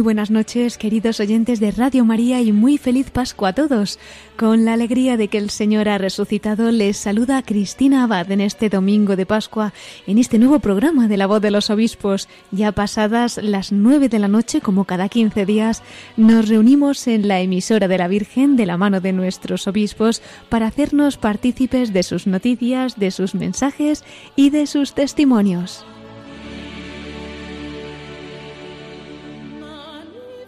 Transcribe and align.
Muy 0.00 0.04
buenas 0.04 0.30
noches, 0.30 0.78
queridos 0.78 1.20
oyentes 1.20 1.60
de 1.60 1.72
Radio 1.72 2.06
María, 2.06 2.40
y 2.40 2.52
muy 2.52 2.78
feliz 2.78 3.10
Pascua 3.10 3.50
a 3.50 3.52
todos. 3.52 3.98
Con 4.38 4.64
la 4.64 4.72
alegría 4.72 5.18
de 5.18 5.28
que 5.28 5.36
el 5.36 5.50
Señor 5.50 5.90
ha 5.90 5.98
resucitado, 5.98 6.70
les 6.72 6.96
saluda 6.96 7.42
Cristina 7.42 8.04
Abad 8.04 8.32
en 8.32 8.40
este 8.40 8.70
domingo 8.70 9.14
de 9.14 9.26
Pascua, 9.26 9.74
en 10.06 10.16
este 10.16 10.38
nuevo 10.38 10.58
programa 10.58 11.06
de 11.06 11.18
la 11.18 11.26
voz 11.26 11.42
de 11.42 11.50
los 11.50 11.68
obispos. 11.68 12.30
Ya 12.50 12.72
pasadas 12.72 13.36
las 13.42 13.72
nueve 13.72 14.08
de 14.08 14.20
la 14.20 14.28
noche, 14.28 14.62
como 14.62 14.86
cada 14.86 15.10
quince 15.10 15.44
días, 15.44 15.82
nos 16.16 16.48
reunimos 16.48 17.06
en 17.06 17.28
la 17.28 17.42
emisora 17.42 17.86
de 17.86 17.98
la 17.98 18.08
Virgen 18.08 18.56
de 18.56 18.64
la 18.64 18.78
mano 18.78 19.02
de 19.02 19.12
nuestros 19.12 19.68
obispos 19.68 20.22
para 20.48 20.68
hacernos 20.68 21.18
partícipes 21.18 21.92
de 21.92 22.04
sus 22.04 22.26
noticias, 22.26 22.98
de 22.98 23.10
sus 23.10 23.34
mensajes 23.34 24.02
y 24.34 24.48
de 24.48 24.66
sus 24.66 24.94
testimonios. 24.94 25.84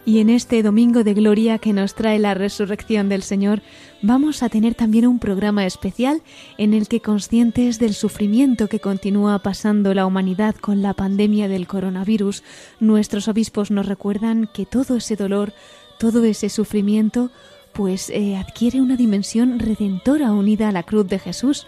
Y 0.05 0.19
en 0.19 0.29
este 0.29 0.61
domingo 0.63 1.05
de 1.05 1.13
gloria 1.13 1.59
que 1.59 1.71
nos 1.71 1.95
trae 1.95 2.19
la 2.19 2.33
resurrección 2.33 3.07
del 3.07 3.23
Señor, 3.23 3.61
vamos 4.01 4.43
a 4.43 4.49
tener 4.49 4.75
también 4.75 5.07
un 5.07 5.17
programa 5.17 5.65
especial 5.65 6.21
en 6.57 6.73
el 6.73 6.89
que 6.89 6.99
conscientes 6.99 7.79
del 7.79 7.93
sufrimiento 7.93 8.67
que 8.67 8.81
continúa 8.81 9.39
pasando 9.39 9.93
la 9.93 10.05
humanidad 10.05 10.55
con 10.55 10.81
la 10.81 10.93
pandemia 10.93 11.47
del 11.47 11.67
coronavirus, 11.67 12.43
nuestros 12.81 13.29
obispos 13.29 13.71
nos 13.71 13.85
recuerdan 13.85 14.49
que 14.53 14.65
todo 14.65 14.97
ese 14.97 15.15
dolor, 15.15 15.53
todo 15.99 16.25
ese 16.25 16.49
sufrimiento, 16.49 17.31
pues 17.71 18.09
eh, 18.09 18.35
adquiere 18.35 18.81
una 18.81 18.97
dimensión 18.97 19.57
redentora 19.57 20.33
unida 20.33 20.67
a 20.67 20.73
la 20.73 20.83
cruz 20.83 21.07
de 21.07 21.19
Jesús. 21.19 21.65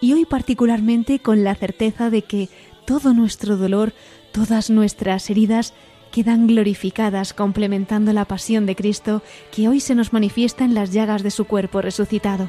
Y 0.00 0.12
hoy 0.12 0.26
particularmente 0.26 1.18
con 1.18 1.42
la 1.42 1.56
certeza 1.56 2.08
de 2.08 2.22
que 2.22 2.48
todo 2.86 3.14
nuestro 3.14 3.56
dolor, 3.56 3.94
todas 4.30 4.70
nuestras 4.70 5.28
heridas, 5.28 5.74
quedan 6.12 6.46
glorificadas 6.46 7.32
complementando 7.32 8.12
la 8.12 8.24
pasión 8.24 8.66
de 8.66 8.76
Cristo 8.76 9.22
que 9.52 9.68
hoy 9.68 9.80
se 9.80 9.94
nos 9.94 10.12
manifiesta 10.12 10.64
en 10.64 10.74
las 10.74 10.92
llagas 10.92 11.22
de 11.22 11.30
su 11.30 11.44
cuerpo 11.44 11.82
resucitado. 11.82 12.48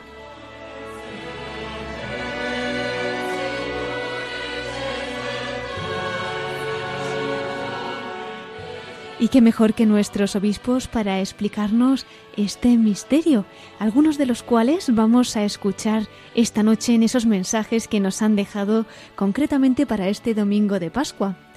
Y 9.22 9.28
qué 9.28 9.42
mejor 9.42 9.74
que 9.74 9.86
nuestros 9.86 10.38
obispos 10.38 10.88
para 10.88 11.20
explicarnos 11.20 12.06
este 12.38 12.78
misterio, 12.78 13.46
algunos 13.78 14.18
de 14.18 14.26
los 14.26 14.44
cuales 14.44 14.96
vamos 14.96 15.36
a 15.36 15.44
escuchar 15.44 16.08
esta 16.36 16.64
noche 16.64 16.94
en 16.96 17.04
esos 17.04 17.26
mensajes 17.26 17.90
que 17.90 18.00
nos 18.00 18.22
han 18.22 18.38
dejado 18.38 18.86
concretamente 19.18 19.86
para 19.86 20.08
este 20.08 20.34
domingo 20.34 20.80
de 20.80 20.90
Pascua. 20.90 21.49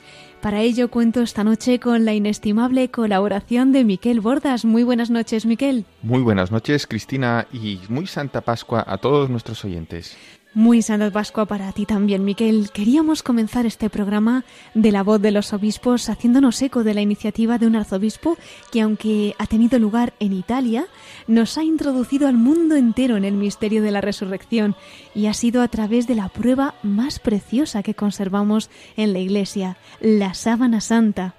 Para 0.42 0.60
ello 0.60 0.88
cuento 0.88 1.20
esta 1.20 1.44
noche 1.44 1.78
con 1.78 2.04
la 2.04 2.14
inestimable 2.14 2.90
colaboración 2.90 3.70
de 3.70 3.84
Miquel 3.84 4.20
Bordas. 4.20 4.64
Muy 4.64 4.82
buenas 4.82 5.08
noches, 5.08 5.46
Miquel. 5.46 5.84
Muy 6.02 6.20
buenas 6.20 6.50
noches, 6.50 6.88
Cristina, 6.88 7.46
y 7.52 7.78
muy 7.88 8.08
Santa 8.08 8.40
Pascua 8.40 8.84
a 8.84 8.98
todos 8.98 9.30
nuestros 9.30 9.64
oyentes. 9.64 10.16
Muy 10.54 10.82
Santa 10.82 11.10
Pascua 11.10 11.46
para 11.46 11.72
ti 11.72 11.86
también, 11.86 12.26
Miquel. 12.26 12.70
Queríamos 12.72 13.22
comenzar 13.22 13.64
este 13.64 13.88
programa 13.88 14.44
de 14.74 14.92
la 14.92 15.02
voz 15.02 15.18
de 15.22 15.30
los 15.30 15.54
obispos 15.54 16.10
haciéndonos 16.10 16.60
eco 16.60 16.84
de 16.84 16.92
la 16.92 17.00
iniciativa 17.00 17.56
de 17.56 17.66
un 17.66 17.74
arzobispo 17.74 18.36
que, 18.70 18.82
aunque 18.82 19.34
ha 19.38 19.46
tenido 19.46 19.78
lugar 19.78 20.12
en 20.20 20.34
Italia, 20.34 20.88
nos 21.26 21.56
ha 21.56 21.64
introducido 21.64 22.28
al 22.28 22.36
mundo 22.36 22.76
entero 22.76 23.16
en 23.16 23.24
el 23.24 23.32
misterio 23.32 23.82
de 23.82 23.92
la 23.92 24.02
resurrección 24.02 24.76
y 25.14 25.24
ha 25.24 25.32
sido 25.32 25.62
a 25.62 25.68
través 25.68 26.06
de 26.06 26.16
la 26.16 26.28
prueba 26.28 26.74
más 26.82 27.18
preciosa 27.18 27.82
que 27.82 27.94
conservamos 27.94 28.68
en 28.98 29.14
la 29.14 29.20
Iglesia, 29.20 29.78
la 30.00 30.34
sábana 30.34 30.82
santa. 30.82 31.34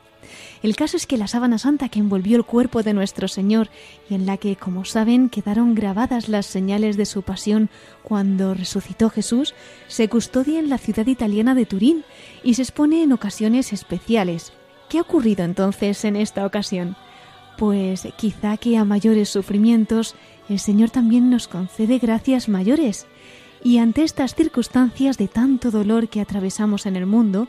El 0.64 0.78
caso 0.78 0.96
es 0.96 1.06
que 1.06 1.18
la 1.18 1.28
sábana 1.28 1.58
santa 1.58 1.90
que 1.90 2.00
envolvió 2.00 2.38
el 2.38 2.46
cuerpo 2.46 2.84
de 2.84 2.94
nuestro 2.94 3.28
Señor 3.28 3.68
y 4.10 4.16
en 4.16 4.26
la 4.26 4.38
que, 4.38 4.56
como 4.56 4.86
saben, 4.86 5.28
quedaron 5.28 5.76
grabadas 5.76 6.30
las 6.30 6.46
señales 6.46 6.96
de 6.96 7.06
su 7.06 7.22
pasión 7.22 7.70
cuando 8.02 8.54
resucitó 8.54 9.10
Jesús, 9.10 9.54
se 9.90 10.08
custodia 10.08 10.60
en 10.60 10.70
la 10.70 10.78
ciudad 10.78 11.06
italiana 11.06 11.54
de 11.54 11.66
Turín 11.66 12.06
y 12.44 12.54
se 12.54 12.62
expone 12.62 13.04
en 13.04 13.12
ocasiones 13.12 13.74
especiales. 13.74 14.54
¿Qué 14.88 15.00
ha 15.00 15.02
ocurrido 15.02 15.44
entonces 15.44 16.06
en 16.06 16.16
esta 16.16 16.46
ocasión? 16.46 16.96
Pues 17.58 18.08
quizá 18.16 18.56
que 18.56 18.78
a 18.78 18.86
mayores 18.86 19.28
sufrimientos 19.28 20.16
el 20.48 20.60
Señor 20.60 20.92
también 20.92 21.30
nos 21.30 21.50
concede 21.50 22.00
gracias 22.00 22.48
mayores. 22.48 23.06
Y 23.64 23.78
ante 23.78 24.04
estas 24.04 24.36
circunstancias 24.36 25.18
de 25.18 25.30
tanto 25.30 25.72
dolor 25.72 26.10
que 26.10 26.20
atravesamos 26.20 26.86
en 26.86 26.98
el 26.98 27.06
mundo, 27.06 27.48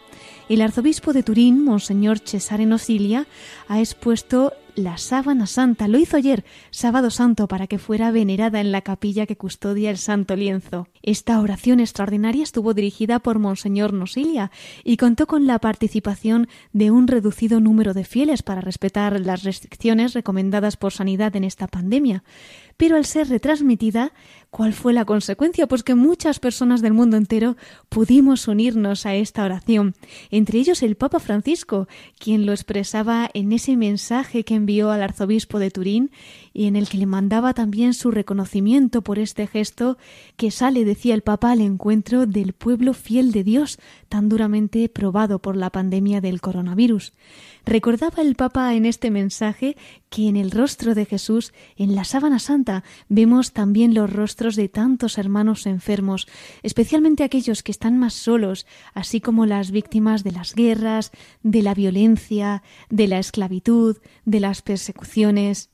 el 0.48 0.62
arzobispo 0.62 1.12
de 1.12 1.24
Turín, 1.24 1.64
Monseñor 1.64 2.20
Cesare 2.20 2.66
Nosilia, 2.66 3.26
ha 3.66 3.80
expuesto 3.80 4.52
la 4.76 4.98
sábana 4.98 5.46
santa. 5.46 5.88
Lo 5.88 5.98
hizo 5.98 6.16
ayer, 6.16 6.44
sábado 6.70 7.10
santo, 7.10 7.48
para 7.48 7.66
que 7.66 7.78
fuera 7.78 8.10
venerada 8.10 8.60
en 8.60 8.72
la 8.72 8.82
capilla 8.82 9.26
que 9.26 9.36
custodia 9.36 9.90
el 9.90 9.98
santo 9.98 10.36
lienzo. 10.36 10.88
Esta 11.02 11.40
oración 11.40 11.80
extraordinaria 11.80 12.42
estuvo 12.42 12.74
dirigida 12.74 13.18
por 13.18 13.38
Monseñor 13.38 13.92
Nosilia 13.92 14.50
y 14.82 14.96
contó 14.96 15.26
con 15.26 15.46
la 15.46 15.58
participación 15.58 16.48
de 16.72 16.90
un 16.90 17.08
reducido 17.08 17.60
número 17.60 17.94
de 17.94 18.04
fieles 18.04 18.42
para 18.42 18.60
respetar 18.60 19.20
las 19.20 19.44
restricciones 19.44 20.14
recomendadas 20.14 20.76
por 20.76 20.92
sanidad 20.92 21.34
en 21.36 21.44
esta 21.44 21.66
pandemia. 21.66 22.24
Pero 22.76 22.96
al 22.96 23.04
ser 23.04 23.28
retransmitida, 23.28 24.12
¿cuál 24.54 24.72
fue 24.72 24.92
la 24.92 25.04
consecuencia? 25.04 25.66
Pues 25.66 25.82
que 25.82 25.96
muchas 25.96 26.38
personas 26.38 26.80
del 26.80 26.92
mundo 26.92 27.16
entero 27.16 27.56
pudimos 27.88 28.46
unirnos 28.46 29.04
a 29.04 29.16
esta 29.16 29.42
oración, 29.42 29.96
entre 30.30 30.60
ellos 30.60 30.84
el 30.84 30.94
Papa 30.94 31.18
Francisco, 31.18 31.88
quien 32.20 32.46
lo 32.46 32.52
expresaba 32.52 33.28
en 33.34 33.50
ese 33.50 33.76
mensaje 33.76 34.44
que 34.44 34.54
envió 34.54 34.92
al 34.92 35.02
arzobispo 35.02 35.58
de 35.58 35.72
Turín 35.72 36.12
y 36.52 36.66
en 36.66 36.76
el 36.76 36.88
que 36.88 36.98
le 36.98 37.06
mandaba 37.06 37.52
también 37.52 37.94
su 37.94 38.12
reconocimiento 38.12 39.02
por 39.02 39.18
este 39.18 39.48
gesto 39.48 39.98
que 40.36 40.52
sale, 40.52 40.84
decía 40.84 41.14
el 41.14 41.22
Papa, 41.22 41.50
al 41.50 41.60
encuentro 41.60 42.26
del 42.26 42.52
pueblo 42.52 42.94
fiel 42.94 43.32
de 43.32 43.42
Dios, 43.42 43.80
tan 44.08 44.28
duramente 44.28 44.88
probado 44.88 45.40
por 45.40 45.56
la 45.56 45.70
pandemia 45.70 46.20
del 46.20 46.40
coronavirus. 46.40 47.12
Recordaba 47.66 48.22
el 48.22 48.36
Papa 48.36 48.72
en 48.74 48.86
este 48.86 49.10
mensaje 49.10 49.76
que 50.10 50.28
en 50.28 50.36
el 50.36 50.52
rostro 50.52 50.94
de 50.94 51.06
Jesús, 51.06 51.52
en 51.76 51.96
la 51.96 52.04
sábana 52.04 52.38
santa, 52.38 52.84
vemos 53.08 53.52
también 53.52 53.94
los 53.94 54.12
rostros 54.12 54.43
de 54.52 54.68
tantos 54.68 55.16
hermanos 55.16 55.66
enfermos, 55.66 56.28
especialmente 56.62 57.24
aquellos 57.24 57.62
que 57.62 57.72
están 57.72 57.98
más 57.98 58.12
solos, 58.12 58.66
así 58.92 59.20
como 59.20 59.46
las 59.46 59.70
víctimas 59.70 60.22
de 60.22 60.32
las 60.32 60.54
guerras, 60.54 61.10
de 61.42 61.62
la 61.62 61.74
violencia, 61.74 62.62
de 62.90 63.08
la 63.08 63.18
esclavitud, 63.18 63.96
de 64.26 64.40
las 64.40 64.60
persecuciones. 64.60 65.70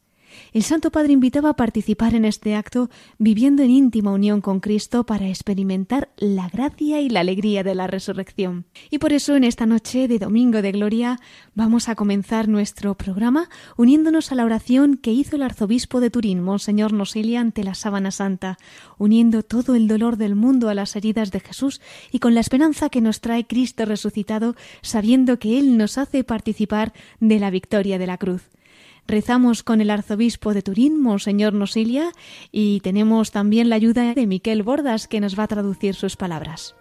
El 0.53 0.62
Santo 0.62 0.91
Padre 0.91 1.12
invitaba 1.12 1.50
a 1.50 1.56
participar 1.56 2.15
en 2.15 2.25
este 2.25 2.55
acto 2.55 2.91
viviendo 3.19 3.62
en 3.62 3.71
íntima 3.71 4.12
unión 4.12 4.41
con 4.41 4.61
Cristo 4.61 5.05
para 5.05 5.29
experimentar 5.29 6.11
la 6.17 6.49
gracia 6.49 7.00
y 7.00 7.09
la 7.09 7.21
alegría 7.21 7.62
de 7.62 7.75
la 7.75 7.87
resurrección. 7.87 8.67
Y 8.91 8.99
por 8.99 9.12
eso 9.12 9.37
en 9.37 9.44
esta 9.44 9.67
noche 9.67 10.09
de 10.09 10.19
Domingo 10.19 10.62
de 10.62 10.73
Gloria 10.73 11.19
vamos 11.55 11.88
a 11.88 11.94
comenzar 11.94 12.49
nuestro 12.49 12.94
programa 12.94 13.49
uniéndonos 13.77 14.32
a 14.32 14.35
la 14.35 14.44
oración 14.44 14.97
que 14.97 15.12
hizo 15.12 15.37
el 15.37 15.43
arzobispo 15.43 16.00
de 16.00 16.11
Turín, 16.11 16.43
Monseñor 16.43 16.93
Nosilia, 16.93 17.41
ante 17.41 17.65
la 17.65 17.75
sábana 17.75 18.11
santa, 18.11 18.59
uniendo 18.99 19.43
todo 19.43 19.75
el 19.75 19.88
dolor 19.88 20.17
del 20.17 20.35
mundo 20.35 20.69
a 20.69 20.75
las 20.75 20.97
heridas 20.97 21.31
de 21.31 21.41
Jesús 21.41 21.81
y 22.11 22.19
con 22.19 22.35
la 22.35 22.41
esperanza 22.41 22.88
que 22.88 23.00
nos 23.00 23.21
trae 23.21 23.47
Cristo 23.47 23.85
resucitado, 23.85 24.55
sabiendo 24.82 25.38
que 25.38 25.59
Él 25.59 25.77
nos 25.77 25.99
hace 25.99 26.25
participar 26.25 26.93
de 27.21 27.38
la 27.38 27.50
victoria 27.50 27.99
de 27.99 28.06
la 28.06 28.19
cruz. 28.19 28.43
Rezamos 29.11 29.65
con 29.65 29.81
el 29.81 29.91
arzobispo 29.91 30.55
de 30.55 30.62
Turín, 30.62 31.03
Monseñor 31.03 31.53
Nosilia, 31.53 32.12
y 32.53 32.79
tenemos 32.79 33.33
también 33.33 33.69
la 33.69 33.75
ayuda 33.75 34.15
de 34.15 34.29
Miquel 34.29 34.62
Bordas, 34.62 35.09
que 35.09 35.19
nos 35.19 35.37
va 35.37 35.43
a 35.43 35.49
traducir 35.49 35.97
sus 35.97 36.15
palabras. 36.15 36.77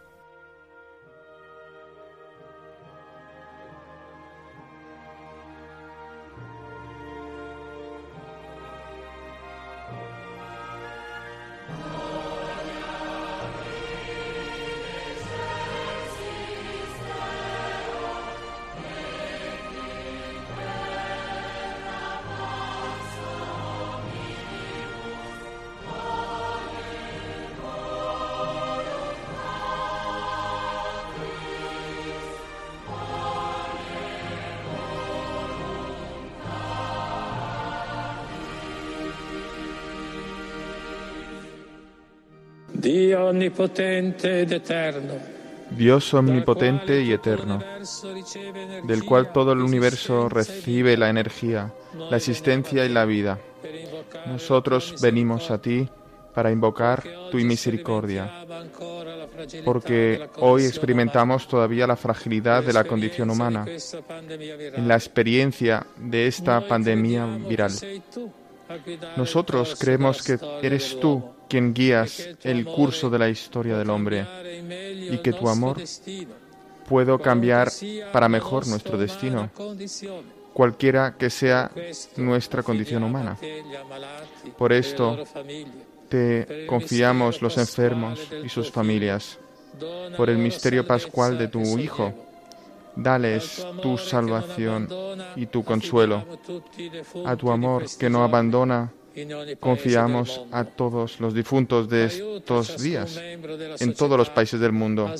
Dios 45.71 46.13
omnipotente 46.13 47.01
y 47.01 47.12
eterno, 47.12 47.63
del 48.83 49.06
cual 49.06 49.31
todo 49.31 49.51
el 49.54 49.60
universo 49.60 50.30
recibe 50.30 50.98
la 50.98 51.10
energía, 51.10 51.71
la 52.10 52.18
existencia 52.18 52.86
y 52.86 52.89
la 52.89 53.06
vida. 53.06 53.39
Nosotros 54.25 54.95
venimos 55.01 55.51
a 55.51 55.62
ti 55.62 55.88
para 56.33 56.51
invocar 56.51 57.04
tu 57.31 57.38
misericordia, 57.38 58.45
porque 59.63 60.30
hoy 60.38 60.65
experimentamos 60.65 61.48
todavía 61.48 61.88
la 61.88 61.95
fragilidad 61.95 62.63
de 62.63 62.74
la 62.74 62.83
condición 62.83 63.30
humana 63.30 63.65
en 63.68 64.88
la 64.88 64.95
experiencia 64.95 65.86
de 65.98 66.27
esta 66.27 66.68
pandemia 66.68 67.25
viral. 67.25 67.72
Nosotros 69.18 69.75
creemos 69.80 70.22
que 70.22 70.38
eres 70.62 71.00
tú 71.00 71.24
quien 71.50 71.74
guías 71.74 72.30
el 72.44 72.63
curso 72.66 73.10
de 73.10 73.19
la 73.19 73.28
historia 73.28 73.78
del 73.78 73.90
hombre 73.90 74.25
y 75.12 75.18
que 75.18 75.34
tu 75.34 75.50
amor 75.50 75.78
puede 76.88 77.18
cambiar 77.19 77.69
para 78.13 78.30
mejor 78.30 78.68
nuestro 78.68 78.98
destino, 78.98 79.50
cualquiera 80.54 81.16
que 81.18 81.30
sea 81.30 81.72
nuestra 82.18 82.63
condición 82.63 83.04
humana. 83.04 83.38
Por 84.57 84.74
esto 84.74 85.24
te 86.10 86.66
confiamos 86.68 87.42
los 87.42 87.57
enfermos 87.57 88.19
y 88.44 88.50
sus 88.50 88.72
familias, 88.72 89.40
por 90.18 90.30
el 90.30 90.38
misterio 90.38 90.86
pascual 90.86 91.38
de 91.38 91.48
tu 91.48 91.62
Hijo. 91.78 92.13
Dales 92.96 93.66
tu 93.81 93.98
salvación 93.98 94.90
y 95.36 95.46
tu 95.46 95.63
consuelo. 95.63 96.25
A 97.25 97.36
tu 97.36 97.50
amor 97.51 97.86
que 97.98 98.10
no 98.10 98.24
abandona, 98.24 98.92
confiamos 99.60 100.42
a 100.52 100.64
todos 100.64 101.20
los 101.20 101.34
difuntos 101.34 101.90
de 101.90 102.06
estos 102.06 102.82
días 102.82 103.18
en 103.18 103.94
todos 103.94 104.18
los 104.18 104.30
países 104.30 104.60
del 104.60 104.72
mundo. 104.72 105.14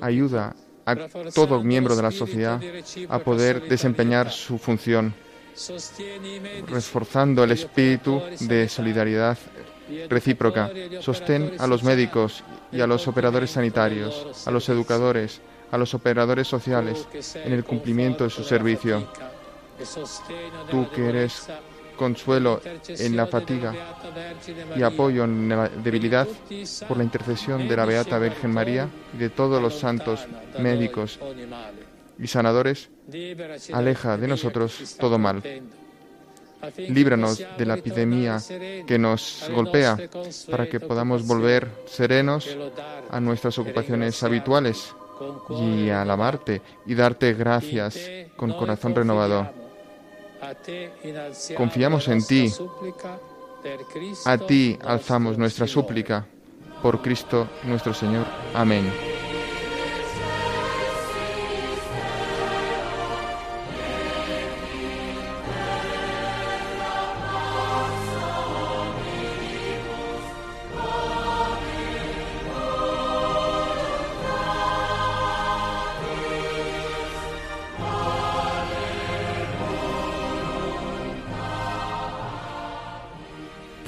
Ayuda 0.00 0.54
a 0.84 0.96
todo 1.34 1.62
miembro 1.62 1.94
de 1.94 2.02
la 2.02 2.10
sociedad 2.10 2.60
a 3.08 3.18
poder 3.18 3.68
desempeñar 3.68 4.30
su 4.30 4.58
función 4.58 5.14
reforzando 6.68 7.44
el 7.44 7.52
espíritu 7.52 8.22
de 8.40 8.68
solidaridad 8.68 9.36
recíproca. 10.08 10.70
Sostén 11.00 11.54
a 11.58 11.66
los 11.66 11.82
médicos 11.82 12.44
y 12.72 12.80
a 12.80 12.86
los 12.86 13.08
operadores 13.08 13.50
sanitarios, 13.50 14.46
a 14.46 14.50
los 14.50 14.68
educadores, 14.68 15.40
a 15.70 15.78
los 15.78 15.94
operadores 15.94 16.46
sociales 16.46 17.06
en 17.34 17.52
el 17.52 17.64
cumplimiento 17.64 18.24
de 18.24 18.30
su 18.30 18.44
servicio. 18.44 19.06
Tú 20.70 20.88
que 20.94 21.08
eres 21.08 21.48
consuelo 21.98 22.62
en 22.88 23.16
la 23.16 23.26
fatiga 23.26 23.74
y 24.74 24.82
apoyo 24.82 25.24
en 25.24 25.50
la 25.50 25.68
debilidad 25.68 26.26
por 26.86 26.96
la 26.96 27.04
intercesión 27.04 27.68
de 27.68 27.76
la 27.76 27.84
Beata 27.84 28.18
Virgen 28.18 28.52
María 28.52 28.88
y 29.12 29.18
de 29.18 29.28
todos 29.28 29.60
los 29.60 29.78
santos 29.78 30.26
médicos 30.58 31.18
y 32.18 32.26
sanadores, 32.26 32.88
aleja 33.72 34.16
de 34.16 34.28
nosotros 34.28 34.96
todo 34.98 35.18
mal. 35.18 35.42
Líbranos 36.76 37.44
de 37.56 37.66
la 37.66 37.74
epidemia 37.74 38.38
que 38.86 38.98
nos 38.98 39.48
golpea 39.52 39.96
para 40.50 40.68
que 40.68 40.80
podamos 40.80 41.26
volver 41.26 41.68
serenos 41.86 42.56
a 43.10 43.20
nuestras 43.20 43.58
ocupaciones 43.58 44.22
habituales 44.22 44.94
y 45.50 45.90
alabarte 45.90 46.62
y 46.86 46.94
darte 46.94 47.34
gracias 47.34 47.98
con 48.36 48.52
corazón 48.52 48.94
renovado. 48.94 49.67
Confiamos 51.56 52.08
en 52.08 52.24
ti. 52.24 52.52
A 54.24 54.38
ti 54.38 54.78
alzamos 54.84 55.36
nuestra 55.36 55.66
súplica. 55.66 56.26
Por 56.82 57.02
Cristo 57.02 57.48
nuestro 57.64 57.92
Señor. 57.92 58.24
Amén. 58.54 58.88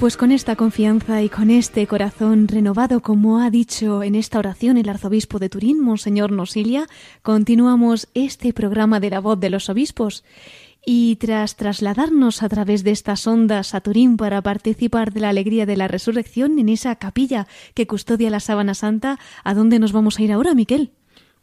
Pues 0.01 0.17
con 0.17 0.31
esta 0.31 0.55
confianza 0.55 1.21
y 1.21 1.29
con 1.29 1.51
este 1.51 1.85
corazón 1.85 2.47
renovado, 2.47 3.01
como 3.01 3.39
ha 3.39 3.51
dicho 3.51 4.01
en 4.01 4.15
esta 4.15 4.39
oración 4.39 4.77
el 4.77 4.89
arzobispo 4.89 5.37
de 5.37 5.47
Turín, 5.47 5.79
Monseñor 5.79 6.31
Nosilia, 6.31 6.87
continuamos 7.21 8.07
este 8.15 8.51
programa 8.51 8.99
de 8.99 9.11
la 9.11 9.19
voz 9.19 9.39
de 9.39 9.51
los 9.51 9.69
obispos. 9.69 10.23
Y 10.83 11.17
tras 11.17 11.55
trasladarnos 11.55 12.41
a 12.41 12.49
través 12.49 12.83
de 12.83 12.89
estas 12.89 13.27
ondas 13.27 13.75
a 13.75 13.81
Turín 13.81 14.17
para 14.17 14.41
participar 14.41 15.13
de 15.13 15.19
la 15.19 15.29
alegría 15.29 15.67
de 15.67 15.77
la 15.77 15.87
resurrección 15.87 16.57
en 16.57 16.69
esa 16.69 16.95
capilla 16.95 17.45
que 17.75 17.85
custodia 17.85 18.31
la 18.31 18.39
sábana 18.39 18.73
santa, 18.73 19.19
¿a 19.43 19.53
dónde 19.53 19.77
nos 19.77 19.91
vamos 19.91 20.17
a 20.17 20.23
ir 20.23 20.31
ahora, 20.31 20.55
Miquel? 20.55 20.93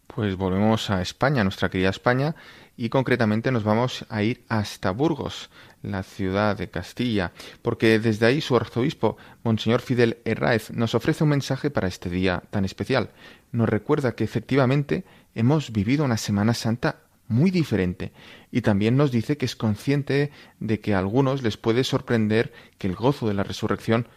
Pues 0.09 0.35
volvemos 0.35 0.91
a 0.91 1.00
España, 1.00 1.45
nuestra 1.45 1.69
querida 1.69 1.91
España, 1.91 2.35
y 2.77 2.88
concretamente 2.88 3.53
nos 3.53 3.62
vamos 3.62 4.05
a 4.09 4.23
ir 4.23 4.45
hasta 4.49 4.91
Burgos, 4.91 5.50
la 5.83 6.03
ciudad 6.03 6.57
de 6.57 6.69
Castilla, 6.69 7.33
porque 7.63 7.99
desde 7.99 8.27
ahí 8.27 8.41
su 8.41 8.57
arzobispo, 8.57 9.17
Monseñor 9.45 9.81
Fidel 9.81 10.19
Herráez, 10.25 10.71
nos 10.71 10.95
ofrece 10.95 11.25
un 11.25 11.31
mensaje 11.31 11.71
para 11.71 11.89
este 11.89 12.11
día 12.11 12.43
tan 12.51 12.65
especial. 12.65 13.11
Nos 13.53 13.69
recuerda 13.69 14.13
que 14.13 14.25
efectivamente 14.25 15.05
hemos 15.35 15.73
vivido 15.73 16.05
una 16.05 16.17
Semana 16.17 16.55
Santa 16.55 17.01
muy 17.29 17.51
diferente 17.51 18.13
y 18.51 18.63
también 18.63 18.97
nos 18.97 19.13
dice 19.13 19.37
que 19.37 19.45
es 19.47 19.55
consciente 19.55 20.31
de 20.61 20.81
que 20.81 20.95
a 20.95 20.99
algunos 20.99 21.43
les 21.43 21.57
puede 21.57 21.85
sorprender 21.85 22.53
que 22.79 22.89
el 22.89 22.95
gozo 22.95 23.29
de 23.29 23.35
la 23.35 23.45
resurrección 23.45 24.09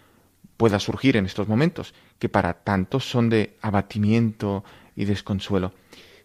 pueda 0.58 0.80
surgir 0.80 1.18
en 1.18 1.26
estos 1.26 1.48
momentos, 1.48 1.94
que 2.20 2.30
para 2.30 2.54
tantos 2.54 3.10
son 3.10 3.30
de 3.30 3.58
abatimiento 3.62 4.64
y 4.96 5.06
desconsuelo. 5.06 5.74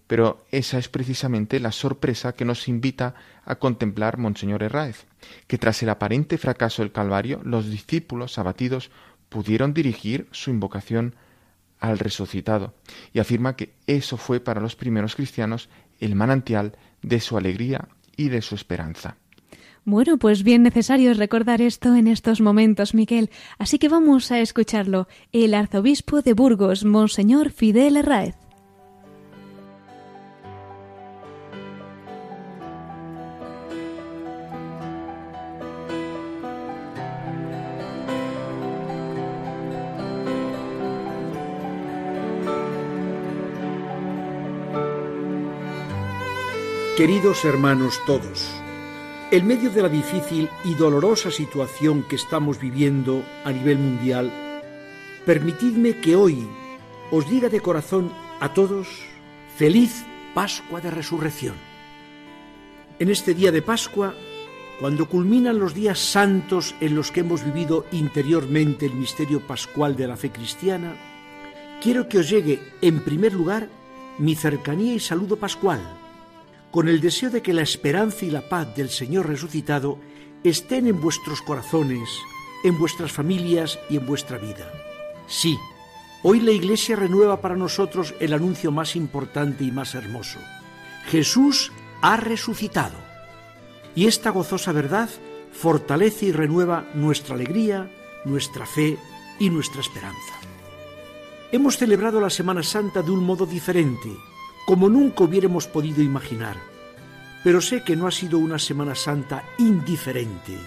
Pero 0.07 0.45
esa 0.51 0.79
es 0.79 0.89
precisamente 0.89 1.59
la 1.59 1.73
sorpresa 1.73 2.33
que 2.35 2.45
nos 2.45 2.69
invita 2.69 3.15
a 3.45 3.57
contemplar 3.57 4.19
Monseñor 4.19 4.63
Herráez, 4.63 5.07
que 5.47 5.59
tras 5.59 5.83
el 5.83 5.89
aparente 5.89 6.39
fracaso 6.39 6.83
del 6.83 6.93
Calvario, 6.93 7.41
los 7.45 7.69
discípulos 7.71 8.39
abatidos 8.39 8.91
pudieron 9.29 9.75
dirigir 9.75 10.29
su 10.31 10.51
invocación 10.51 11.15
al 11.81 11.99
resucitado, 11.99 12.75
y 13.13 13.19
afirma 13.19 13.57
que 13.57 13.75
eso 13.87 14.17
fue 14.17 14.41
para 14.41 14.61
los 14.61 14.77
primeros 14.77 15.15
cristianos 15.15 15.69
el 16.01 16.15
manantial 16.15 16.77
de 17.03 17.21
su 17.21 17.37
alegría 17.37 17.89
y 18.17 18.29
de 18.29 18.43
su 18.43 18.55
esperanza. 18.55 19.17
Bueno, 19.85 20.19
pues 20.19 20.43
bien 20.43 20.65
necesario 20.65 21.13
es 21.13 21.17
recordar 21.17 21.63
esto 21.63 21.95
en 21.95 22.09
estos 22.09 22.41
momentos, 22.41 22.93
Miquel. 22.93 23.31
Así 23.57 23.79
que 23.79 23.89
vamos 23.89 24.33
a 24.33 24.41
escucharlo. 24.41 25.07
El 25.31 25.55
arzobispo 25.55 26.23
de 26.23 26.33
Burgos, 26.33 26.85
Monseñor 26.85 27.51
Fidel 27.51 27.97
Herráez. 27.97 28.35
Queridos 46.97 47.45
hermanos 47.45 48.01
todos, 48.07 48.49
en 49.31 49.47
medio 49.47 49.71
de 49.71 49.83
la 49.83 49.91
difícil 49.91 50.49
y 50.65 50.73
dolorosa 50.77 51.31
situación 51.31 52.03
que 52.09 52.17
estamos 52.17 52.59
viviendo 52.59 53.23
a 53.45 53.53
nivel 53.53 53.77
mundial, 53.77 54.33
permitidme 55.27 56.01
que 56.01 56.17
hoy 56.17 56.49
os 57.11 57.29
diga 57.29 57.51
de 57.51 57.61
corazón 57.61 58.11
a 58.41 58.55
todos 58.55 58.89
feliz 59.59 60.07
Pascua 60.33 60.81
de 60.81 60.91
Resurrección. 60.91 61.57
En 62.99 63.11
este 63.11 63.35
día 63.35 63.53
de 63.53 63.61
Pascua, 63.61 64.15
cuando 64.81 65.07
culminan 65.07 65.59
los 65.59 65.75
días 65.75 65.99
santos 65.99 66.75
en 66.81 66.95
los 66.95 67.13
que 67.13 67.21
hemos 67.21 67.45
vivido 67.45 67.85
interiormente 67.93 68.87
el 68.87 68.95
misterio 68.95 69.47
pascual 69.47 69.97
de 69.97 70.07
la 70.07 70.17
fe 70.17 70.31
cristiana, 70.31 70.97
quiero 71.83 72.09
que 72.09 72.21
os 72.21 72.31
llegue 72.31 72.59
en 72.81 73.05
primer 73.05 73.35
lugar 73.35 73.69
mi 74.19 74.35
cercanía 74.35 74.95
y 74.95 74.99
saludo 74.99 75.37
pascual 75.37 76.06
con 76.71 76.89
el 76.89 77.01
deseo 77.01 77.31
de 77.31 77.43
que 77.43 77.53
la 77.53 77.63
esperanza 77.63 78.25
y 78.25 78.31
la 78.31 78.49
paz 78.49 78.75
del 78.77 78.91
Señor 78.91 79.27
resucitado 79.27 79.99
estén 80.45 80.87
en 80.87 81.01
vuestros 81.01 81.43
corazones, 81.43 82.09
en 82.65 82.79
vuestras 82.79 83.13
familias 83.13 83.79
y 83.89 83.97
en 83.97 84.07
vuestra 84.07 84.39
vida. 84.39 84.71
Sí, 85.27 85.59
hoy 86.23 86.41
la 86.41 86.53
Iglesia 86.53 86.97
renueva 86.97 87.41
para 87.41 87.57
nosotros 87.57 88.15
el 88.21 88.33
anuncio 88.33 88.71
más 88.71 88.97
importante 88.97 89.65
y 89.65 89.73
más 89.73 89.95
hermoso. 89.95 90.39
Jesús 91.07 91.73
ha 92.03 92.17
resucitado. 92.17 92.97
Y 93.95 94.07
esta 94.07 94.31
gozosa 94.31 94.73
verdad 94.73 95.09
fortalece 95.53 96.27
y 96.27 96.33
renueva 96.33 96.87
nuestra 96.95 97.35
alegría, 97.35 97.91
nuestra 98.25 98.67
fe 98.67 98.99
y 99.39 99.51
nuestra 99.51 99.81
esperanza. 99.81 100.35
Hemos 101.53 101.79
celebrado 101.79 102.21
la 102.21 102.31
Semana 102.31 102.63
Santa 102.63 103.03
de 103.03 103.11
un 103.11 103.25
modo 103.25 103.47
diferente, 103.47 104.11
como 104.67 104.91
nunca 104.91 105.25
hubiéramos 105.25 105.67
podido 105.69 106.03
imaginar, 106.03 106.57
pero 107.43 107.63
sé 107.63 107.83
que 107.85 107.97
no 107.97 108.07
ha 108.07 108.11
sido 108.11 108.39
una 108.39 108.59
Semana 108.59 108.95
Santa 108.95 109.45
indiferente, 109.57 110.59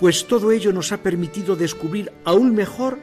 pues 0.00 0.26
todo 0.26 0.50
ello 0.50 0.72
nos 0.72 0.90
ha 0.90 1.02
permitido 1.02 1.54
descubrir 1.54 2.10
aún 2.24 2.54
mejor 2.54 2.98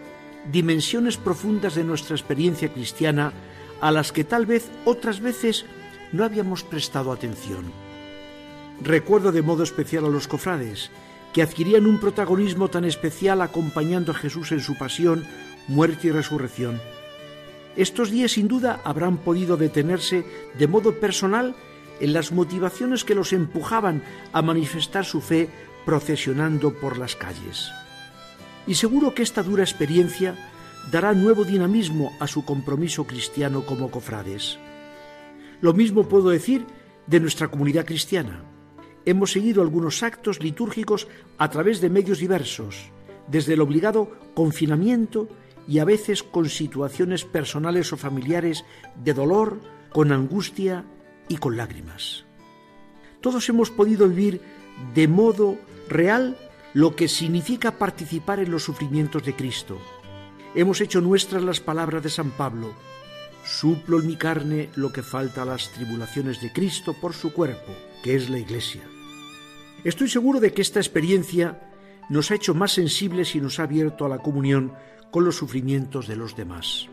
dimensiones 0.51 1.15
profundas 1.15 1.75
de 1.75 1.83
nuestra 1.83 2.15
experiencia 2.15 2.73
cristiana 2.73 3.31
a 3.79 3.91
las 3.91 4.11
que 4.11 4.23
tal 4.23 4.45
vez 4.45 4.69
otras 4.83 5.21
veces 5.21 5.65
no 6.11 6.25
habíamos 6.25 6.63
prestado 6.63 7.11
atención. 7.11 7.71
Recuerdo 8.81 9.31
de 9.31 9.43
modo 9.43 9.63
especial 9.63 10.05
a 10.05 10.09
los 10.09 10.27
cofrades, 10.27 10.89
que 11.33 11.43
adquirían 11.43 11.85
un 11.85 11.99
protagonismo 11.99 12.69
tan 12.69 12.85
especial 12.85 13.41
acompañando 13.41 14.11
a 14.11 14.15
Jesús 14.15 14.51
en 14.51 14.61
su 14.61 14.77
pasión, 14.77 15.25
muerte 15.67 16.07
y 16.07 16.11
resurrección. 16.11 16.81
Estos 17.79 18.11
días 18.11 18.33
sin 18.33 18.49
duda 18.49 18.81
habrán 18.83 19.15
podido 19.19 19.55
detenerse 19.55 20.25
de 20.59 20.67
modo 20.67 20.99
personal 20.99 21.55
en 22.01 22.11
las 22.11 22.33
motivaciones 22.33 23.05
que 23.05 23.15
los 23.15 23.31
empujaban 23.31 24.03
a 24.33 24.41
manifestar 24.41 25.05
su 25.05 25.21
fe 25.21 25.47
procesionando 25.85 26.73
por 26.73 26.97
las 26.97 27.15
calles. 27.15 27.71
Y 28.67 28.75
seguro 28.75 29.15
que 29.15 29.23
esta 29.23 29.43
dura 29.43 29.63
experiencia 29.63 30.35
dará 30.91 31.13
nuevo 31.13 31.45
dinamismo 31.45 32.11
a 32.19 32.27
su 32.27 32.43
compromiso 32.43 33.07
cristiano 33.07 33.65
como 33.65 33.89
cofrades. 33.89 34.59
Lo 35.61 35.71
mismo 35.71 36.03
puedo 36.09 36.31
decir 36.31 36.65
de 37.07 37.21
nuestra 37.21 37.47
comunidad 37.47 37.85
cristiana 37.85 38.43
hemos 39.05 39.31
seguido 39.31 39.61
algunos 39.61 40.03
actos 40.03 40.43
litúrgicos 40.43 41.07
a 41.37 41.49
través 41.49 41.79
de 41.79 41.89
medios 41.89 42.19
diversos, 42.19 42.91
desde 43.29 43.53
el 43.53 43.61
obligado 43.61 44.11
confinamiento 44.33 45.29
y 45.69 45.77
a 45.77 45.85
veces 45.85 46.23
con 46.23 46.49
situaciones 46.49 47.25
personales 47.25 47.93
o 47.93 47.97
familiares 47.97 48.65
de 48.95 49.13
dolor, 49.13 49.61
con 49.91 50.11
angustia 50.11 50.83
y 51.27 51.37
con 51.37 51.57
lágrimas. 51.57 52.25
Todos 53.21 53.47
hemos 53.49 53.69
podido 53.69 54.09
vivir 54.09 54.41
de 54.95 55.07
modo 55.07 55.59
real 55.87 56.37
lo 56.73 56.95
que 56.95 57.07
significa 57.07 57.77
participar 57.77 58.39
en 58.39 58.49
los 58.49 58.63
sufrimientos 58.63 59.23
de 59.23 59.35
Cristo. 59.35 59.79
Hemos 60.55 60.81
hecho 60.81 61.01
nuestras 61.01 61.43
las 61.43 61.59
palabras 61.59 62.01
de 62.01 62.09
San 62.09 62.31
Pablo, 62.31 62.73
suplo 63.45 63.99
en 63.99 64.07
mi 64.07 64.15
carne 64.15 64.69
lo 64.75 64.91
que 64.91 65.03
falta 65.03 65.43
a 65.43 65.45
las 65.45 65.69
tribulaciones 65.69 66.41
de 66.41 66.51
Cristo 66.51 66.95
por 66.99 67.13
su 67.13 67.31
cuerpo, 67.31 67.75
que 68.01 68.15
es 68.15 68.27
la 68.31 68.39
Iglesia. 68.39 68.81
Estoy 69.83 70.09
seguro 70.09 70.39
de 70.39 70.51
que 70.51 70.63
esta 70.63 70.79
experiencia 70.79 71.59
nos 72.09 72.31
ha 72.31 72.35
hecho 72.35 72.55
más 72.55 72.71
sensibles 72.71 73.35
y 73.35 73.39
nos 73.39 73.59
ha 73.59 73.63
abierto 73.63 74.03
a 74.03 74.09
la 74.09 74.17
comunión 74.17 74.73
con 75.11 75.25
los 75.25 75.35
sufrimientos 75.35 76.07
de 76.07 76.15
los 76.15 76.35
demás. 76.35 76.87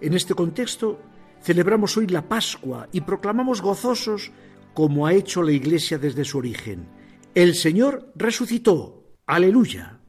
En 0.00 0.14
este 0.14 0.34
contexto, 0.34 1.00
celebramos 1.42 1.96
hoy 1.96 2.06
la 2.06 2.28
Pascua 2.28 2.88
y 2.92 3.02
proclamamos 3.02 3.62
gozosos, 3.62 4.32
como 4.74 5.06
ha 5.06 5.12
hecho 5.12 5.42
la 5.42 5.52
Iglesia 5.52 5.98
desde 5.98 6.24
su 6.24 6.38
origen. 6.38 6.86
El 7.34 7.54
Señor 7.54 8.12
resucitó. 8.14 9.04
Aleluya. 9.26 10.00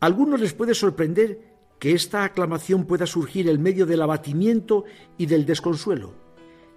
A 0.00 0.06
algunos 0.06 0.40
les 0.40 0.52
puede 0.52 0.74
sorprender 0.74 1.52
que 1.78 1.92
esta 1.92 2.24
aclamación 2.24 2.86
pueda 2.86 3.06
surgir 3.06 3.48
en 3.48 3.62
medio 3.62 3.86
del 3.86 4.02
abatimiento 4.02 4.84
y 5.18 5.26
del 5.26 5.46
desconsuelo. 5.46 6.14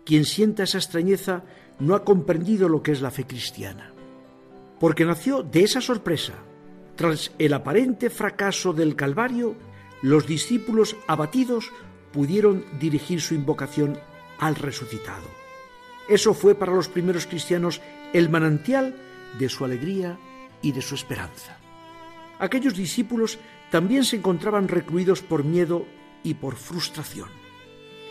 Quien 0.04 0.26
sienta 0.26 0.64
esa 0.64 0.78
extrañeza 0.78 1.44
no 1.80 1.96
ha 1.96 2.04
comprendido 2.04 2.70
lo 2.70 2.82
que 2.82 2.92
es 2.92 3.02
la 3.02 3.12
fe 3.12 3.26
cristiana 3.26 3.96
porque 4.80 5.06
nació 5.06 5.44
de 5.44 5.64
esa 5.64 5.82
sorpresa. 5.82 6.34
Tras 6.96 7.32
el 7.40 7.54
aparente 7.54 8.10
fracaso 8.10 8.72
del 8.72 8.96
Calvario, 8.96 9.56
los 10.02 10.26
discípulos 10.28 10.96
abatidos 11.08 11.72
pudieron 12.14 12.66
dirigir 12.80 13.20
su 13.20 13.36
invocación 13.36 14.00
al 14.40 14.56
resucitado. 14.56 15.28
Eso 16.08 16.34
fue 16.34 16.56
para 16.56 16.74
los 16.74 16.88
primeros 16.88 17.26
cristianos 17.26 17.82
el 18.14 18.30
manantial 18.30 18.96
de 19.38 19.50
su 19.50 19.66
alegría 19.66 20.18
y 20.62 20.72
de 20.72 20.82
su 20.82 20.96
esperanza. 20.96 21.58
Aquellos 22.40 22.76
discípulos 22.76 23.40
también 23.72 24.06
se 24.06 24.18
encontraban 24.18 24.68
recluidos 24.68 25.22
por 25.22 25.44
miedo 25.44 25.86
y 26.24 26.36
por 26.36 26.56
frustración. 26.56 27.30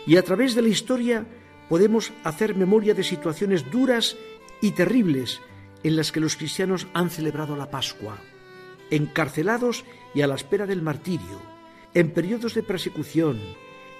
Y 0.05 0.17
a 0.17 0.23
través 0.23 0.53
de 0.53 0.61
la 0.61 0.69
historia 0.69 1.25
podemos 1.69 2.13
hacer 2.23 2.55
memoria 2.55 2.93
de 2.93 3.03
situaciones 3.03 3.71
duras 3.71 4.15
y 4.61 4.71
terribles 4.71 5.41
en 5.83 5.95
las 5.95 6.11
que 6.11 6.19
los 6.19 6.35
cristianos 6.35 6.87
han 6.93 7.09
celebrado 7.09 7.55
la 7.55 7.69
Pascua, 7.69 8.19
encarcelados 8.89 9.85
y 10.13 10.21
a 10.21 10.27
la 10.27 10.35
espera 10.35 10.65
del 10.65 10.81
martirio, 10.81 11.41
en 11.93 12.11
periodos 12.11 12.53
de 12.53 12.63
persecución, 12.63 13.39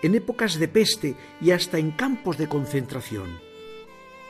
en 0.02 0.16
épocas 0.16 0.60
de 0.60 0.68
peste 0.68 1.16
y 1.42 1.52
hasta 1.52 1.78
en 1.78 1.92
campos 1.92 2.38
de 2.38 2.48
concentración. 2.48 3.40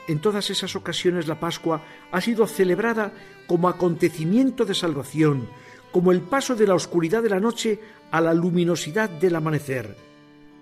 En 0.07 0.19
todas 0.19 0.50
esas 0.50 0.75
ocasiones 0.75 1.27
la 1.27 1.39
Pascua 1.39 1.83
ha 2.12 2.21
sido 2.21 2.45
celebrada 2.47 3.12
como 3.47 3.67
acontecimiento 3.67 4.65
de 4.65 4.75
salvación, 4.75 5.47
como 5.91 6.12
el 6.12 6.21
paso 6.21 6.55
de 6.55 6.67
la 6.67 6.75
oscuridad 6.75 7.24
de 7.24 7.29
la 7.29 7.39
noche 7.39 7.79
a 8.12 8.21
la 8.21 8.33
luminosidad 8.33 9.09
del 9.09 9.35
amanecer, 9.35 9.95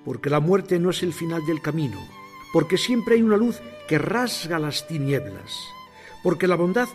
porque 0.05 0.29
la 0.29 0.39
muerte 0.39 0.79
no 0.79 0.91
es 0.91 1.03
el 1.03 1.13
final 1.13 1.45
del 1.45 1.61
camino, 1.61 1.99
porque 2.53 2.77
siempre 2.77 3.15
hay 3.15 3.21
una 3.21 3.37
luz 3.37 3.59
que 3.87 3.97
rasga 3.97 4.59
las 4.59 4.87
tinieblas 4.87 5.73
porque 6.23 6.47
la 6.47 6.55
bondad 6.55 6.87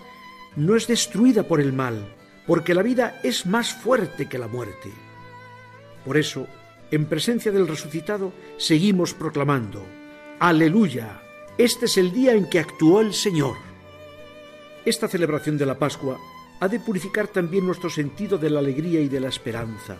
no 0.57 0.75
es 0.75 0.89
destruida 0.89 1.45
por 1.45 1.61
el 1.61 1.73
mal, 1.73 2.17
porque 2.49 2.75
la 2.75 2.83
vida 2.83 3.21
es 3.23 3.45
más 3.45 3.75
fuerte 3.75 4.27
que 4.27 4.39
la 4.39 4.49
muerte. 4.49 4.91
Por 6.05 6.17
eso, 6.17 6.47
en 6.91 7.05
presencia 7.05 7.53
del 7.53 7.69
resucitado, 7.69 8.33
seguimos 8.57 9.13
proclamando, 9.13 9.85
Aleluya, 10.41 11.21
este 11.59 11.85
es 11.85 11.99
el 11.99 12.11
día 12.11 12.33
en 12.33 12.49
que 12.49 12.59
actuó 12.59 13.03
el 13.03 13.13
Señor. 13.13 13.57
Esta 14.87 15.09
celebración 15.09 15.59
de 15.59 15.67
la 15.67 15.79
Pascua 15.79 16.19
ha 16.61 16.69
de 16.69 16.81
purificar 16.81 17.29
también 17.29 17.67
nuestro 17.67 17.91
sentido 17.91 18.39
de 18.39 18.49
la 18.49 18.61
alegría 18.61 19.01
y 19.01 19.09
de 19.09 19.21
la 19.21 19.29
esperanza. 19.29 19.99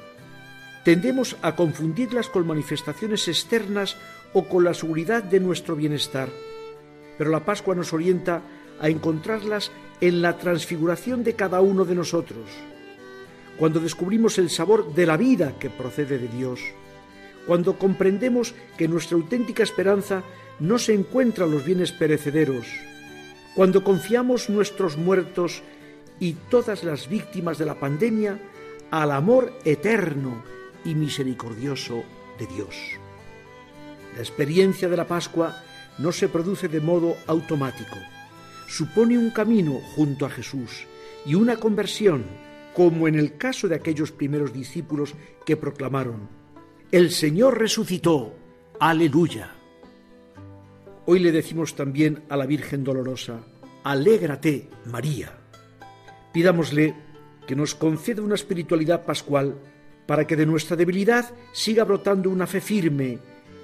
Tendemos 0.85 1.37
a 1.43 1.55
confundirlas 1.55 2.31
con 2.31 2.47
manifestaciones 2.47 3.29
externas 3.29 3.99
o 4.33 4.49
con 4.49 4.65
la 4.65 4.73
seguridad 4.73 5.23
de 5.23 5.41
nuestro 5.41 5.77
bienestar, 5.77 6.31
pero 7.19 7.31
la 7.31 7.45
Pascua 7.45 7.75
nos 7.75 7.93
orienta 7.93 8.41
a 8.81 8.89
encontrarlas 8.89 9.71
en 10.01 10.23
la 10.23 10.39
transfiguración 10.39 11.25
de 11.25 11.35
cada 11.35 11.61
uno 11.61 11.85
de 11.85 11.95
nosotros, 11.95 12.49
cuando 13.59 13.81
descubrimos 13.81 14.39
el 14.39 14.51
sabor 14.51 14.95
de 14.95 15.07
la 15.07 15.17
vida 15.17 15.55
que 15.59 15.71
procede 15.71 16.19
de 16.19 16.29
Dios, 16.29 16.61
cuando 17.47 17.79
comprendemos 17.79 18.55
que 18.77 18.89
nuestra 18.89 19.17
auténtica 19.17 19.63
esperanza 19.63 20.23
no 20.61 20.79
se 20.79 20.95
encuentra 20.95 21.47
en 21.47 21.53
los 21.53 21.65
bienes 21.65 21.93
perecederos, 21.93 22.67
cuando 23.55 23.83
confiamos 23.83 24.49
nuestros 24.49 24.97
muertos 24.97 25.63
y 26.21 26.35
todas 26.51 26.85
las 26.85 27.09
víctimas 27.09 27.59
de 27.59 27.67
la 27.67 27.81
pandemia 27.81 28.39
al 28.91 29.11
amor 29.11 29.53
eterno 29.65 30.43
y 30.85 30.95
misericordioso 30.95 32.05
de 32.39 32.47
Dios. 32.47 32.77
La 34.15 34.21
experiencia 34.21 34.89
de 34.89 34.97
la 34.97 35.07
Pascua 35.07 35.63
no 35.99 36.13
se 36.13 36.29
produce 36.29 36.69
de 36.69 36.81
modo 36.81 37.17
automático 37.27 37.97
supone 38.69 39.19
un 39.19 39.31
camino 39.31 39.81
junto 39.97 40.27
a 40.27 40.31
Jesús 40.31 40.87
y 41.27 41.35
una 41.35 41.57
conversión, 41.57 42.25
como 42.75 43.09
en 43.09 43.17
el 43.17 43.37
caso 43.37 43.67
de 43.67 43.75
aquellos 43.75 44.13
primeros 44.13 44.53
discípulos 44.53 45.15
que 45.45 45.57
proclamaron, 45.57 46.29
El 46.93 47.11
Señor 47.11 47.59
resucitó, 47.59 48.35
aleluya. 48.79 49.51
Hoy 51.07 51.19
le 51.19 51.33
decimos 51.33 51.75
también 51.75 52.23
a 52.29 52.37
la 52.37 52.47
Virgen 52.47 52.85
Dolorosa, 52.85 53.41
Alégrate, 53.83 54.69
María. 54.85 55.33
Pidámosle 56.33 56.95
que 57.47 57.57
nos 57.57 57.75
conceda 57.75 58.21
una 58.21 58.35
espiritualidad 58.35 59.07
pascual 59.07 59.55
para 60.07 60.27
que 60.27 60.37
de 60.37 60.45
nuestra 60.45 60.77
debilidad 60.77 61.33
siga 61.53 61.85
brotando 61.85 62.29
una 62.29 62.47
fe 62.47 62.61
firme 62.61 63.19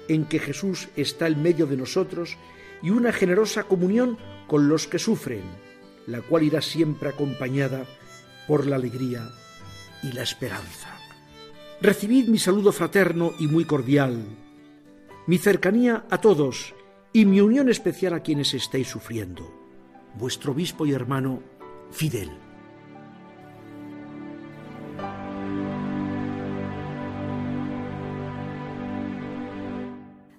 en 0.07 0.25
que 0.25 0.39
Jesús 0.39 0.89
está 0.95 1.27
en 1.27 1.41
medio 1.41 1.67
de 1.67 1.77
nosotros 1.77 2.37
y 2.81 2.89
una 2.89 3.11
generosa 3.11 3.63
comunión 3.63 4.17
con 4.47 4.69
los 4.69 4.87
que 4.87 4.99
sufren, 4.99 5.43
la 6.07 6.21
cual 6.21 6.43
irá 6.43 6.61
siempre 6.61 7.09
acompañada 7.09 7.85
por 8.47 8.67
la 8.67 8.75
alegría 8.75 9.29
y 10.03 10.11
la 10.11 10.23
esperanza. 10.23 10.89
Recibid 11.81 12.27
mi 12.27 12.37
saludo 12.37 12.71
fraterno 12.71 13.33
y 13.39 13.47
muy 13.47 13.65
cordial, 13.65 14.23
mi 15.27 15.37
cercanía 15.37 16.05
a 16.09 16.19
todos 16.19 16.73
y 17.11 17.25
mi 17.25 17.41
unión 17.41 17.69
especial 17.69 18.13
a 18.13 18.21
quienes 18.21 18.53
estéis 18.53 18.87
sufriendo. 18.87 19.51
Vuestro 20.15 20.51
obispo 20.51 20.85
y 20.85 20.93
hermano 20.93 21.41
Fidel. 21.91 22.44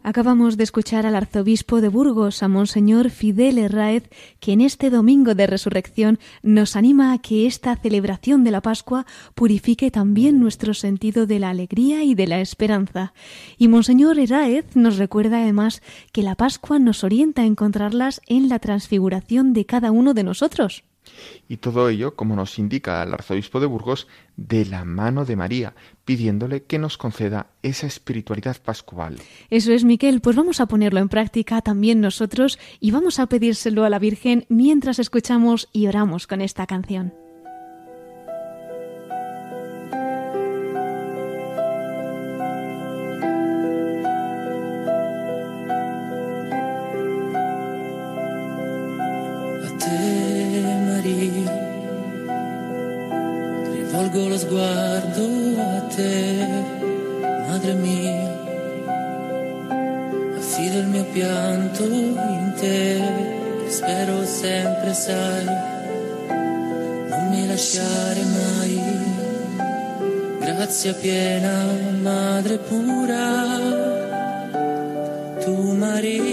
Acabamos 0.09 0.57
de 0.57 0.63
escuchar 0.63 1.05
al 1.05 1.17
arzobispo 1.17 1.81
de 1.81 1.89
Burgos, 1.89 2.45
a 2.45 2.47
Monseñor 2.47 3.11
Fidel 3.11 3.59
Herráez, 3.59 4.09
que 4.39 4.53
en 4.53 4.61
este 4.61 4.89
domingo 4.89 5.35
de 5.35 5.49
resurrección 5.49 6.21
nos 6.45 6.77
anima 6.77 7.13
a 7.13 7.19
que 7.19 7.49
esta 7.49 7.75
celebración 7.75 8.45
de 8.45 8.53
la 8.53 8.61
Pascua 8.61 9.05
purifique 9.35 9.91
también 9.91 10.39
nuestro 10.39 10.75
sentido 10.75 11.27
de 11.27 11.41
la 11.41 11.51
alegría 11.51 12.05
y 12.05 12.15
de 12.15 12.29
la 12.29 12.41
esperanza. 12.41 13.15
Y 13.59 13.67
Monseñor 13.67 14.21
Herráez 14.21 14.77
nos 14.77 14.97
recuerda 14.97 15.43
además 15.43 15.83
que 16.13 16.23
la 16.23 16.37
Pascua 16.37 16.79
nos 16.79 17.03
orienta 17.03 17.43
a 17.43 17.47
encontrarlas 17.47 18.21
en 18.29 18.49
la 18.49 18.61
transfiguración 18.61 19.55
de 19.55 19.67
cada 19.67 19.91
uno 19.91 20.15
de 20.15 20.23
nosotros. 20.23 20.85
Y 21.49 21.59
todo 21.59 21.89
ello, 21.89 22.15
como 22.15 22.37
nos 22.37 22.59
indica 22.59 23.03
el 23.03 23.15
arzobispo 23.15 23.61
de 23.61 23.67
Burgos, 23.67 24.07
de 24.37 24.65
la 24.67 24.85
mano 24.85 25.25
de 25.25 25.37
María, 25.37 25.75
pidiéndole 26.05 26.65
que 26.65 26.79
nos 26.79 26.99
conceda 26.99 27.49
esa 27.63 27.87
espiritualidad 27.87 28.57
pascual. 28.63 29.17
Eso 29.51 29.73
es, 29.73 29.85
Miquel, 29.85 30.21
pues 30.21 30.37
vamos 30.37 30.61
a 30.61 30.67
ponerlo 30.67 31.01
en 31.01 31.09
práctica 31.09 31.63
también 31.63 32.01
nosotros 32.01 32.59
y 32.81 32.91
vamos 32.91 33.19
a 33.19 33.27
pedírselo 33.27 33.85
a 33.85 33.91
la 33.91 33.99
Virgen 33.99 34.47
mientras 34.49 34.99
escuchamos 34.99 35.69
y 35.73 35.87
oramos 35.87 36.27
con 36.27 36.41
esta 36.41 36.67
canción. 36.67 37.25
Affido 60.57 60.79
il 60.79 60.87
mio 60.87 61.05
pianto 61.13 61.85
in 61.85 62.53
te, 62.57 62.99
che 63.63 63.71
spero 63.71 64.25
sempre 64.25 64.95
sai, 64.95 65.45
non 67.11 67.29
mi 67.29 67.47
lasciare 67.47 68.23
mai, 68.25 68.81
grazia 70.41 70.95
piena, 70.95 71.67
madre 72.01 72.57
pura, 72.57 73.59
tu 75.45 75.73
Maria, 75.75 76.25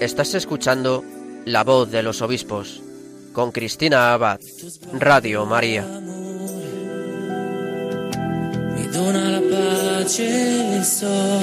Estás 0.00 0.34
escuchando 0.34 1.04
La 1.44 1.64
voz 1.64 1.90
de 1.90 2.04
los 2.04 2.22
obispos 2.22 2.80
con 3.32 3.50
Cristina 3.50 4.12
Abad, 4.14 4.38
Radio 4.92 5.44
María. 5.44 5.84
mi 8.76 8.86
dona 8.92 9.28
la 9.28 9.40
pace 9.40 10.78
e 10.78 10.84
so 10.84 11.40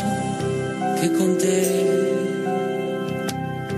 che 0.99 1.11
con 1.11 1.35
te 1.37 1.61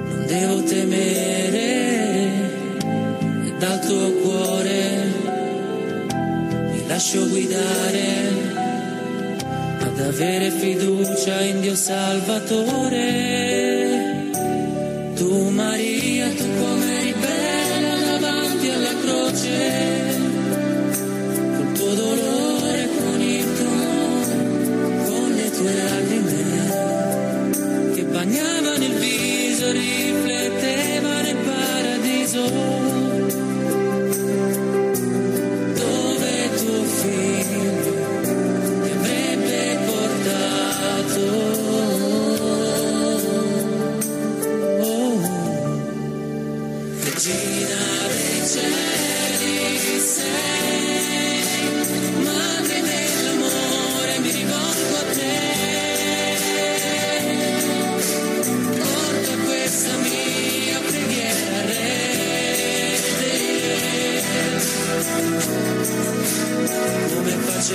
non 0.09 0.25
devo 0.27 0.61
temere 0.63 1.69
e 3.47 3.53
dal 3.57 3.79
tuo 3.81 4.11
cuore 4.21 5.05
mi 6.71 6.87
lascio 6.87 7.27
guidare 7.27 8.07
ad 9.79 9.99
avere 9.99 10.51
fiducia 10.51 11.41
in 11.41 11.61
Dio 11.61 11.75
Salvatore 11.75 13.66
tu 15.17 15.49
Maria 15.49 16.29
tu 16.29 16.45
come 16.59 16.99
eri 16.99 17.13
bella 17.13 18.17
davanti 18.17 18.69
alla 18.69 18.95
croce 19.01 19.55
col 21.57 21.71
tuo 21.73 21.93
dolore, 21.93 22.89
con 22.99 23.21
il 23.21 23.53
tuo 23.57 23.65
amore, 23.65 24.35
con 25.07 25.31
le 25.33 25.49
tue 25.51 25.73
lacrime 25.73 26.45
che 27.95 28.03
bagnavano 28.03 28.83
il 28.83 28.93
viso, 28.93 29.71
riflettevano 29.71 31.27
il 31.27 31.37
paradiso. 31.37 32.76
Y 67.69 67.73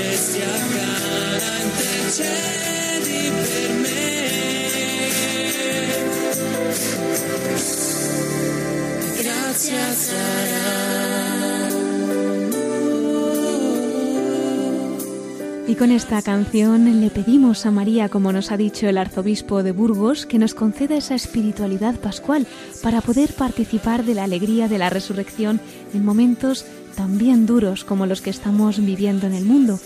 con 15.75 15.91
esta 15.91 16.23
canción 16.23 17.03
le 17.03 17.11
pedimos 17.11 17.67
a 17.67 17.71
María, 17.71 18.09
como 18.09 18.33
nos 18.33 18.51
ha 18.51 18.57
dicho 18.57 18.89
el 18.89 18.97
arzobispo 18.97 19.63
de 19.63 19.73
Burgos, 19.73 20.25
que 20.25 20.39
nos 20.39 20.55
conceda 20.55 20.97
esa 20.97 21.15
espiritualidad 21.15 21.97
pascual 21.97 22.47
para 22.83 23.03
poder 23.03 23.35
participar 23.35 24.05
de 24.05 24.15
la 24.15 24.25
alegría 24.25 24.69
de 24.69 24.79
la 24.79 24.89
resurrección 24.89 25.61
en 25.93 26.03
momentos 26.03 26.65
también 26.93 27.47
duros 27.47 27.85
como 27.85 28.07
los 28.07 28.21
que 28.21 28.31
estamos 28.31 28.79
viviendo 28.85 29.27
en 29.27 29.35
el 29.35 29.45
mundo. 29.45 29.79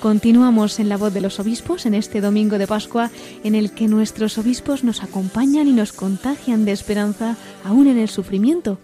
Continuamos 0.00 0.80
en 0.80 0.88
la 0.88 0.98
voz 0.98 1.14
de 1.14 1.22
los 1.22 1.40
obispos 1.40 1.86
en 1.86 1.94
este 1.94 2.20
domingo 2.20 2.58
de 2.58 2.66
Pascua 2.66 3.10
en 3.42 3.54
el 3.54 3.72
que 3.72 3.88
nuestros 3.88 4.36
obispos 4.36 4.84
nos 4.84 5.02
acompañan 5.02 5.66
y 5.66 5.72
nos 5.72 5.92
contagian 5.92 6.64
de 6.64 6.72
esperanza 6.72 7.36
aún 7.64 7.86
en 7.86 7.98
el 7.98 8.08
sufrimiento. 8.08 8.78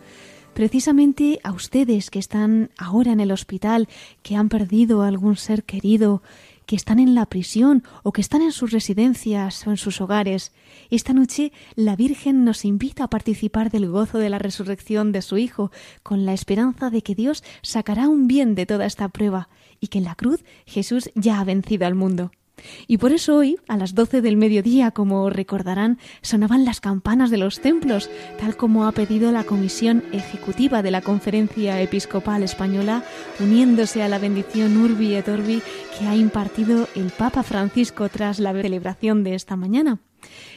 Precisamente 0.55 1.39
a 1.45 1.53
ustedes 1.53 2.11
que 2.11 2.19
están 2.19 2.71
ahora 2.77 3.13
en 3.13 3.21
el 3.21 3.33
hospital, 3.33 3.89
que 4.23 4.37
han 4.37 4.49
perdido 4.49 5.03
a 5.03 5.09
algún 5.09 5.37
ser 5.37 5.63
querido, 5.63 6.23
que 6.71 6.77
están 6.77 7.01
en 7.01 7.17
la 7.17 7.27
prisión 7.27 7.83
o 8.05 8.13
que 8.13 8.21
están 8.21 8.43
en 8.43 8.53
sus 8.53 8.71
residencias 8.71 9.67
o 9.67 9.71
en 9.71 9.77
sus 9.77 10.01
hogares, 10.01 10.53
esta 10.89 11.13
noche 11.13 11.51
la 11.75 11.97
Virgen 11.97 12.45
nos 12.45 12.65
invita 12.65 13.03
a 13.03 13.11
participar 13.11 13.73
del 13.73 13.89
gozo 13.89 14.19
de 14.19 14.31
la 14.31 14.39
resurrección 14.39 15.11
de 15.11 15.21
su 15.21 15.37
Hijo, 15.37 15.73
con 16.05 16.27
la 16.27 16.33
esperanza 16.33 16.89
de 16.89 17.03
que 17.03 17.17
Dios 17.17 17.43
sacará 17.63 18.07
un 18.07 18.29
bien 18.29 18.55
de 18.55 18.67
toda 18.67 18.87
esta 18.87 19.09
prueba 19.09 19.49
y 19.81 19.89
que 19.89 19.99
en 19.99 20.05
la 20.05 20.15
cruz 20.15 20.45
Jesús 20.65 21.11
ya 21.17 21.41
ha 21.41 21.45
vencido 21.45 21.89
al 21.89 21.97
mundo. 21.97 22.31
Y 22.87 22.99
por 22.99 23.13
eso 23.13 23.37
hoy, 23.37 23.57
a 23.69 23.77
las 23.77 23.95
12 23.95 24.21
del 24.21 24.37
mediodía, 24.37 24.91
como 24.91 25.31
recordarán, 25.31 25.99
sonaban 26.23 26.65
las 26.65 26.81
campanas 26.81 27.31
de 27.31 27.39
los 27.39 27.61
templos, 27.61 28.11
tal 28.39 28.57
como 28.57 28.87
ha 28.87 28.93
pedido 28.93 29.33
la 29.33 29.45
Comisión 29.45 30.05
Ejecutiva 30.13 30.83
de 30.83 30.91
la 30.91 31.01
Conferencia 31.01 31.81
Episcopal 31.81 32.43
Española, 32.43 33.05
uniéndose 33.39 34.03
a 34.03 34.09
la 34.09 34.19
bendición 34.19 34.77
Urbi 34.77 35.15
et 35.15 35.29
Orbi 35.29 35.63
que 35.99 36.07
ha 36.07 36.17
impartido 36.17 36.89
el 36.95 37.11
Papa 37.11 37.43
Francisco 37.43 38.09
tras 38.09 38.39
la 38.39 38.53
celebración 38.53 39.25
de 39.25 39.35
esta 39.35 39.57
mañana. 39.57 40.01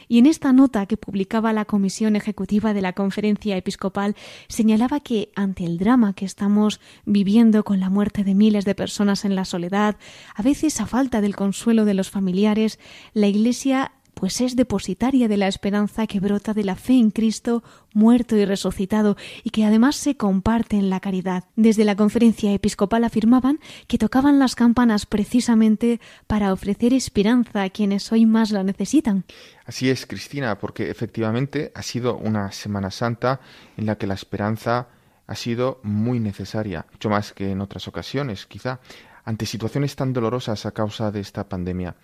Y 0.07 0.19
en 0.19 0.25
esta 0.25 0.53
nota 0.53 0.85
que 0.85 0.97
publicaba 0.97 1.53
la 1.53 1.65
Comisión 1.65 2.15
Ejecutiva 2.15 2.73
de 2.73 2.81
la 2.81 2.93
Conferencia 2.93 3.57
Episcopal 3.57 4.15
señalaba 4.47 4.99
que 4.99 5.31
ante 5.35 5.65
el 5.65 5.77
drama 5.77 6.13
que 6.13 6.25
estamos 6.25 6.79
viviendo 7.05 7.63
con 7.63 7.79
la 7.79 7.89
muerte 7.89 8.23
de 8.23 8.35
miles 8.35 8.65
de 8.65 8.75
personas 8.75 9.25
en 9.25 9.35
la 9.35 9.45
soledad, 9.45 9.97
a 10.35 10.41
veces 10.41 10.79
a 10.81 10.85
falta 10.85 11.21
del 11.21 11.35
consuelo 11.35 11.85
de 11.85 11.93
los 11.93 12.09
familiares, 12.09 12.79
la 13.13 13.27
Iglesia 13.27 13.91
pues 14.13 14.41
es 14.41 14.55
depositaria 14.55 15.27
de 15.27 15.37
la 15.37 15.47
esperanza 15.47 16.07
que 16.07 16.19
brota 16.19 16.53
de 16.53 16.63
la 16.63 16.75
fe 16.75 16.93
en 16.93 17.11
Cristo 17.11 17.63
muerto 17.93 18.35
y 18.35 18.45
resucitado 18.45 19.15
y 19.43 19.51
que 19.51 19.65
además 19.65 19.95
se 19.95 20.17
comparte 20.17 20.77
en 20.77 20.89
la 20.89 20.99
caridad. 20.99 21.45
Desde 21.55 21.85
la 21.85 21.95
conferencia 21.95 22.51
episcopal 22.53 23.03
afirmaban 23.03 23.59
que 23.87 23.97
tocaban 23.97 24.39
las 24.39 24.55
campanas 24.55 25.05
precisamente 25.05 25.99
para 26.27 26.53
ofrecer 26.53 26.93
esperanza 26.93 27.63
a 27.63 27.69
quienes 27.69 28.11
hoy 28.11 28.25
más 28.25 28.51
la 28.51 28.63
necesitan. 28.63 29.25
Así 29.65 29.89
es, 29.89 30.05
Cristina, 30.05 30.57
porque 30.57 30.89
efectivamente 30.89 31.71
ha 31.75 31.83
sido 31.83 32.17
una 32.17 32.51
Semana 32.51 32.91
Santa 32.91 33.39
en 33.77 33.85
la 33.85 33.97
que 33.97 34.07
la 34.07 34.13
esperanza 34.13 34.87
ha 35.25 35.35
sido 35.35 35.79
muy 35.83 36.19
necesaria, 36.19 36.85
mucho 36.91 37.09
más 37.09 37.33
que 37.33 37.51
en 37.51 37.61
otras 37.61 37.87
ocasiones, 37.87 38.45
quizá, 38.45 38.79
ante 39.25 39.45
situaciones 39.45 39.95
tan 39.95 40.11
dolorosas 40.11 40.65
a 40.65 40.71
causa 40.71 41.11
de 41.11 41.21
esta 41.21 41.47
pandemia. 41.47 41.95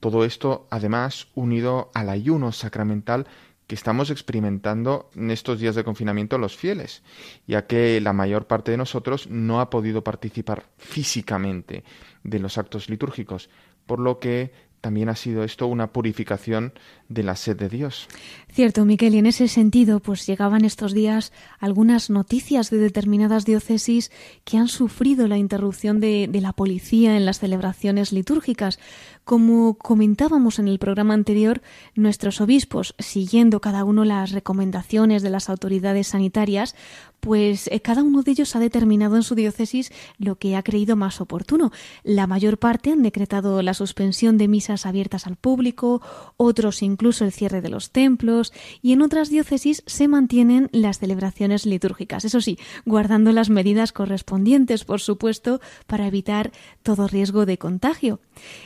Todo 0.00 0.24
esto, 0.24 0.66
además, 0.70 1.28
unido 1.34 1.90
al 1.94 2.10
ayuno 2.10 2.52
sacramental 2.52 3.26
que 3.66 3.74
estamos 3.74 4.10
experimentando 4.10 5.10
en 5.16 5.30
estos 5.30 5.58
días 5.58 5.74
de 5.74 5.84
confinamiento 5.84 6.38
los 6.38 6.56
fieles, 6.56 7.02
ya 7.46 7.66
que 7.66 8.00
la 8.00 8.12
mayor 8.12 8.46
parte 8.46 8.70
de 8.70 8.76
nosotros 8.76 9.28
no 9.28 9.60
ha 9.60 9.70
podido 9.70 10.04
participar 10.04 10.66
físicamente 10.76 11.82
de 12.22 12.38
los 12.38 12.58
actos 12.58 12.88
litúrgicos, 12.88 13.50
por 13.86 13.98
lo 13.98 14.18
que 14.20 14.52
también 14.86 15.08
ha 15.08 15.16
sido 15.16 15.42
esto 15.42 15.66
una 15.66 15.88
purificación 15.88 16.72
de 17.08 17.24
la 17.24 17.34
sed 17.34 17.56
de 17.56 17.68
Dios. 17.68 18.06
Cierto, 18.52 18.84
Miquel, 18.84 19.16
y 19.16 19.18
en 19.18 19.26
ese 19.26 19.48
sentido, 19.48 19.98
pues 19.98 20.24
llegaban 20.28 20.64
estos 20.64 20.92
días 20.92 21.32
algunas 21.58 22.08
noticias 22.08 22.70
de 22.70 22.78
determinadas 22.78 23.44
diócesis 23.44 24.12
que 24.44 24.58
han 24.58 24.68
sufrido 24.68 25.26
la 25.26 25.38
interrupción 25.38 25.98
de, 25.98 26.28
de 26.30 26.40
la 26.40 26.52
policía 26.52 27.16
en 27.16 27.26
las 27.26 27.40
celebraciones 27.40 28.12
litúrgicas. 28.12 28.78
Como 29.24 29.74
comentábamos 29.74 30.60
en 30.60 30.68
el 30.68 30.78
programa 30.78 31.14
anterior, 31.14 31.62
nuestros 31.96 32.40
obispos, 32.40 32.94
siguiendo 33.00 33.60
cada 33.60 33.82
uno 33.82 34.04
las 34.04 34.30
recomendaciones 34.30 35.24
de 35.24 35.30
las 35.30 35.48
autoridades 35.48 36.06
sanitarias, 36.06 36.76
pues 37.26 37.68
eh, 37.72 37.80
cada 37.80 38.04
uno 38.04 38.22
de 38.22 38.30
ellos 38.30 38.54
ha 38.54 38.60
determinado 38.60 39.16
en 39.16 39.24
su 39.24 39.34
diócesis 39.34 39.90
lo 40.16 40.36
que 40.36 40.54
ha 40.54 40.62
creído 40.62 40.94
más 40.94 41.20
oportuno. 41.20 41.72
La 42.04 42.28
mayor 42.28 42.56
parte 42.56 42.92
han 42.92 43.02
decretado 43.02 43.62
la 43.62 43.74
suspensión 43.74 44.38
de 44.38 44.46
misas 44.46 44.86
abiertas 44.86 45.26
al 45.26 45.34
público, 45.34 46.00
otros 46.36 46.84
incluso 46.84 47.24
el 47.24 47.32
cierre 47.32 47.62
de 47.62 47.68
los 47.68 47.90
templos, 47.90 48.52
y 48.80 48.92
en 48.92 49.02
otras 49.02 49.28
diócesis 49.28 49.82
se 49.86 50.06
mantienen 50.06 50.68
las 50.70 51.00
celebraciones 51.00 51.66
litúrgicas. 51.66 52.24
Eso 52.24 52.40
sí, 52.40 52.60
guardando 52.84 53.32
las 53.32 53.50
medidas 53.50 53.90
correspondientes, 53.90 54.84
por 54.84 55.00
supuesto, 55.00 55.60
para 55.88 56.06
evitar 56.06 56.52
todo 56.84 57.08
riesgo 57.08 57.44
de 57.44 57.58
contagio. 57.58 58.20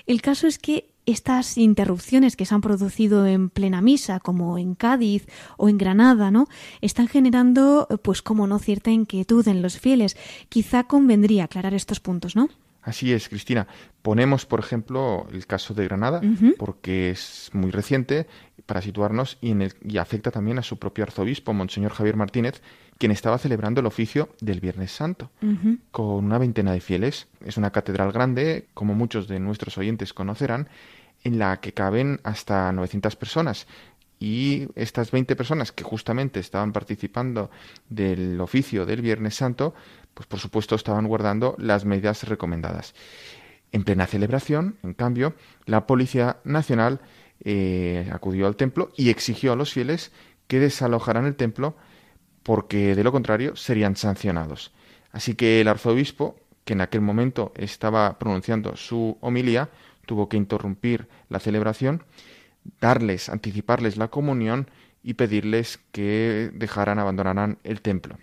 El 0.06 0.20
caso 0.20 0.46
es 0.46 0.58
que 0.58 0.90
estas 1.10 1.58
interrupciones 1.58 2.36
que 2.36 2.46
se 2.46 2.54
han 2.54 2.60
producido 2.60 3.26
en 3.26 3.50
plena 3.50 3.80
misa, 3.80 4.20
como 4.20 4.58
en 4.58 4.74
Cádiz 4.74 5.26
o 5.56 5.68
en 5.68 5.78
Granada, 5.78 6.30
¿no? 6.30 6.46
Están 6.80 7.08
generando, 7.08 7.88
pues 8.02 8.22
como 8.22 8.46
no, 8.46 8.58
cierta 8.58 8.90
inquietud 8.90 9.46
en 9.48 9.62
los 9.62 9.78
fieles. 9.78 10.16
Quizá 10.48 10.84
convendría 10.84 11.44
aclarar 11.44 11.74
estos 11.74 12.00
puntos, 12.00 12.36
¿no? 12.36 12.48
Así 12.82 13.12
es, 13.12 13.28
Cristina. 13.28 13.66
Ponemos, 14.02 14.46
por 14.46 14.60
ejemplo, 14.60 15.26
el 15.32 15.46
caso 15.46 15.74
de 15.74 15.84
Granada, 15.84 16.22
porque 16.56 17.10
es 17.10 17.50
muy 17.52 17.70
reciente 17.70 18.26
para 18.64 18.80
situarnos 18.80 19.36
y, 19.40 19.50
en 19.50 19.62
el, 19.62 19.74
y 19.84 19.98
afecta 19.98 20.30
también 20.30 20.58
a 20.58 20.62
su 20.62 20.78
propio 20.78 21.04
arzobispo, 21.04 21.52
Monseñor 21.52 21.92
Javier 21.92 22.16
Martínez, 22.16 22.62
quien 22.96 23.12
estaba 23.12 23.38
celebrando 23.38 23.80
el 23.80 23.86
oficio 23.86 24.30
del 24.40 24.60
Viernes 24.60 24.92
Santo, 24.92 25.30
con 25.90 26.24
una 26.24 26.38
veintena 26.38 26.72
de 26.72 26.80
fieles. 26.80 27.28
Es 27.44 27.56
una 27.56 27.70
catedral 27.70 28.12
grande, 28.12 28.68
como 28.72 28.94
muchos 28.94 29.28
de 29.28 29.40
nuestros 29.40 29.76
oyentes 29.76 30.14
conocerán, 30.14 30.68
en 31.22 31.38
la 31.38 31.60
que 31.60 31.72
caben 31.72 32.20
hasta 32.24 32.72
900 32.72 33.16
personas. 33.16 33.66
Y 34.18 34.68
estas 34.74 35.10
20 35.10 35.34
personas 35.34 35.72
que 35.72 35.82
justamente 35.82 36.40
estaban 36.40 36.72
participando 36.72 37.50
del 37.88 38.40
oficio 38.40 38.84
del 38.84 39.00
Viernes 39.00 39.34
Santo, 39.34 39.74
pues 40.12 40.26
por 40.26 40.38
supuesto 40.38 40.74
estaban 40.74 41.06
guardando 41.06 41.54
las 41.58 41.84
medidas 41.84 42.24
recomendadas. 42.24 42.94
En 43.72 43.84
plena 43.84 44.06
celebración, 44.06 44.76
en 44.82 44.94
cambio, 44.94 45.34
la 45.64 45.86
Policía 45.86 46.38
Nacional 46.44 47.00
eh, 47.42 48.10
acudió 48.12 48.46
al 48.46 48.56
templo 48.56 48.90
y 48.96 49.08
exigió 49.08 49.52
a 49.52 49.56
los 49.56 49.72
fieles 49.72 50.12
que 50.48 50.60
desalojaran 50.60 51.24
el 51.24 51.36
templo 51.36 51.76
porque 52.42 52.94
de 52.94 53.04
lo 53.04 53.12
contrario 53.12 53.56
serían 53.56 53.96
sancionados. 53.96 54.72
Así 55.12 55.34
que 55.34 55.60
el 55.60 55.68
arzobispo, 55.68 56.36
que 56.64 56.72
en 56.74 56.80
aquel 56.80 57.00
momento 57.00 57.52
estaba 57.56 58.18
pronunciando 58.18 58.76
su 58.76 59.16
homilía, 59.20 59.70
tuvo 60.10 60.28
que 60.28 60.36
interrumpir 60.36 61.06
la 61.28 61.38
celebración, 61.38 62.02
darles, 62.80 63.28
anticiparles 63.28 63.96
la 63.96 64.08
comunión 64.08 64.68
y 65.04 65.14
pedirles 65.14 65.78
que 65.92 66.50
dejaran, 66.52 66.98
abandonaran 66.98 67.58
el 67.62 67.80
templo. 67.80 68.18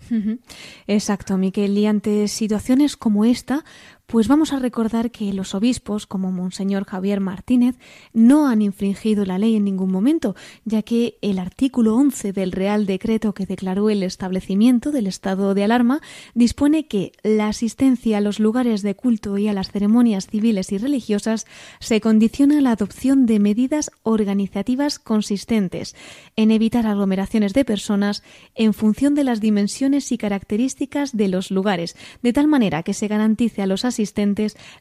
Exacto, 0.86 1.38
Miquel. 1.38 1.78
Y 1.78 1.86
ante 1.86 2.28
situaciones 2.28 2.98
como 2.98 3.24
esta, 3.24 3.64
pues 4.08 4.30
vamos 4.30 4.54
a 4.54 4.60
recordar 4.60 5.12
que 5.12 5.34
los 5.34 5.54
obispos, 5.54 6.08
como 6.08 6.32
Monseñor 6.32 6.86
Javier 6.86 7.20
Martínez, 7.20 7.76
no 8.14 8.48
han 8.48 8.62
infringido 8.62 9.26
la 9.26 9.38
ley 9.38 9.58
en 9.58 9.66
ningún 9.66 9.92
momento, 9.92 10.34
ya 10.64 10.82
que 10.82 11.18
el 11.22 11.40
artículo 11.40 11.94
11 11.98 12.32
del 12.32 12.54
Real 12.54 12.86
Decreto 12.86 13.34
que 13.34 13.46
declaró 13.46 13.90
el 13.90 14.04
establecimiento 14.04 14.94
del 14.94 15.08
estado 15.08 15.54
de 15.54 15.66
alarma 15.66 16.00
dispone 16.34 16.88
que 16.88 17.12
la 17.22 17.50
asistencia 17.50 18.20
a 18.20 18.22
los 18.22 18.40
lugares 18.40 18.82
de 18.82 18.96
culto 18.96 19.38
y 19.38 19.50
a 19.50 19.54
las 19.54 19.72
ceremonias 19.72 20.28
civiles 20.28 20.72
y 20.72 20.78
religiosas 20.78 21.46
se 21.82 22.00
condiciona 22.00 22.60
a 22.60 22.62
la 22.62 22.72
adopción 22.72 23.26
de 23.26 23.40
medidas 23.40 23.92
organizativas 24.04 25.00
consistentes 25.00 25.98
en 26.38 26.52
evitar 26.52 26.88
aglomeraciones 26.88 27.54
de 27.54 27.66
personas 27.66 28.24
en 28.56 28.74
función 28.74 29.16
de 29.16 29.26
las 29.26 29.42
dimensiones 29.42 30.14
y 30.14 30.18
características 30.18 31.18
de 31.18 31.28
los 31.28 31.52
lugares, 31.52 31.98
de 32.24 32.32
tal 32.32 32.48
manera 32.48 32.84
que 32.84 32.94
se 32.94 33.10
garantice 33.10 33.62
a 33.62 33.68
los 33.68 33.84
asistentes 33.84 33.97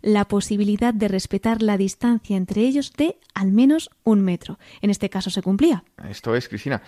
la 0.03 0.27
posibilidad 0.27 0.95
de 0.95 1.09
respetar 1.09 1.63
la 1.63 1.77
distancia 1.77 2.37
entre 2.37 2.63
ellos 2.63 2.93
de 2.97 3.17
al 3.35 3.53
menos 3.53 3.91
un 4.05 4.23
metro. 4.23 4.59
En 4.83 4.91
este 4.91 5.11
caso 5.11 5.31
se 5.31 5.43
cumplía. 5.43 5.85
Esto 6.09 6.35
es, 6.35 6.49
Cristina. 6.49 6.83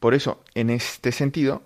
Por 0.00 0.14
eso, 0.14 0.42
en 0.54 0.70
este 0.70 1.12
sentido, 1.12 1.62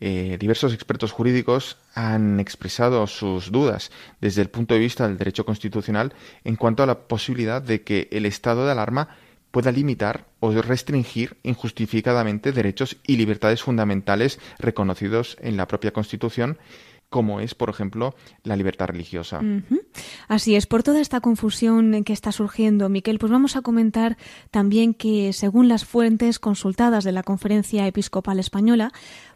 eh, 0.00 0.38
diversos 0.40 0.72
expertos 0.72 1.12
jurídicos 1.12 1.76
han 1.94 2.40
expresado 2.40 3.06
sus 3.06 3.52
dudas 3.52 3.90
desde 4.20 4.40
el 4.42 4.48
punto 4.48 4.74
de 4.74 4.80
vista 4.80 5.06
del 5.06 5.18
derecho 5.18 5.44
constitucional 5.44 6.14
en 6.44 6.56
cuanto 6.56 6.82
a 6.82 6.86
la 6.86 7.00
posibilidad 7.00 7.60
de 7.60 7.82
que 7.82 8.08
el 8.10 8.24
estado 8.24 8.64
de 8.64 8.72
alarma 8.72 9.08
pueda 9.50 9.72
limitar 9.72 10.26
o 10.38 10.52
restringir 10.52 11.36
injustificadamente 11.42 12.52
derechos 12.52 12.96
y 13.06 13.16
libertades 13.16 13.62
fundamentales 13.62 14.38
reconocidos 14.58 15.36
en 15.40 15.56
la 15.56 15.66
propia 15.66 15.92
Constitución 15.92 16.58
como 17.10 17.40
es, 17.40 17.54
por 17.56 17.68
ejemplo, 17.68 18.14
la 18.44 18.56
libertad 18.56 18.86
religiosa. 18.86 19.40
Así 20.28 20.54
es, 20.54 20.66
por 20.66 20.84
toda 20.84 21.00
esta 21.00 21.20
confusión 21.20 22.04
que 22.04 22.12
está 22.12 22.30
surgiendo, 22.30 22.88
Miquel, 22.88 23.18
pues 23.18 23.32
vamos 23.32 23.56
a 23.56 23.62
comentar 23.62 24.16
también 24.52 24.94
que, 24.94 25.32
según 25.32 25.68
las 25.68 25.84
fuentes 25.84 26.38
consultadas 26.38 27.02
de 27.02 27.12
la 27.12 27.24
Conferencia 27.24 27.86
Episcopal 27.86 28.38
Española, 28.38 28.92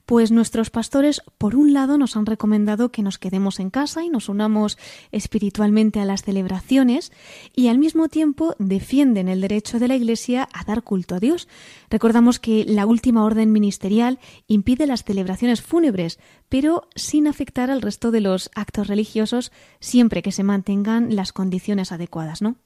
pues 0.07 0.31
nuestros 0.31 0.71
pastores, 0.71 1.23
por 1.39 1.57
un 1.57 1.73
lado, 1.73 1.97
nos 1.97 2.17
han 2.17 2.27
recomendado 2.27 2.91
que 2.91 3.03
nos 3.03 3.19
quedemos 3.19 3.59
en 3.59 3.71
casa 3.71 4.05
y 4.05 4.11
nos 4.11 4.29
unamos 4.29 4.77
espiritualmente 5.13 6.01
a 6.01 6.05
las 6.05 6.23
celebraciones 6.23 7.13
y 7.55 7.69
al 7.69 7.79
mismo 7.79 8.09
tiempo 8.09 8.55
defienden 8.59 9.29
el 9.29 9.41
derecho 9.41 9.79
de 9.79 9.89
la 9.89 9.97
Iglesia 9.97 10.49
a 10.53 10.65
dar 10.65 10.83
culto 10.83 11.15
a 11.15 11.21
Dios. 11.21 11.49
Recordamos 11.89 12.39
que 12.39 12.65
la 12.67 12.87
última 12.87 13.25
orden 13.25 13.51
ministerial 13.53 14.19
impide 14.47 14.87
las 14.87 15.05
celebraciones 15.05 15.63
fúnebres, 15.63 16.19
pero 16.51 16.89
sin 16.95 17.27
afectar 17.27 17.71
al 17.71 17.81
resto 17.81 18.11
de 18.11 18.21
los 18.21 18.51
actos 18.55 18.89
religiosos 18.89 19.53
siempre 19.81 20.23
que 20.23 20.33
se 20.33 20.43
mantengan 20.43 21.17
las 21.17 21.33
condiciones 21.33 21.93
adecuadas, 21.93 22.43
¿no? 22.43 22.57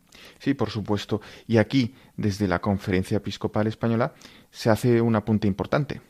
Sí, 0.40 0.55
por 0.55 0.70
supuesto. 0.70 1.20
Y 1.46 1.59
aquí, 1.59 1.94
desde 2.16 2.48
la 2.48 2.61
Conferencia 2.61 3.18
Episcopal 3.18 3.68
Española, 3.68 4.14
se 4.51 4.70
hace 4.70 5.01
un 5.01 5.14
apunte 5.14 5.46
importante 5.46 6.01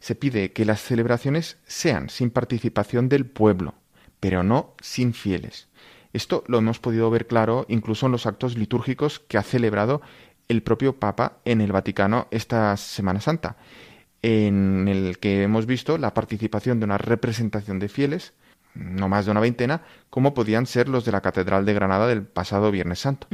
se 0.00 0.14
pide 0.14 0.52
que 0.52 0.64
las 0.64 0.80
celebraciones 0.80 1.58
sean 1.66 2.08
sin 2.08 2.30
participación 2.30 3.08
del 3.08 3.26
pueblo, 3.26 3.74
pero 4.20 4.42
no 4.42 4.74
sin 4.80 5.14
fieles. 5.14 5.68
Esto 6.12 6.44
lo 6.46 6.58
hemos 6.58 6.78
podido 6.78 7.10
ver 7.10 7.26
claro 7.26 7.66
incluso 7.68 8.06
en 8.06 8.12
los 8.12 8.26
actos 8.26 8.56
litúrgicos 8.56 9.20
que 9.20 9.38
ha 9.38 9.42
celebrado 9.42 10.00
el 10.48 10.62
propio 10.62 10.98
Papa 10.98 11.38
en 11.44 11.60
el 11.60 11.72
Vaticano 11.72 12.28
esta 12.30 12.76
Semana 12.76 13.20
Santa, 13.20 13.56
en 14.22 14.88
el 14.88 15.18
que 15.18 15.42
hemos 15.42 15.66
visto 15.66 15.98
la 15.98 16.14
participación 16.14 16.80
de 16.80 16.84
una 16.84 16.98
representación 16.98 17.78
de 17.78 17.88
fieles, 17.88 18.32
no 18.74 19.08
más 19.08 19.24
de 19.24 19.30
una 19.30 19.40
veintena, 19.40 19.82
como 20.16 20.32
podían 20.32 20.64
ser 20.64 20.88
los 20.88 21.04
de 21.04 21.12
la 21.12 21.20
Catedral 21.20 21.66
de 21.66 21.74
Granada 21.74 22.06
del 22.06 22.22
pasado 22.22 22.70
Viernes 22.70 23.00
Santo. 23.00 23.26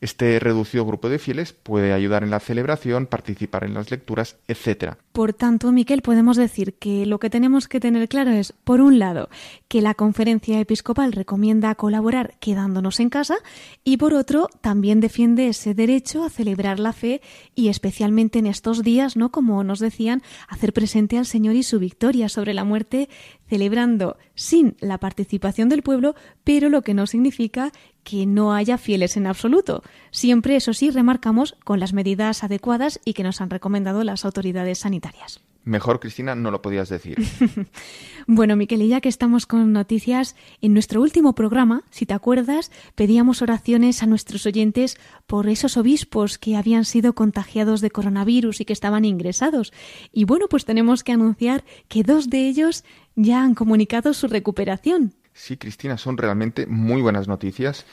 Este 0.00 0.40
reducido 0.40 0.84
grupo 0.84 1.08
de 1.08 1.20
fieles 1.20 1.52
puede 1.52 1.92
ayudar 1.92 2.24
en 2.24 2.30
la 2.30 2.40
celebración, 2.40 3.06
participar 3.06 3.62
en 3.62 3.74
las 3.74 3.92
lecturas, 3.92 4.34
etc. 4.48 4.94
Por 5.12 5.34
tanto, 5.34 5.70
Miquel, 5.70 6.02
podemos 6.02 6.36
decir 6.36 6.74
que 6.74 7.06
lo 7.06 7.20
que 7.20 7.30
tenemos 7.30 7.68
que 7.68 7.78
tener 7.78 8.08
claro 8.08 8.32
es, 8.32 8.52
por 8.64 8.80
un 8.80 8.98
lado, 8.98 9.28
que 9.68 9.80
la 9.80 9.94
conferencia 9.94 10.58
episcopal 10.58 11.12
recomienda 11.12 11.76
colaborar 11.76 12.34
quedándonos 12.40 12.98
en 12.98 13.08
casa 13.08 13.36
y 13.84 13.96
por 13.96 14.12
otro, 14.12 14.48
también 14.60 14.98
defiende 14.98 15.46
ese 15.46 15.74
derecho 15.74 16.24
a 16.24 16.28
celebrar 16.28 16.80
la 16.80 16.92
fe 16.92 17.20
y 17.54 17.68
especialmente 17.68 18.40
en 18.40 18.48
estos 18.48 18.82
días, 18.82 19.16
¿no? 19.16 19.30
Como 19.30 19.62
nos 19.62 19.78
decían, 19.78 20.22
hacer 20.48 20.72
presente 20.72 21.18
al 21.18 21.26
Señor 21.26 21.54
y 21.54 21.62
su 21.62 21.78
victoria 21.78 22.28
sobre 22.28 22.52
la 22.52 22.64
muerte, 22.64 23.08
celebrando 23.48 24.16
sin 24.34 24.76
la 24.80 24.98
participación 24.98 25.68
del 25.68 25.82
pueblo 25.82 26.15
pero 26.44 26.68
lo 26.68 26.82
que 26.82 26.94
no 26.94 27.06
significa 27.06 27.72
que 28.04 28.26
no 28.26 28.54
haya 28.54 28.78
fieles 28.78 29.16
en 29.16 29.26
absoluto. 29.26 29.82
Siempre, 30.10 30.56
eso 30.56 30.72
sí, 30.72 30.90
remarcamos 30.90 31.56
con 31.64 31.80
las 31.80 31.92
medidas 31.92 32.44
adecuadas 32.44 33.00
y 33.04 33.14
que 33.14 33.24
nos 33.24 33.40
han 33.40 33.50
recomendado 33.50 34.04
las 34.04 34.24
autoridades 34.24 34.78
sanitarias. 34.78 35.40
Mejor, 35.66 35.98
Cristina, 35.98 36.36
no 36.36 36.52
lo 36.52 36.62
podías 36.62 36.88
decir. 36.88 37.18
bueno, 38.28 38.54
Miquel, 38.54 38.86
ya 38.86 39.00
que 39.00 39.08
estamos 39.08 39.46
con 39.46 39.72
noticias, 39.72 40.36
en 40.60 40.72
nuestro 40.72 41.02
último 41.02 41.34
programa, 41.34 41.82
si 41.90 42.06
te 42.06 42.14
acuerdas, 42.14 42.70
pedíamos 42.94 43.42
oraciones 43.42 44.00
a 44.04 44.06
nuestros 44.06 44.46
oyentes 44.46 44.96
por 45.26 45.48
esos 45.48 45.76
obispos 45.76 46.38
que 46.38 46.54
habían 46.54 46.84
sido 46.84 47.14
contagiados 47.14 47.80
de 47.80 47.90
coronavirus 47.90 48.60
y 48.60 48.64
que 48.64 48.72
estaban 48.72 49.04
ingresados. 49.04 49.72
Y 50.12 50.24
bueno, 50.24 50.46
pues 50.48 50.64
tenemos 50.64 51.02
que 51.02 51.10
anunciar 51.10 51.64
que 51.88 52.04
dos 52.04 52.30
de 52.30 52.46
ellos 52.46 52.84
ya 53.16 53.42
han 53.42 53.56
comunicado 53.56 54.14
su 54.14 54.28
recuperación. 54.28 55.14
Sí, 55.36 55.58
Cristina, 55.58 55.98
son 55.98 56.16
realmente 56.16 56.66
muy 56.66 57.02
buenas 57.02 57.28
noticias. 57.28 57.84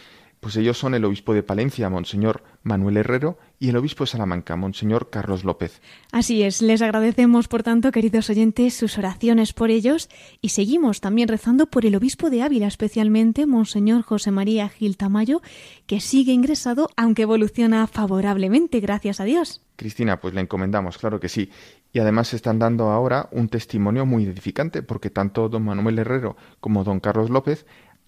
Pues 0.43 0.57
ellos 0.57 0.77
son 0.77 0.93
el 0.93 1.05
obispo 1.05 1.33
de 1.33 1.41
Palencia, 1.41 1.89
Monseñor 1.89 2.43
Manuel 2.63 2.97
Herrero, 2.97 3.37
y 3.59 3.69
el 3.69 3.77
obispo 3.77 4.03
de 4.03 4.09
Salamanca, 4.09 4.57
Monseñor 4.57 5.09
Carlos 5.09 5.45
López. 5.45 5.81
Así 6.11 6.43
es, 6.43 6.61
les 6.61 6.81
agradecemos, 6.81 7.47
por 7.47 7.63
tanto, 7.63 7.93
queridos 7.93 8.29
oyentes, 8.29 8.73
sus 8.73 8.97
oraciones 8.97 9.53
por 9.53 9.71
ellos 9.71 10.09
y 10.41 10.49
seguimos 10.49 10.99
también 10.99 11.29
rezando 11.29 11.67
por 11.67 11.85
el 11.85 11.95
obispo 11.95 12.29
de 12.29 12.41
Ávila, 12.41 12.67
especialmente 12.67 13.45
Monseñor 13.45 14.01
José 14.01 14.31
María 14.31 14.67
Gil 14.67 14.97
Tamayo, 14.97 15.41
que 15.87 16.01
sigue 16.01 16.33
ingresado, 16.33 16.89
aunque 16.97 17.21
evoluciona 17.21 17.87
favorablemente, 17.87 18.81
gracias 18.81 19.21
a 19.21 19.23
Dios. 19.23 19.61
Cristina, 19.77 20.19
pues 20.19 20.33
le 20.33 20.41
encomendamos, 20.41 20.97
claro 20.97 21.21
que 21.21 21.29
sí. 21.29 21.49
Y 21.93 21.99
además 21.99 22.33
están 22.33 22.59
dando 22.59 22.89
ahora 22.89 23.29
un 23.31 23.47
testimonio 23.47 24.05
muy 24.05 24.25
edificante, 24.25 24.83
porque 24.83 25.09
tanto 25.09 25.47
don 25.47 25.63
Manuel 25.63 25.99
Herrero 25.99 26.35
como 26.59 26.83
don 26.83 26.99
Carlos 26.99 27.29
López 27.29 27.65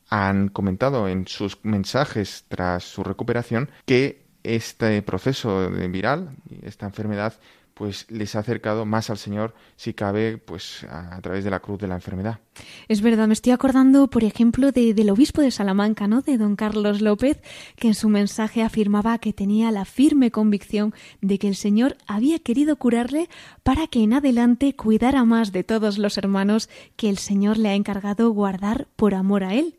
han 0.09 0.49
comentado 0.49 1.07
en 1.07 1.27
sus 1.27 1.63
mensajes 1.63 2.45
tras 2.47 2.83
su 2.83 3.03
recuperación 3.03 3.69
que 3.85 4.25
este 4.43 5.01
proceso 5.01 5.69
viral, 5.69 6.35
esta 6.61 6.85
enfermedad, 6.85 7.33
pues 7.75 8.09
les 8.09 8.35
ha 8.35 8.39
acercado 8.39 8.85
más 8.85 9.09
al 9.09 9.17
Señor, 9.17 9.53
si 9.75 9.93
cabe, 9.93 10.37
pues 10.37 10.85
a, 10.89 11.19
través 11.21 11.43
de 11.43 11.49
la 11.49 11.59
cruz 11.59 11.77
de 11.77 11.89
la 11.89 11.95
enfermedad. 11.95 12.39
Es 12.87 13.01
verdad, 13.01 13.27
me 13.27 13.33
estoy 13.33 13.51
acordando, 13.51 14.07
por 14.07 14.23
ejemplo, 14.23 14.71
de, 14.71 14.93
del 14.93 15.09
obispo 15.09 15.41
de 15.41 15.51
Salamanca, 15.51 16.07
¿no? 16.07 16.21
De 16.21 16.37
don 16.37 16.55
Carlos 16.55 17.01
López, 17.01 17.41
que 17.75 17.89
en 17.89 17.93
su 17.93 18.07
mensaje 18.07 18.63
afirmaba 18.63 19.17
que 19.17 19.33
tenía 19.33 19.71
la 19.71 19.83
firme 19.83 20.31
convicción 20.31 20.93
de 21.19 21.37
que 21.37 21.49
el 21.49 21.55
Señor 21.57 21.97
había 22.07 22.39
querido 22.39 22.77
curarle 22.77 23.29
para 23.63 23.87
que 23.87 24.03
en 24.03 24.13
adelante 24.13 24.73
cuidara 24.73 25.25
más 25.25 25.51
de 25.51 25.65
todos 25.65 25.97
los 25.97 26.17
hermanos 26.17 26.69
que 26.95 27.09
el 27.09 27.17
Señor 27.17 27.57
le 27.57 27.69
ha 27.69 27.75
encargado 27.75 28.29
guardar 28.29 28.87
por 28.95 29.15
amor 29.15 29.43
a 29.43 29.53
él. 29.53 29.75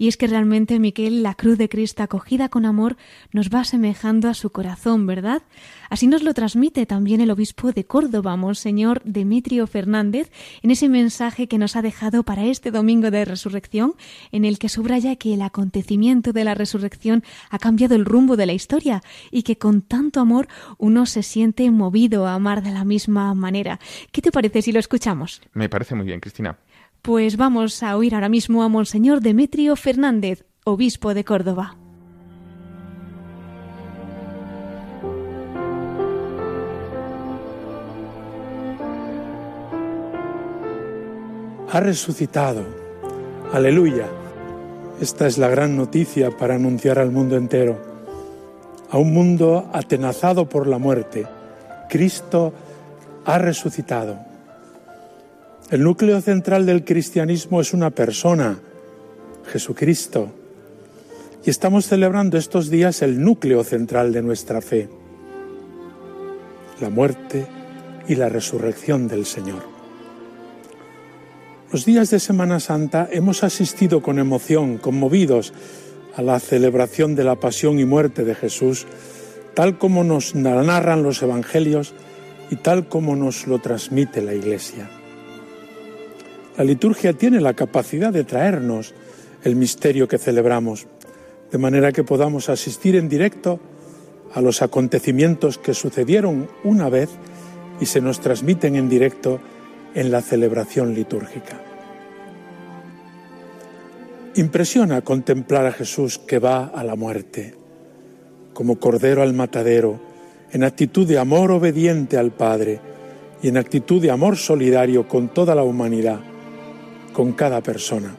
Y 0.00 0.08
es 0.08 0.16
que 0.16 0.26
realmente, 0.26 0.78
Miquel, 0.78 1.22
la 1.22 1.34
cruz 1.34 1.58
de 1.58 1.68
Cristo 1.68 2.02
acogida 2.02 2.48
con 2.48 2.64
amor 2.64 2.96
nos 3.32 3.50
va 3.50 3.60
asemejando 3.60 4.30
a 4.30 4.34
su 4.34 4.48
corazón, 4.48 5.06
¿verdad? 5.06 5.42
Así 5.90 6.06
nos 6.06 6.22
lo 6.22 6.32
transmite 6.32 6.86
también 6.86 7.20
el 7.20 7.30
obispo 7.30 7.72
de 7.72 7.84
Córdoba, 7.84 8.34
Monseñor 8.34 9.02
Demetrio 9.04 9.66
Fernández, 9.66 10.32
en 10.62 10.70
ese 10.70 10.88
mensaje 10.88 11.48
que 11.48 11.58
nos 11.58 11.76
ha 11.76 11.82
dejado 11.82 12.22
para 12.22 12.46
este 12.46 12.70
domingo 12.70 13.10
de 13.10 13.26
resurrección, 13.26 13.92
en 14.32 14.46
el 14.46 14.58
que 14.58 14.70
subraya 14.70 15.16
que 15.16 15.34
el 15.34 15.42
acontecimiento 15.42 16.32
de 16.32 16.44
la 16.44 16.54
resurrección 16.54 17.22
ha 17.50 17.58
cambiado 17.58 17.94
el 17.94 18.06
rumbo 18.06 18.38
de 18.38 18.46
la 18.46 18.54
historia 18.54 19.02
y 19.30 19.42
que 19.42 19.58
con 19.58 19.82
tanto 19.82 20.20
amor 20.20 20.48
uno 20.78 21.04
se 21.04 21.22
siente 21.22 21.70
movido 21.70 22.26
a 22.26 22.32
amar 22.32 22.62
de 22.62 22.70
la 22.70 22.86
misma 22.86 23.34
manera. 23.34 23.78
¿Qué 24.12 24.22
te 24.22 24.32
parece 24.32 24.62
si 24.62 24.72
lo 24.72 24.80
escuchamos? 24.80 25.42
Me 25.52 25.68
parece 25.68 25.94
muy 25.94 26.06
bien, 26.06 26.20
Cristina. 26.20 26.56
Pues 27.02 27.38
vamos 27.38 27.82
a 27.82 27.96
oír 27.96 28.14
ahora 28.14 28.28
mismo 28.28 28.62
a 28.62 28.68
Monseñor 28.68 29.22
Demetrio 29.22 29.74
Fernández, 29.74 30.44
obispo 30.64 31.14
de 31.14 31.24
Córdoba. 31.24 31.76
Ha 41.72 41.80
resucitado. 41.80 42.66
Aleluya. 43.54 44.06
Esta 45.00 45.26
es 45.26 45.38
la 45.38 45.48
gran 45.48 45.78
noticia 45.78 46.30
para 46.36 46.56
anunciar 46.56 46.98
al 46.98 47.10
mundo 47.10 47.36
entero. 47.36 47.80
A 48.90 48.98
un 48.98 49.14
mundo 49.14 49.70
atenazado 49.72 50.50
por 50.50 50.66
la 50.66 50.76
muerte, 50.76 51.26
Cristo 51.88 52.52
ha 53.24 53.38
resucitado. 53.38 54.29
El 55.70 55.84
núcleo 55.84 56.20
central 56.20 56.66
del 56.66 56.84
cristianismo 56.84 57.60
es 57.60 57.72
una 57.72 57.90
persona, 57.90 58.58
Jesucristo. 59.52 60.32
Y 61.44 61.50
estamos 61.50 61.86
celebrando 61.86 62.38
estos 62.38 62.70
días 62.70 63.02
el 63.02 63.22
núcleo 63.22 63.62
central 63.62 64.12
de 64.12 64.20
nuestra 64.20 64.60
fe, 64.60 64.88
la 66.80 66.90
muerte 66.90 67.46
y 68.08 68.16
la 68.16 68.28
resurrección 68.28 69.06
del 69.06 69.24
Señor. 69.26 69.62
Los 71.70 71.84
días 71.84 72.10
de 72.10 72.18
Semana 72.18 72.58
Santa 72.58 73.08
hemos 73.12 73.44
asistido 73.44 74.02
con 74.02 74.18
emoción, 74.18 74.76
conmovidos, 74.76 75.52
a 76.16 76.22
la 76.22 76.40
celebración 76.40 77.14
de 77.14 77.22
la 77.22 77.36
pasión 77.36 77.78
y 77.78 77.84
muerte 77.84 78.24
de 78.24 78.34
Jesús, 78.34 78.88
tal 79.54 79.78
como 79.78 80.02
nos 80.02 80.34
narran 80.34 81.04
los 81.04 81.22
Evangelios 81.22 81.94
y 82.50 82.56
tal 82.56 82.88
como 82.88 83.14
nos 83.14 83.46
lo 83.46 83.60
transmite 83.60 84.20
la 84.20 84.34
Iglesia. 84.34 84.90
La 86.56 86.64
liturgia 86.64 87.12
tiene 87.12 87.40
la 87.40 87.54
capacidad 87.54 88.12
de 88.12 88.24
traernos 88.24 88.92
el 89.44 89.56
misterio 89.56 90.08
que 90.08 90.18
celebramos, 90.18 90.86
de 91.50 91.58
manera 91.58 91.92
que 91.92 92.04
podamos 92.04 92.48
asistir 92.48 92.96
en 92.96 93.08
directo 93.08 93.60
a 94.34 94.40
los 94.40 94.62
acontecimientos 94.62 95.58
que 95.58 95.74
sucedieron 95.74 96.48
una 96.64 96.88
vez 96.88 97.08
y 97.80 97.86
se 97.86 98.00
nos 98.00 98.20
transmiten 98.20 98.76
en 98.76 98.88
directo 98.88 99.40
en 99.94 100.10
la 100.10 100.22
celebración 100.22 100.94
litúrgica. 100.94 101.60
Impresiona 104.36 105.02
contemplar 105.02 105.66
a 105.66 105.72
Jesús 105.72 106.18
que 106.18 106.38
va 106.38 106.66
a 106.66 106.84
la 106.84 106.94
muerte, 106.94 107.54
como 108.52 108.78
cordero 108.78 109.22
al 109.22 109.34
matadero, 109.34 109.98
en 110.52 110.62
actitud 110.64 111.06
de 111.06 111.18
amor 111.18 111.50
obediente 111.50 112.16
al 112.18 112.32
Padre 112.32 112.80
y 113.42 113.48
en 113.48 113.56
actitud 113.56 114.00
de 114.02 114.10
amor 114.10 114.36
solidario 114.36 115.08
con 115.08 115.28
toda 115.28 115.54
la 115.54 115.62
humanidad 115.62 116.29
con 117.12 117.32
cada 117.32 117.62
persona. 117.62 118.16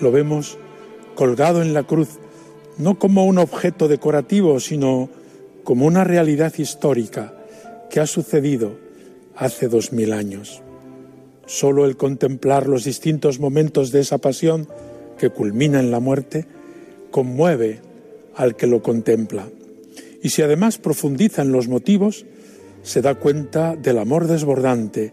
Lo 0.00 0.12
vemos 0.12 0.58
colgado 1.14 1.62
en 1.62 1.74
la 1.74 1.82
cruz, 1.82 2.18
no 2.78 2.98
como 2.98 3.26
un 3.26 3.38
objeto 3.38 3.88
decorativo, 3.88 4.60
sino 4.60 5.10
como 5.64 5.86
una 5.86 6.04
realidad 6.04 6.54
histórica 6.56 7.34
que 7.90 8.00
ha 8.00 8.06
sucedido 8.06 8.72
hace 9.36 9.68
dos 9.68 9.92
mil 9.92 10.12
años. 10.12 10.62
Solo 11.46 11.84
el 11.84 11.96
contemplar 11.96 12.66
los 12.66 12.84
distintos 12.84 13.40
momentos 13.40 13.90
de 13.92 14.00
esa 14.00 14.18
pasión 14.18 14.68
que 15.18 15.30
culmina 15.30 15.80
en 15.80 15.90
la 15.90 16.00
muerte 16.00 16.46
conmueve 17.10 17.80
al 18.36 18.56
que 18.56 18.66
lo 18.66 18.82
contempla. 18.82 19.48
Y 20.22 20.30
si 20.30 20.42
además 20.42 20.78
profundiza 20.78 21.42
en 21.42 21.52
los 21.52 21.68
motivos, 21.68 22.24
se 22.82 23.02
da 23.02 23.16
cuenta 23.16 23.76
del 23.76 23.98
amor 23.98 24.26
desbordante 24.26 25.12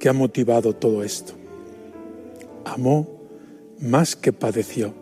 que 0.00 0.08
ha 0.08 0.12
motivado 0.12 0.74
todo 0.74 1.04
esto 1.04 1.37
amó 2.68 3.06
más 3.80 4.16
que 4.16 4.32
padeció, 4.32 4.94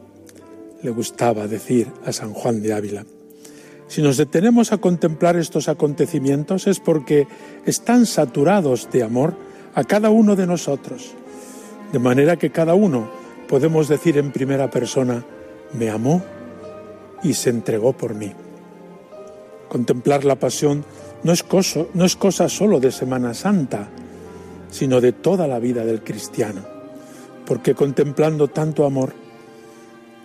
le 0.83 0.91
gustaba 0.91 1.47
decir 1.47 1.89
a 2.05 2.13
San 2.13 2.33
Juan 2.33 2.63
de 2.63 2.75
Ávila. 2.75 3.07
Si 3.89 4.03
nos 4.03 4.17
detenemos 4.17 4.73
a 4.73 4.79
contemplar 4.79 5.37
estos 5.37 5.69
acontecimientos 5.69 6.67
es 6.67 6.81
porque 6.81 7.27
están 7.65 8.07
saturados 8.07 8.91
de 8.91 9.03
amor 9.03 9.37
a 9.75 9.85
cada 9.85 10.11
uno 10.11 10.37
de 10.37 10.47
nosotros, 10.47 11.15
de 11.93 11.99
manera 11.99 12.37
que 12.37 12.51
cada 12.51 12.75
uno 12.75 13.09
podemos 13.49 13.89
decir 13.89 14.19
en 14.19 14.33
primera 14.33 14.71
persona, 14.71 15.25
me 15.73 15.91
amó 15.91 16.23
y 17.23 17.35
se 17.35 17.51
entregó 17.51 17.93
por 17.93 18.15
mí. 18.15 18.33
Contemplar 19.69 20.25
la 20.25 20.37
pasión 20.37 20.85
no 21.23 21.33
es, 21.33 21.43
cosa, 21.43 22.49
solo 22.49 22.81
de 22.81 22.91
Semana 22.93 23.35
Santa, 23.35 23.89
sino 24.71 25.01
de 25.01 25.13
toda 25.13 25.47
la 25.47 25.59
vida 25.59 25.85
del 25.85 26.03
cristiano, 26.03 26.65
porque 27.47 27.75
contemplando 27.75 28.49
tanto 28.49 28.85
amor, 28.85 29.15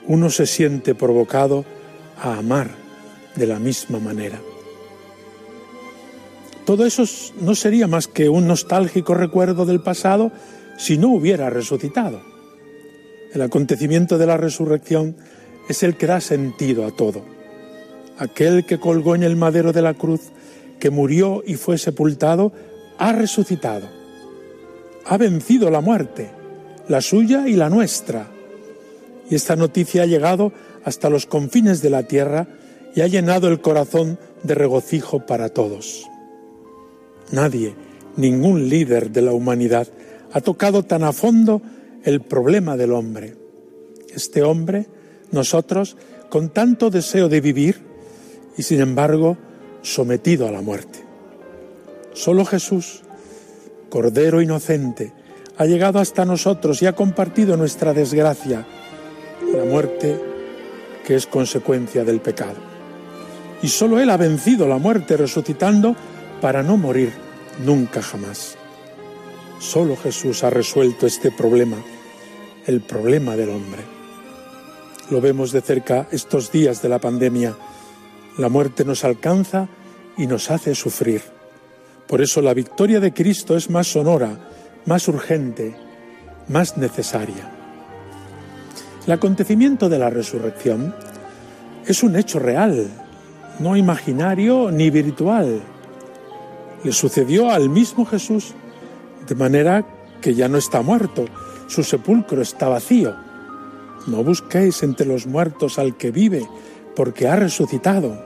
uno 0.07 0.29
se 0.29 0.45
siente 0.45 0.95
provocado 0.95 1.63
a 2.19 2.37
amar 2.37 2.71
de 3.35 3.47
la 3.47 3.59
misma 3.59 3.99
manera. 3.99 4.39
Todo 6.65 6.85
eso 6.85 7.03
no 7.39 7.55
sería 7.55 7.87
más 7.87 8.07
que 8.07 8.29
un 8.29 8.47
nostálgico 8.47 9.13
recuerdo 9.13 9.65
del 9.65 9.81
pasado 9.81 10.31
si 10.77 10.97
no 10.97 11.09
hubiera 11.09 11.49
resucitado. 11.49 12.21
El 13.33 13.41
acontecimiento 13.41 14.17
de 14.17 14.25
la 14.25 14.37
resurrección 14.37 15.15
es 15.69 15.83
el 15.83 15.95
que 15.95 16.07
da 16.07 16.21
sentido 16.21 16.85
a 16.85 16.91
todo. 16.91 17.23
Aquel 18.17 18.65
que 18.65 18.79
colgó 18.79 19.15
en 19.15 19.23
el 19.23 19.35
madero 19.35 19.71
de 19.71 19.81
la 19.81 19.93
cruz, 19.93 20.21
que 20.79 20.89
murió 20.89 21.43
y 21.45 21.55
fue 21.55 21.77
sepultado, 21.77 22.51
ha 22.97 23.11
resucitado. 23.13 23.87
Ha 25.05 25.17
vencido 25.17 25.71
la 25.71 25.81
muerte, 25.81 26.29
la 26.87 27.01
suya 27.01 27.47
y 27.47 27.53
la 27.53 27.69
nuestra. 27.69 28.27
Y 29.29 29.35
esta 29.35 29.55
noticia 29.55 30.03
ha 30.03 30.05
llegado 30.05 30.51
hasta 30.83 31.09
los 31.09 31.25
confines 31.25 31.81
de 31.81 31.89
la 31.89 32.03
tierra 32.03 32.47
y 32.95 33.01
ha 33.01 33.07
llenado 33.07 33.47
el 33.47 33.61
corazón 33.61 34.19
de 34.43 34.55
regocijo 34.55 35.25
para 35.25 35.49
todos. 35.49 36.07
Nadie, 37.31 37.75
ningún 38.17 38.67
líder 38.67 39.11
de 39.11 39.21
la 39.21 39.31
humanidad 39.31 39.87
ha 40.33 40.41
tocado 40.41 40.83
tan 40.83 41.03
a 41.03 41.13
fondo 41.13 41.61
el 42.03 42.21
problema 42.21 42.77
del 42.77 42.93
hombre. 42.93 43.35
Este 44.13 44.43
hombre, 44.43 44.87
nosotros, 45.31 45.95
con 46.29 46.49
tanto 46.49 46.89
deseo 46.89 47.29
de 47.29 47.41
vivir 47.41 47.81
y 48.57 48.63
sin 48.63 48.81
embargo 48.81 49.37
sometido 49.81 50.47
a 50.47 50.51
la 50.51 50.61
muerte. 50.61 50.99
Solo 52.13 52.45
Jesús, 52.45 53.03
Cordero 53.89 54.41
inocente, 54.41 55.13
ha 55.57 55.65
llegado 55.65 55.99
hasta 55.99 56.25
nosotros 56.25 56.81
y 56.81 56.87
ha 56.87 56.93
compartido 56.93 57.57
nuestra 57.57 57.93
desgracia, 57.93 58.65
la 59.53 59.65
muerte 59.65 60.19
que 61.05 61.15
es 61.15 61.27
consecuencia 61.27 62.03
del 62.03 62.21
pecado. 62.21 62.57
Y 63.61 63.67
solo 63.67 63.99
Él 63.99 64.09
ha 64.09 64.17
vencido 64.17 64.67
la 64.67 64.77
muerte 64.77 65.17
resucitando 65.17 65.95
para 66.39 66.63
no 66.63 66.77
morir 66.77 67.13
nunca 67.63 68.01
jamás. 68.01 68.57
Solo 69.59 69.95
Jesús 69.95 70.43
ha 70.43 70.49
resuelto 70.49 71.05
este 71.05 71.31
problema, 71.31 71.77
el 72.65 72.81
problema 72.81 73.35
del 73.35 73.49
hombre. 73.49 73.83
Lo 75.11 75.21
vemos 75.21 75.51
de 75.51 75.61
cerca 75.61 76.07
estos 76.11 76.51
días 76.51 76.81
de 76.81 76.89
la 76.89 76.99
pandemia. 76.99 77.55
La 78.37 78.49
muerte 78.49 78.85
nos 78.85 79.03
alcanza 79.03 79.67
y 80.17 80.25
nos 80.25 80.49
hace 80.49 80.73
sufrir. 80.73 81.21
Por 82.07 82.21
eso 82.21 82.41
la 82.41 82.53
victoria 82.53 82.99
de 82.99 83.13
Cristo 83.13 83.55
es 83.55 83.69
más 83.69 83.87
sonora, 83.87 84.50
más 84.85 85.07
urgente, 85.07 85.75
más 86.47 86.77
necesaria. 86.77 87.51
El 89.05 89.13
acontecimiento 89.13 89.89
de 89.89 89.99
la 89.99 90.09
resurrección 90.09 90.93
es 91.85 92.03
un 92.03 92.15
hecho 92.15 92.39
real, 92.39 92.87
no 93.59 93.75
imaginario 93.75 94.71
ni 94.71 94.89
virtual. 94.89 95.61
Le 96.83 96.91
sucedió 96.91 97.49
al 97.49 97.69
mismo 97.69 98.05
Jesús 98.05 98.53
de 99.27 99.35
manera 99.35 99.85
que 100.21 100.33
ya 100.33 100.47
no 100.47 100.57
está 100.57 100.81
muerto, 100.81 101.25
su 101.67 101.83
sepulcro 101.83 102.41
está 102.41 102.67
vacío. 102.69 103.15
No 104.07 104.23
busquéis 104.23 104.83
entre 104.83 105.05
los 105.05 105.27
muertos 105.27 105.79
al 105.79 105.95
que 105.95 106.11
vive, 106.11 106.47
porque 106.95 107.27
ha 107.27 107.35
resucitado. 107.35 108.23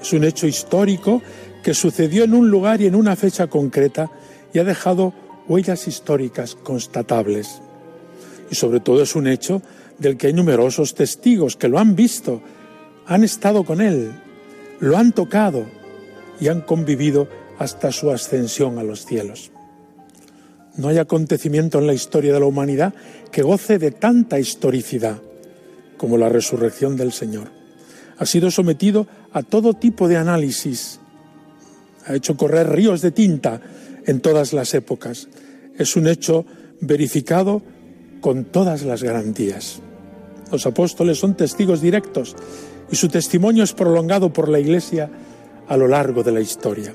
Es 0.00 0.12
un 0.12 0.24
hecho 0.24 0.46
histórico 0.46 1.22
que 1.62 1.74
sucedió 1.74 2.24
en 2.24 2.34
un 2.34 2.50
lugar 2.50 2.80
y 2.80 2.86
en 2.86 2.94
una 2.94 3.16
fecha 3.16 3.46
concreta 3.46 4.10
y 4.52 4.58
ha 4.58 4.64
dejado 4.64 5.14
huellas 5.48 5.86
históricas 5.88 6.54
constatables. 6.54 7.60
Y 8.50 8.54
sobre 8.54 8.80
todo 8.80 9.02
es 9.02 9.14
un 9.16 9.26
hecho 9.26 9.62
del 9.98 10.16
que 10.16 10.28
hay 10.28 10.32
numerosos 10.32 10.94
testigos 10.94 11.56
que 11.56 11.68
lo 11.68 11.78
han 11.78 11.94
visto, 11.94 12.42
han 13.06 13.24
estado 13.24 13.64
con 13.64 13.80
él, 13.80 14.12
lo 14.80 14.96
han 14.96 15.12
tocado 15.12 15.66
y 16.40 16.48
han 16.48 16.62
convivido 16.62 17.28
hasta 17.58 17.92
su 17.92 18.10
ascensión 18.10 18.78
a 18.78 18.82
los 18.82 19.06
cielos. 19.06 19.50
No 20.76 20.88
hay 20.88 20.98
acontecimiento 20.98 21.78
en 21.78 21.86
la 21.86 21.94
historia 21.94 22.32
de 22.32 22.40
la 22.40 22.46
humanidad 22.46 22.94
que 23.30 23.42
goce 23.42 23.78
de 23.78 23.92
tanta 23.92 24.40
historicidad 24.40 25.20
como 25.96 26.18
la 26.18 26.28
resurrección 26.28 26.96
del 26.96 27.12
Señor. 27.12 27.48
Ha 28.18 28.26
sido 28.26 28.50
sometido 28.50 29.06
a 29.32 29.42
todo 29.42 29.74
tipo 29.74 30.08
de 30.08 30.16
análisis, 30.16 31.00
ha 32.06 32.14
hecho 32.14 32.36
correr 32.36 32.70
ríos 32.70 33.00
de 33.00 33.12
tinta 33.12 33.60
en 34.06 34.20
todas 34.20 34.52
las 34.52 34.74
épocas. 34.74 35.28
Es 35.76 35.96
un 35.96 36.06
hecho 36.06 36.44
verificado 36.80 37.62
con 38.20 38.44
todas 38.44 38.82
las 38.84 39.02
garantías. 39.02 39.80
Los 40.50 40.66
apóstoles 40.66 41.18
son 41.18 41.34
testigos 41.34 41.80
directos 41.80 42.36
y 42.90 42.96
su 42.96 43.08
testimonio 43.08 43.64
es 43.64 43.72
prolongado 43.72 44.32
por 44.32 44.48
la 44.48 44.60
Iglesia 44.60 45.10
a 45.66 45.76
lo 45.76 45.88
largo 45.88 46.22
de 46.22 46.32
la 46.32 46.40
historia. 46.40 46.94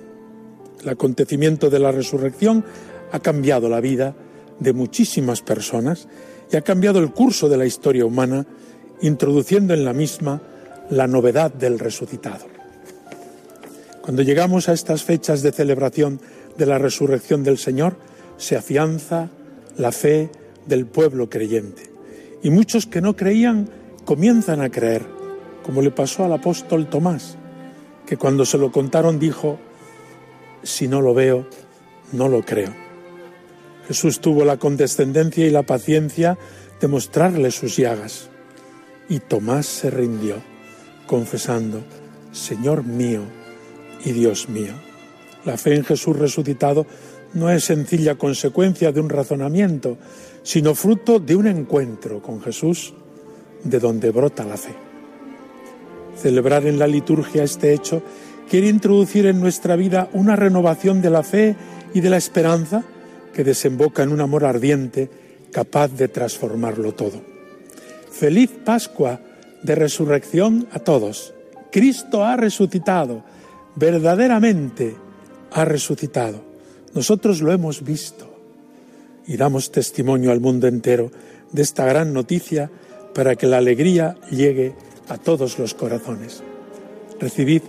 El 0.81 0.89
acontecimiento 0.89 1.69
de 1.69 1.79
la 1.79 1.91
resurrección 1.91 2.63
ha 3.11 3.19
cambiado 3.19 3.69
la 3.69 3.81
vida 3.81 4.15
de 4.59 4.73
muchísimas 4.73 5.41
personas 5.41 6.07
y 6.51 6.57
ha 6.57 6.61
cambiado 6.61 6.99
el 6.99 7.11
curso 7.11 7.49
de 7.49 7.57
la 7.57 7.65
historia 7.65 8.05
humana, 8.05 8.45
introduciendo 9.01 9.73
en 9.73 9.85
la 9.85 9.93
misma 9.93 10.41
la 10.89 11.07
novedad 11.07 11.53
del 11.53 11.79
resucitado. 11.79 12.45
Cuando 14.01 14.21
llegamos 14.23 14.69
a 14.69 14.73
estas 14.73 15.03
fechas 15.03 15.41
de 15.41 15.51
celebración 15.51 16.19
de 16.59 16.67
la 16.67 16.77
resurrección 16.77 17.43
del 17.43 17.57
Señor, 17.57 17.95
se 18.37 18.55
afianza 18.55 19.29
la 19.77 19.91
fe 19.91 20.29
del 20.67 20.85
pueblo 20.85 21.29
creyente. 21.29 21.89
Y 22.43 22.51
muchos 22.51 22.85
que 22.85 23.01
no 23.01 23.15
creían 23.15 23.69
comienzan 24.05 24.61
a 24.61 24.69
creer, 24.69 25.05
como 25.63 25.81
le 25.81 25.89
pasó 25.89 26.25
al 26.25 26.33
apóstol 26.33 26.89
Tomás, 26.89 27.37
que 28.05 28.17
cuando 28.17 28.45
se 28.45 28.57
lo 28.57 28.71
contaron 28.71 29.19
dijo, 29.19 29.57
si 30.61 30.87
no 30.87 31.01
lo 31.01 31.13
veo, 31.13 31.47
no 32.11 32.27
lo 32.27 32.43
creo. 32.43 32.73
Jesús 33.87 34.19
tuvo 34.19 34.45
la 34.45 34.57
condescendencia 34.57 35.47
y 35.47 35.49
la 35.49 35.63
paciencia 35.63 36.37
de 36.79 36.87
mostrarle 36.87 37.51
sus 37.51 37.77
llagas. 37.77 38.29
Y 39.07 39.19
Tomás 39.19 39.65
se 39.65 39.89
rindió, 39.89 40.35
confesando, 41.07 41.83
Señor 42.31 42.83
mío 42.83 43.21
y 44.05 44.11
Dios 44.11 44.49
mío. 44.49 44.88
La 45.45 45.57
fe 45.57 45.75
en 45.75 45.83
Jesús 45.83 46.17
resucitado 46.17 46.85
no 47.33 47.49
es 47.49 47.63
sencilla 47.63 48.15
consecuencia 48.15 48.91
de 48.91 48.99
un 48.99 49.09
razonamiento, 49.09 49.97
sino 50.43 50.75
fruto 50.75 51.19
de 51.19 51.35
un 51.35 51.47
encuentro 51.47 52.21
con 52.21 52.41
Jesús, 52.41 52.93
de 53.63 53.79
donde 53.79 54.11
brota 54.11 54.43
la 54.45 54.57
fe. 54.57 54.73
Celebrar 56.15 56.65
en 56.65 56.79
la 56.79 56.87
liturgia 56.87 57.43
este 57.43 57.73
hecho 57.73 58.01
quiere 58.49 58.67
introducir 58.67 59.25
en 59.27 59.39
nuestra 59.39 59.75
vida 59.75 60.09
una 60.13 60.35
renovación 60.35 61.01
de 61.01 61.09
la 61.09 61.23
fe 61.23 61.55
y 61.93 62.01
de 62.01 62.09
la 62.09 62.17
esperanza, 62.17 62.83
que 63.33 63.43
desemboca 63.43 64.03
en 64.03 64.11
un 64.11 64.21
amor 64.21 64.43
ardiente 64.43 65.09
capaz 65.51 65.89
de 65.89 66.07
transformarlo 66.07 66.93
todo. 66.93 67.21
Feliz 68.11 68.49
Pascua 68.65 69.21
de 69.63 69.75
resurrección 69.75 70.67
a 70.71 70.79
todos. 70.79 71.33
Cristo 71.71 72.25
ha 72.25 72.35
resucitado, 72.35 73.23
verdaderamente 73.75 74.95
ha 75.51 75.65
resucitado. 75.65 76.41
Nosotros 76.93 77.41
lo 77.41 77.51
hemos 77.51 77.83
visto 77.83 78.29
y 79.27 79.37
damos 79.37 79.71
testimonio 79.71 80.31
al 80.31 80.39
mundo 80.39 80.67
entero 80.67 81.11
de 81.51 81.61
esta 81.61 81.85
gran 81.85 82.13
noticia 82.13 82.71
para 83.13 83.35
que 83.35 83.47
la 83.47 83.57
alegría 83.57 84.15
llegue 84.31 84.73
a 85.07 85.17
todos 85.17 85.59
los 85.59 85.73
corazones. 85.73 86.43
Recibid 87.19 87.63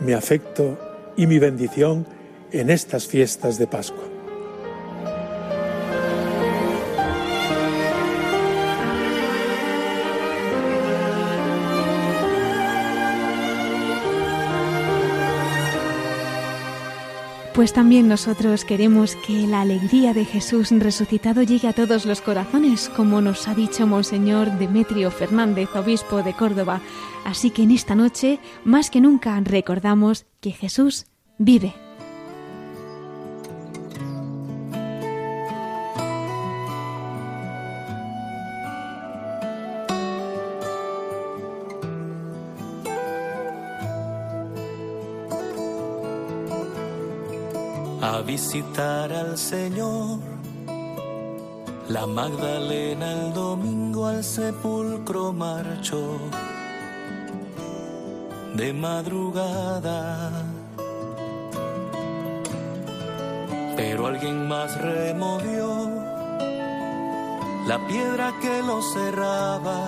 mi 0.00 0.12
afecto 0.12 0.78
y 1.16 1.26
mi 1.26 1.38
bendición 1.38 2.06
en 2.52 2.70
estas 2.70 3.06
fiestas 3.06 3.58
de 3.58 3.66
Pascua. 3.66 4.07
Pues 17.58 17.72
también 17.72 18.06
nosotros 18.06 18.64
queremos 18.64 19.16
que 19.16 19.48
la 19.48 19.62
alegría 19.62 20.14
de 20.14 20.24
Jesús 20.24 20.70
resucitado 20.70 21.42
llegue 21.42 21.66
a 21.66 21.72
todos 21.72 22.06
los 22.06 22.20
corazones, 22.20 22.88
como 22.88 23.20
nos 23.20 23.48
ha 23.48 23.54
dicho 23.56 23.84
Monseñor 23.84 24.56
Demetrio 24.60 25.10
Fernández, 25.10 25.68
obispo 25.74 26.22
de 26.22 26.34
Córdoba. 26.34 26.80
Así 27.24 27.50
que 27.50 27.64
en 27.64 27.72
esta 27.72 27.96
noche, 27.96 28.38
más 28.62 28.90
que 28.90 29.00
nunca, 29.00 29.40
recordamos 29.40 30.26
que 30.40 30.52
Jesús 30.52 31.06
vive. 31.38 31.74
Visitar 48.38 49.12
al 49.12 49.36
Señor. 49.36 50.20
La 51.88 52.06
Magdalena 52.06 53.06
el 53.12 53.34
domingo 53.34 54.06
al 54.06 54.22
sepulcro 54.22 55.32
marchó 55.32 56.18
de 58.54 58.72
madrugada. 58.72 60.30
Pero 63.76 64.06
alguien 64.06 64.46
más 64.46 64.70
removió 64.80 65.68
la 67.66 67.78
piedra 67.88 68.32
que 68.40 68.62
lo 68.62 68.80
cerraba 68.94 69.80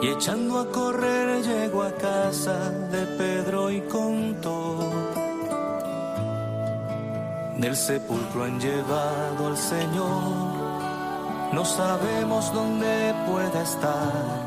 y 0.00 0.08
echando 0.08 0.60
a 0.60 0.66
correr 0.70 1.42
llegó 1.42 1.82
a 1.82 1.92
casa 1.92 2.70
de 2.92 3.02
Pedro 3.18 3.70
y 3.70 3.82
contó. 3.82 5.07
Del 7.58 7.76
sepulcro 7.76 8.44
han 8.44 8.60
llevado 8.60 9.48
al 9.48 9.56
Señor, 9.56 11.52
no 11.52 11.64
sabemos 11.64 12.52
dónde 12.54 13.12
pueda 13.26 13.62
estar. 13.62 14.46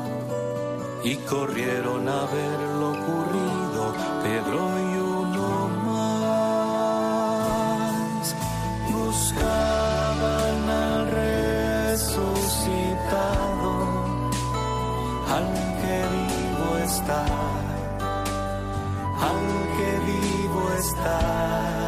Y 1.04 1.16
corrieron 1.16 2.08
a 2.08 2.24
ver 2.24 2.58
lo 2.80 2.92
ocurrido 2.92 3.92
Pedro 4.22 4.78
y 4.80 4.96
uno 4.96 5.68
más. 5.84 7.14
Buscaban 8.90 10.70
al 10.70 11.10
resucitado, 11.10 12.22
al 15.28 15.46
que 15.82 15.96
vivo 16.16 16.68
está, 16.82 17.22
al 19.28 19.42
que 19.76 19.90
vivo 20.06 20.62
está. 20.78 21.81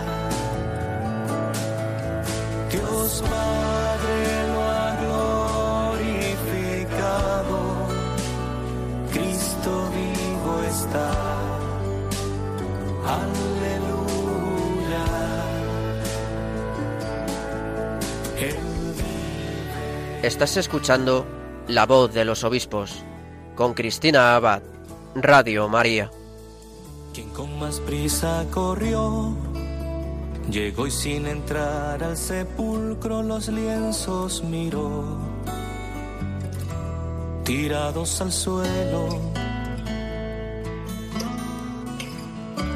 Dios 3.14 3.30
Padre 3.30 4.48
lo 4.48 4.60
ha 4.60 4.96
glorificado, 6.16 7.58
Cristo 9.12 9.70
vivo 9.90 10.62
está. 10.68 11.10
Aleluya. 13.06 15.04
Estás 20.22 20.56
escuchando 20.56 21.24
La 21.68 21.86
voz 21.86 22.12
de 22.12 22.24
los 22.24 22.42
obispos 22.42 23.04
con 23.54 23.74
Cristina 23.74 24.34
Abad, 24.34 24.62
Radio 25.14 25.68
María. 25.68 26.10
Quien 27.12 27.28
con 27.30 27.60
más 27.60 27.78
prisa 27.78 28.44
corrió, 28.50 29.36
llegó 30.50 30.86
y 30.86 30.90
sin 30.90 31.26
entrar 31.26 32.02
al 32.02 32.16
sepulcro 32.16 33.22
los 33.22 33.48
lienzos 33.48 34.42
miró, 34.44 35.18
tirados 37.44 38.20
al 38.20 38.32
suelo. 38.32 39.08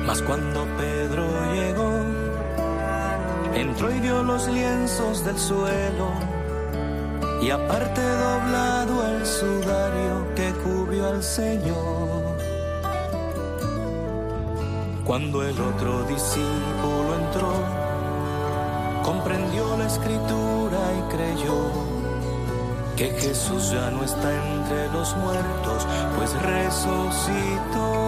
Mas 0.07 0.23
cuando 0.23 0.65
Pedro 0.79 1.27
llegó, 1.53 1.93
entró 3.55 3.95
y 3.95 4.01
vio 4.01 4.23
los 4.23 4.49
lienzos 4.49 5.25
del 5.25 5.39
suelo, 5.39 6.09
y 7.43 7.51
aparte 7.51 8.01
doblado 8.01 9.07
el 9.07 9.27
sudario 9.27 10.35
que 10.35 10.53
cubrió 10.63 11.09
al 11.09 11.23
Señor. 11.23 12.39
Cuando 15.05 15.43
el 15.43 15.59
otro 15.59 16.05
discípulo 16.05 16.98
comprendió 19.05 19.77
la 19.77 19.87
escritura 19.87 20.79
y 20.99 21.15
creyó 21.15 21.89
que 22.97 23.11
Jesús 23.21 23.71
ya 23.71 23.91
no 23.91 24.03
está 24.03 24.29
entre 24.35 24.89
los 24.93 25.17
muertos, 25.17 25.87
pues 26.17 26.33
resucitó. 26.43 28.08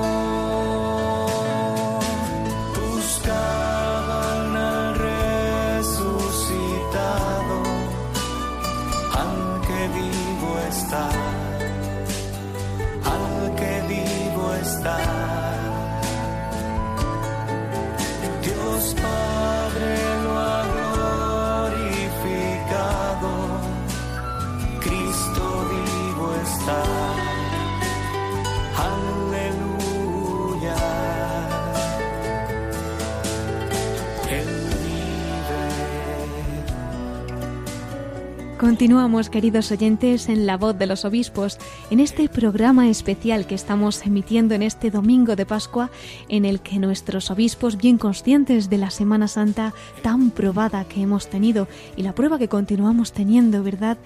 Continuamos, 38.61 39.31
queridos 39.31 39.73
oyentes, 39.73 40.29
en 40.29 40.45
La 40.45 40.59
Voz 40.59 40.77
de 40.77 40.85
los 40.85 41.07
Obispos, 41.07 41.57
en 41.91 41.99
este 41.99 42.29
programa 42.29 42.91
especial 42.91 43.47
que 43.47 43.55
estamos 43.55 44.05
emitiendo 44.05 44.55
en 44.55 44.61
este 44.61 44.91
domingo 44.91 45.35
de 45.35 45.47
Pascua, 45.47 45.91
en 46.29 46.45
el 46.45 46.61
que 46.61 46.79
nuestros 46.79 47.31
obispos, 47.31 47.79
bien 47.79 47.97
conscientes 47.97 48.69
de 48.69 48.77
la 48.77 48.91
Semana 48.91 49.29
Santa 49.29 49.73
tan 50.03 50.31
probada 50.31 50.85
que 50.85 51.01
hemos 51.01 51.31
tenido 51.31 51.69
y 51.97 52.03
la 52.03 52.15
prueba 52.15 52.39
que 52.39 52.49
continuamos 52.49 53.13
teniendo, 53.13 53.63
¿verdad? 53.63 53.97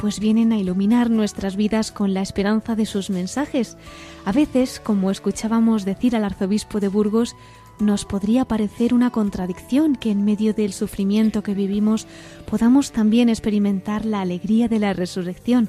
Pues 0.00 0.20
vienen 0.20 0.52
a 0.52 0.58
iluminar 0.58 1.10
nuestras 1.10 1.56
vidas 1.56 1.90
con 1.90 2.14
la 2.14 2.22
esperanza 2.22 2.76
de 2.76 2.86
sus 2.86 3.10
mensajes. 3.10 3.76
A 4.24 4.30
veces, 4.30 4.78
como 4.78 5.10
escuchábamos 5.10 5.84
decir 5.84 6.14
al 6.14 6.22
arzobispo 6.22 6.78
de 6.78 6.86
Burgos, 6.86 7.34
nos 7.78 8.04
podría 8.04 8.44
parecer 8.44 8.94
una 8.94 9.10
contradicción 9.10 9.96
que 9.96 10.10
en 10.10 10.24
medio 10.24 10.54
del 10.54 10.72
sufrimiento 10.72 11.42
que 11.42 11.54
vivimos 11.54 12.06
podamos 12.54 12.92
también 12.92 13.28
experimentar 13.28 14.04
la 14.04 14.20
alegría 14.20 14.68
de 14.68 14.78
la 14.78 14.92
resurrección. 14.92 15.68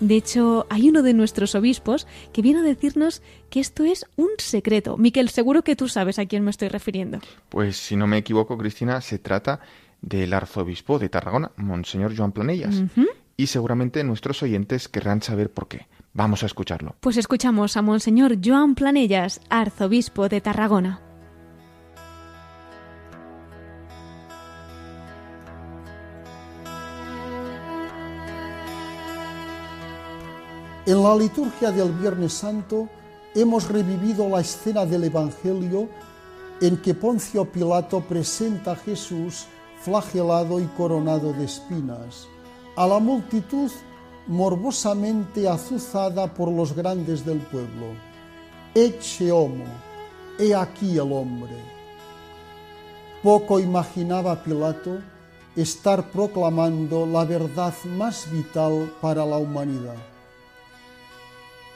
De 0.00 0.16
hecho, 0.16 0.66
hay 0.68 0.90
uno 0.90 1.02
de 1.02 1.14
nuestros 1.14 1.54
obispos 1.54 2.06
que 2.34 2.42
viene 2.42 2.58
a 2.58 2.62
decirnos 2.62 3.22
que 3.48 3.58
esto 3.58 3.84
es 3.84 4.04
un 4.16 4.28
secreto. 4.36 4.98
Miquel, 4.98 5.30
seguro 5.30 5.62
que 5.62 5.76
tú 5.76 5.88
sabes 5.88 6.18
a 6.18 6.26
quién 6.26 6.44
me 6.44 6.50
estoy 6.50 6.68
refiriendo. 6.68 7.20
Pues 7.48 7.78
si 7.78 7.96
no 7.96 8.06
me 8.06 8.18
equivoco, 8.18 8.58
Cristina, 8.58 9.00
se 9.00 9.18
trata 9.18 9.60
del 10.02 10.34
arzobispo 10.34 10.98
de 10.98 11.08
Tarragona, 11.08 11.52
Monseñor 11.56 12.14
Joan 12.14 12.32
Planellas. 12.32 12.82
Y 13.38 13.46
seguramente 13.46 14.04
nuestros 14.04 14.42
oyentes 14.42 14.90
querrán 14.90 15.22
saber 15.22 15.50
por 15.50 15.68
qué. 15.68 15.86
Vamos 16.12 16.42
a 16.42 16.46
escucharlo. 16.46 16.96
Pues 17.00 17.16
escuchamos 17.16 17.78
a 17.78 17.82
Monseñor 17.82 18.36
Joan 18.44 18.74
Planellas, 18.74 19.40
arzobispo 19.48 20.28
de 20.28 20.42
Tarragona. 20.42 21.05
En 30.86 31.02
la 31.02 31.16
liturgia 31.16 31.72
del 31.72 31.90
Viernes 31.94 32.32
Santo 32.32 32.88
hemos 33.34 33.68
revivido 33.68 34.28
la 34.28 34.40
escena 34.40 34.86
del 34.86 35.02
Evangelio 35.02 35.88
en 36.60 36.76
que 36.80 36.94
Poncio 36.94 37.44
Pilato 37.44 38.00
presenta 38.02 38.70
a 38.70 38.76
Jesús 38.76 39.46
flagelado 39.80 40.60
y 40.60 40.64
coronado 40.76 41.32
de 41.32 41.46
espinas, 41.46 42.28
a 42.76 42.86
la 42.86 43.00
multitud 43.00 43.68
morbosamente 44.28 45.48
azuzada 45.48 46.32
por 46.32 46.52
los 46.52 46.72
grandes 46.72 47.26
del 47.26 47.38
pueblo. 47.38 47.86
Ecce 48.72 49.32
homo, 49.32 49.64
he 50.38 50.54
aquí 50.54 50.92
el 50.92 51.12
hombre. 51.12 51.56
Poco 53.24 53.58
imaginaba 53.58 54.40
Pilato 54.40 55.00
estar 55.56 56.12
proclamando 56.12 57.06
la 57.06 57.24
verdad 57.24 57.74
más 57.96 58.30
vital 58.30 58.92
para 59.00 59.26
la 59.26 59.38
humanidad. 59.38 60.15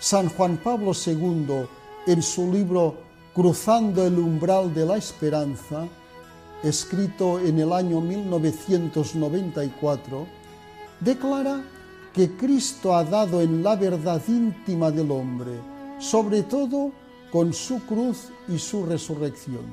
San 0.01 0.29
Juan 0.31 0.57
Pablo 0.57 0.91
II, 0.95 1.67
en 2.07 2.23
su 2.23 2.51
libro 2.51 2.95
Cruzando 3.35 4.07
el 4.07 4.19
umbral 4.19 4.73
de 4.73 4.87
la 4.87 4.97
esperanza, 4.97 5.87
escrito 6.63 7.39
en 7.39 7.59
el 7.59 7.71
año 7.71 8.01
1994, 8.01 10.27
declara 11.01 11.63
que 12.15 12.35
Cristo 12.35 12.97
ha 12.97 13.05
dado 13.05 13.43
en 13.43 13.63
la 13.63 13.77
verdad 13.77 14.23
íntima 14.27 14.91
del 14.91 15.11
hombre, 15.11 15.53
sobre 15.99 16.45
todo 16.45 16.93
con 17.31 17.53
su 17.53 17.85
cruz 17.85 18.31
y 18.49 18.59
su 18.59 18.87
resurrección. 18.87 19.67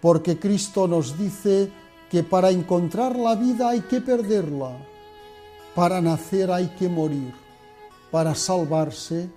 Porque 0.00 0.40
Cristo 0.40 0.88
nos 0.88 1.16
dice 1.16 1.70
que 2.10 2.24
para 2.24 2.50
encontrar 2.50 3.16
la 3.16 3.36
vida 3.36 3.68
hay 3.68 3.82
que 3.82 4.00
perderla, 4.00 4.76
para 5.72 6.00
nacer 6.00 6.50
hay 6.50 6.66
que 6.76 6.88
morir, 6.88 7.41
para 8.12 8.34
salvarse 8.34 9.28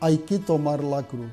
hay 0.00 0.18
que 0.18 0.40
tomar 0.40 0.82
la 0.84 1.02
cruz. 1.04 1.32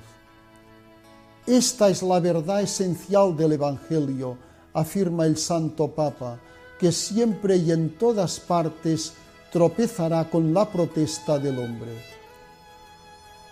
Esta 1.48 1.90
es 1.90 2.04
la 2.04 2.20
verdad 2.20 2.62
esencial 2.62 3.36
del 3.36 3.54
Evangelio, 3.54 4.38
afirma 4.72 5.26
el 5.26 5.36
Santo 5.36 5.90
Papa, 5.90 6.40
que 6.80 6.92
siempre 6.92 7.58
y 7.58 7.72
en 7.72 7.98
todas 7.98 8.40
partes 8.40 9.14
tropezará 9.52 10.30
con 10.30 10.54
la 10.54 10.72
protesta 10.72 11.40
del 11.40 11.58
hombre. 11.58 11.92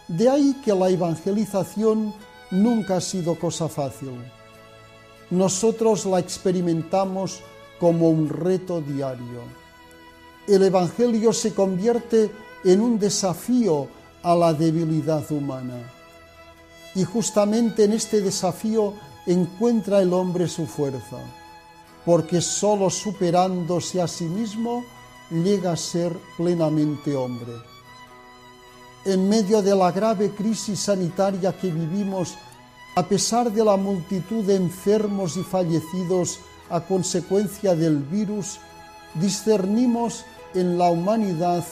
De 0.07 0.29
ahí 0.29 0.55
que 0.63 0.73
la 0.73 0.89
evangelización 0.89 2.13
nunca 2.51 2.97
ha 2.97 3.01
sido 3.01 3.37
cosa 3.37 3.67
fácil. 3.67 4.13
Nosotros 5.31 6.05
la 6.05 6.19
experimentamos 6.19 7.41
como 7.79 8.09
un 8.09 8.29
reto 8.29 8.79
diario. 8.81 9.41
El 10.47 10.63
Evangelio 10.63 11.33
se 11.33 11.53
convierte 11.53 12.23
en 12.23 12.48
un 12.63 12.99
desafío 12.99 13.87
a 14.23 14.35
la 14.35 14.53
debilidad 14.53 15.29
humana. 15.31 15.77
Y 16.95 17.03
justamente 17.03 17.85
en 17.85 17.93
este 17.93 18.21
desafío 18.21 18.93
encuentra 19.25 20.01
el 20.01 20.13
hombre 20.13 20.47
su 20.47 20.65
fuerza, 20.65 21.17
porque 22.05 22.41
sólo 22.41 22.89
superándose 22.89 24.01
a 24.01 24.07
sí 24.07 24.25
mismo 24.25 24.83
llega 25.31 25.73
a 25.73 25.77
ser 25.77 26.17
plenamente 26.37 27.15
hombre. 27.15 27.53
En 29.05 29.29
medio 29.29 29.61
de 29.61 29.75
la 29.75 29.91
grave 29.91 30.31
crisis 30.31 30.79
sanitaria 30.79 31.53
que 31.53 31.71
vivimos, 31.71 32.35
a 32.95 33.03
pesar 33.03 33.51
de 33.51 33.63
la 33.63 33.77
multitud 33.77 34.43
de 34.43 34.55
enfermos 34.55 35.37
y 35.37 35.43
fallecidos 35.43 36.39
a 36.69 36.81
consecuencia 36.81 37.75
del 37.75 37.97
virus, 37.97 38.59
discernimos 39.15 40.25
en 40.53 40.77
la 40.77 40.89
humanidad 40.89 41.63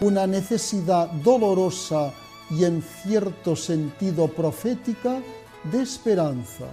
una 0.00 0.26
necesidad 0.26 1.08
dolorosa 1.08 2.12
y 2.50 2.64
en 2.64 2.82
cierto 3.02 3.56
sentido 3.56 4.28
profética 4.28 5.20
de 5.70 5.82
esperanza, 5.82 6.66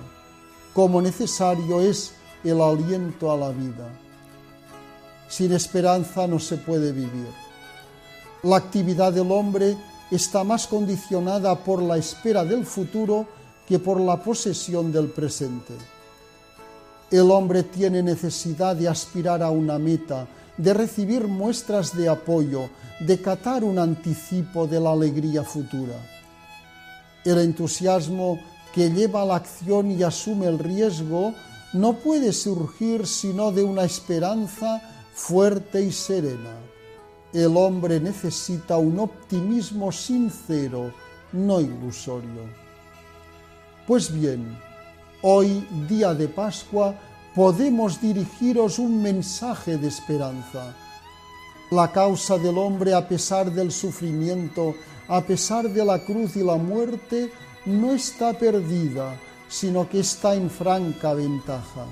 como 0.74 1.02
necesario 1.02 1.82
es 1.82 2.14
el 2.44 2.62
aliento 2.62 3.32
a 3.32 3.38
la 3.38 3.50
vida. 3.50 3.88
Sin 5.28 5.54
esperanza 5.54 6.28
no 6.28 6.40
se 6.40 6.58
puede 6.58 6.92
vivir. 6.92 7.28
La 8.44 8.58
actividad 8.58 9.14
del 9.14 9.32
hombre 9.32 9.78
está 10.12 10.44
más 10.44 10.68
condicionada 10.68 11.56
por 11.56 11.82
la 11.82 11.98
espera 11.98 12.44
del 12.44 12.66
futuro 12.66 13.26
que 13.68 13.80
por 13.80 14.00
la 14.00 14.22
posesión 14.22 14.92
del 14.92 15.08
presente. 15.08 15.74
El 17.10 17.32
hombre 17.32 17.64
tiene 17.64 18.04
necesidad 18.04 18.76
de 18.76 18.90
aspirar 18.90 19.42
a 19.42 19.50
una 19.50 19.80
meta, 19.80 20.28
de 20.58 20.74
recibir 20.74 21.28
muestras 21.28 21.95
de 21.95 22.10
apoyo, 22.10 22.70
de 22.99 23.22
catar 23.22 23.64
un 23.64 23.80
anticipo 23.80 24.68
de 24.68 24.80
la 24.80 24.91
alegría 24.91 25.43
futura. 25.43 25.95
El 27.26 27.39
entusiasmo 27.39 28.39
que 28.74 28.91
lleva 28.91 29.22
a 29.22 29.26
la 29.26 29.36
acción 29.36 29.91
y 29.91 30.04
asume 30.04 30.47
el 30.47 30.60
riesgo 30.60 31.34
no 31.74 31.93
puede 31.93 32.34
surgir 32.34 33.08
sino 33.08 33.51
de 33.51 33.64
una 33.64 33.84
esperanza 33.84 34.82
fuerte 35.14 35.82
y 35.82 35.91
serena. 35.91 36.58
El 37.34 37.58
hombre 37.58 37.99
necesita 37.99 38.78
un 38.78 38.99
optimismo 38.99 39.91
sincero, 39.91 40.93
no 41.32 41.60
ilusorio. 41.60 42.43
Pues 43.88 44.14
bien, 44.14 44.56
hoy, 45.24 45.68
día 45.89 46.14
de 46.14 46.28
Pascua, 46.28 46.95
podemos 47.36 48.00
dirigiros 48.00 48.78
un 48.78 49.02
mensaje 49.02 49.78
de 49.78 49.88
esperanza. 49.88 50.76
La 51.72 51.92
causa 51.92 52.38
del 52.38 52.58
hombre 52.58 52.94
a 52.94 53.08
pesar 53.08 53.52
del 53.52 53.72
sufrimiento, 53.72 54.76
a 55.08 55.22
pesar 55.22 55.68
de 55.70 55.84
la 55.84 56.04
cruz 56.06 56.36
y 56.36 56.44
la 56.44 56.58
muerte, 56.58 57.32
no 57.66 57.94
está 57.94 58.34
perdida, 58.34 59.20
sino 59.50 59.90
que 59.90 60.02
está 60.02 60.36
en 60.36 60.50
franca 60.50 61.14
ventaja. 61.14 61.86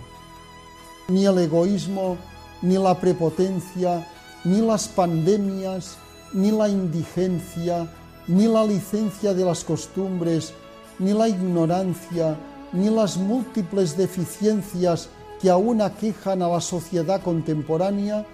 Ni 1.07 1.25
el 1.25 1.39
egoísmo, 1.39 2.17
ni 2.61 2.77
la 2.77 2.99
prepotencia, 2.99 4.07
ni 4.43 4.61
las 4.61 4.87
pandemias, 4.87 5.97
ni 6.33 6.51
la 6.51 6.69
indigencia, 6.69 7.91
ni 8.27 8.45
la 8.45 8.63
licencia 8.63 9.33
de 9.33 9.43
las 9.43 9.63
costumbres, 9.63 10.53
ni 10.99 11.13
la 11.13 11.27
ignorancia, 11.27 12.37
ni 12.73 12.89
las 12.89 13.17
múltiples 13.17 13.97
deficiencias 13.97 15.09
que 15.41 15.49
aún 15.49 15.81
aquejan 15.81 16.41
a 16.41 16.47
la 16.47 16.61
sociedad 16.61 17.21
contemporánea 17.21 18.25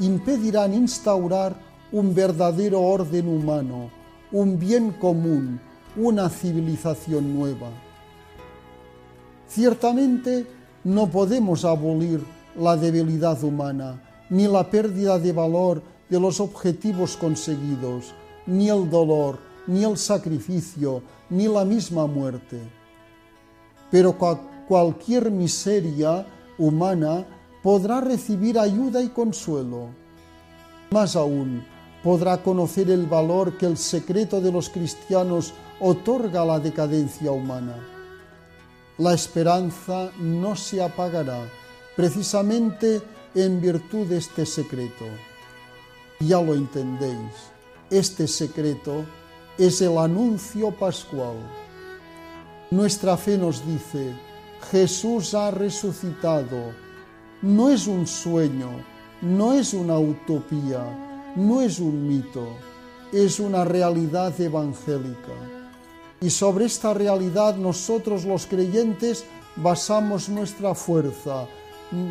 impedirán 0.00 0.74
instaurar 0.74 1.54
un 1.92 2.14
verdadero 2.14 2.80
orden 2.80 3.28
humano, 3.28 3.90
un 4.32 4.58
bien 4.58 4.90
común, 4.92 5.60
una 5.96 6.28
civilización 6.28 7.38
nueva. 7.38 7.68
Ciertamente 9.48 10.46
no 10.84 11.06
podemos 11.06 11.64
abolir 11.64 12.22
la 12.56 12.76
debilidad 12.76 13.42
humana, 13.42 14.02
ni 14.28 14.46
la 14.46 14.68
pérdida 14.68 15.18
de 15.18 15.32
valor 15.32 15.82
de 16.10 16.20
los 16.20 16.40
objetivos 16.40 17.16
conseguidos, 17.16 18.12
ni 18.46 18.68
el 18.68 18.90
dolor, 18.90 19.38
ni 19.66 19.84
el 19.84 19.96
sacrificio, 19.96 21.02
ni 21.30 21.46
la 21.46 21.64
misma 21.64 22.06
muerte. 22.06 22.60
Pero 23.90 24.16
cualquier 24.66 25.30
miseria 25.30 26.26
humana 26.58 27.26
podrá 27.62 28.00
recibir 28.00 28.58
ayuda 28.58 29.02
y 29.02 29.08
consuelo. 29.08 29.88
Más 30.90 31.16
aún, 31.16 31.64
podrá 32.02 32.42
conocer 32.42 32.90
el 32.90 33.06
valor 33.06 33.56
que 33.58 33.66
el 33.66 33.76
secreto 33.76 34.40
de 34.40 34.52
los 34.52 34.68
cristianos 34.68 35.52
otorga 35.80 36.42
a 36.42 36.46
la 36.46 36.60
decadencia 36.60 37.30
humana. 37.30 37.76
La 38.98 39.14
esperanza 39.14 40.10
no 40.18 40.56
se 40.56 40.82
apagará 40.82 41.40
precisamente 41.96 43.00
en 43.34 43.60
virtud 43.60 44.06
de 44.06 44.18
este 44.18 44.46
secreto. 44.46 45.04
Ya 46.20 46.40
lo 46.40 46.54
entendéis, 46.54 47.52
este 47.90 48.26
secreto 48.26 49.04
es 49.56 49.80
el 49.80 49.98
anuncio 49.98 50.70
pascual. 50.70 51.36
Nuestra 52.70 53.16
fe 53.16 53.38
nos 53.38 53.64
dice, 53.66 54.12
Jesús 54.70 55.34
ha 55.34 55.50
resucitado. 55.50 56.72
No 57.42 57.70
es 57.70 57.86
un 57.86 58.06
sueño, 58.06 58.70
no 59.22 59.54
es 59.54 59.72
una 59.74 59.98
utopía, 59.98 61.32
no 61.36 61.62
es 61.62 61.78
un 61.78 62.06
mito, 62.06 62.48
es 63.12 63.40
una 63.40 63.64
realidad 63.64 64.38
evangélica. 64.40 65.32
Y 66.20 66.30
sobre 66.30 66.64
esta 66.64 66.92
realidad 66.94 67.56
nosotros 67.56 68.24
los 68.24 68.46
creyentes 68.46 69.24
basamos 69.56 70.28
nuestra 70.28 70.74
fuerza, 70.74 71.46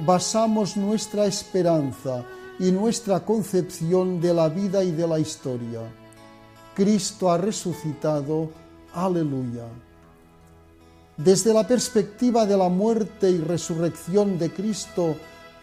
basamos 0.06 0.78
nuestra 0.78 1.26
esperanza 1.26 2.24
y 2.60 2.72
nuestra 2.72 3.20
concepción 3.24 4.20
de 4.20 4.34
la 4.34 4.50
vida 4.50 4.84
y 4.84 4.92
de 4.92 5.08
la 5.08 5.20
historia. 5.20 5.82
Cristo 6.74 7.30
ha 7.32 7.38
resucitado, 7.38 8.50
aleluya. 8.94 9.68
Desde 11.18 11.52
la 11.52 11.68
perspectiva 11.68 12.46
de 12.46 12.56
la 12.56 12.70
muerte 12.70 13.32
y 13.32 13.40
resurrección 13.40 14.38
de 14.38 14.52
Cristo, 14.52 15.16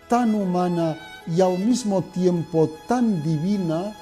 tan 0.08 0.34
humana 0.34 0.98
y 1.28 1.40
al 1.40 1.58
mismo 1.60 2.02
tiempo 2.02 2.70
tan 2.88 3.22
divina, 3.22 3.96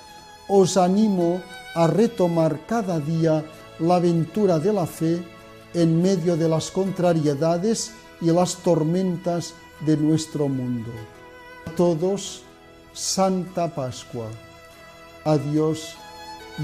os 0.49 0.79
animo 0.79 1.43
a 1.75 1.87
retomar 1.87 2.65
cada 2.67 2.99
día 2.99 3.45
la 3.81 3.97
aventura 3.97 4.59
de 4.59 4.73
la 4.73 4.87
fe 4.87 5.23
en 5.75 6.01
medio 6.01 6.39
de 6.39 6.49
las 6.49 6.71
contrariedades 6.71 7.93
y 8.23 8.27
las 8.27 8.57
tormentas 8.57 9.53
de 9.85 9.99
nuestro 9.99 10.49
mundo. 10.49 10.91
A 11.67 11.71
todos, 11.73 12.43
Santa 12.95 13.69
Pascua. 13.69 14.27
Adiós 15.25 15.97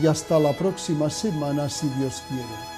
y 0.02 0.06
hasta 0.06 0.38
la 0.38 0.56
próxima 0.56 1.10
semana 1.10 1.68
si 1.68 1.88
Dios 1.90 2.22
quiere. 2.28 2.77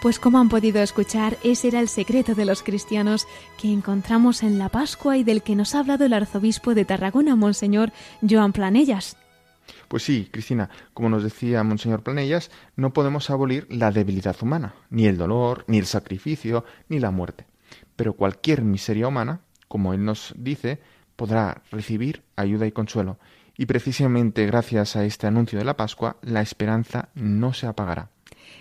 Pues 0.00 0.20
como 0.20 0.38
han 0.38 0.48
podido 0.48 0.80
escuchar, 0.80 1.38
ese 1.42 1.68
era 1.68 1.80
el 1.80 1.88
secreto 1.88 2.36
de 2.36 2.44
los 2.44 2.62
cristianos 2.62 3.26
que 3.60 3.72
encontramos 3.72 4.44
en 4.44 4.56
la 4.56 4.68
Pascua 4.68 5.16
y 5.16 5.24
del 5.24 5.42
que 5.42 5.56
nos 5.56 5.74
ha 5.74 5.80
hablado 5.80 6.04
el 6.04 6.12
arzobispo 6.12 6.76
de 6.76 6.84
Tarragona, 6.84 7.34
Monseñor 7.34 7.90
Joan 8.28 8.52
Planellas. 8.52 9.16
Pues 9.88 10.04
sí, 10.04 10.28
Cristina, 10.30 10.70
como 10.94 11.08
nos 11.08 11.24
decía 11.24 11.64
Monseñor 11.64 12.04
Planellas, 12.04 12.52
no 12.76 12.92
podemos 12.92 13.28
abolir 13.28 13.66
la 13.70 13.90
debilidad 13.90 14.36
humana, 14.40 14.74
ni 14.88 15.06
el 15.06 15.18
dolor, 15.18 15.64
ni 15.66 15.78
el 15.78 15.86
sacrificio, 15.86 16.64
ni 16.88 17.00
la 17.00 17.10
muerte. 17.10 17.46
Pero 17.96 18.12
cualquier 18.12 18.62
miseria 18.62 19.08
humana, 19.08 19.40
como 19.66 19.94
él 19.94 20.04
nos 20.04 20.32
dice, 20.36 20.80
podrá 21.16 21.62
recibir 21.72 22.22
ayuda 22.36 22.66
y 22.66 22.72
consuelo. 22.72 23.18
Y 23.56 23.66
precisamente 23.66 24.46
gracias 24.46 24.94
a 24.94 25.04
este 25.04 25.26
anuncio 25.26 25.58
de 25.58 25.64
la 25.64 25.76
Pascua, 25.76 26.18
la 26.22 26.40
esperanza 26.40 27.08
no 27.14 27.52
se 27.52 27.66
apagará. 27.66 28.10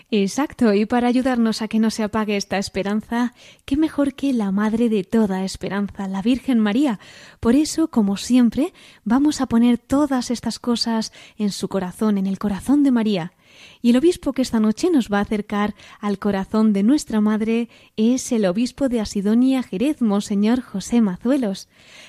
Exacto, 0.09 0.73
y 0.73 0.85
para 0.85 1.09
ayudarnos 1.09 1.61
a 1.61 1.67
que 1.67 1.79
no 1.79 1.91
se 1.91 2.01
apague 2.01 2.37
esta 2.37 2.57
esperanza, 2.57 3.33
qué 3.65 3.75
mejor 3.75 4.13
que 4.13 4.31
la 4.31 4.51
Madre 4.51 4.87
de 4.87 5.03
toda 5.03 5.43
esperanza, 5.43 6.07
la 6.07 6.21
Virgen 6.21 6.59
María. 6.59 6.97
Por 7.41 7.55
eso, 7.55 7.89
como 7.89 8.15
siempre, 8.15 8.73
vamos 9.03 9.41
a 9.41 9.47
poner 9.47 9.77
todas 9.77 10.31
estas 10.31 10.59
cosas 10.59 11.11
en 11.37 11.51
su 11.51 11.67
corazón, 11.67 12.17
en 12.17 12.25
el 12.25 12.39
corazón 12.39 12.83
de 12.83 12.91
María. 12.91 13.33
Y 13.81 13.89
el 13.89 13.97
obispo 13.97 14.31
que 14.31 14.41
esta 14.41 14.61
noche 14.61 14.89
nos 14.89 15.11
va 15.11 15.19
a 15.19 15.21
acercar 15.21 15.75
al 15.99 16.19
corazón 16.19 16.71
de 16.71 16.83
nuestra 16.83 17.19
Madre 17.19 17.67
es 17.97 18.31
el 18.31 18.45
obispo 18.45 18.87
de 18.87 19.01
Asidonia 19.01 19.61
Jerez, 19.61 20.01
Monseñor 20.01 20.61
José 20.61 21.01
Mazuelos. 21.01 21.67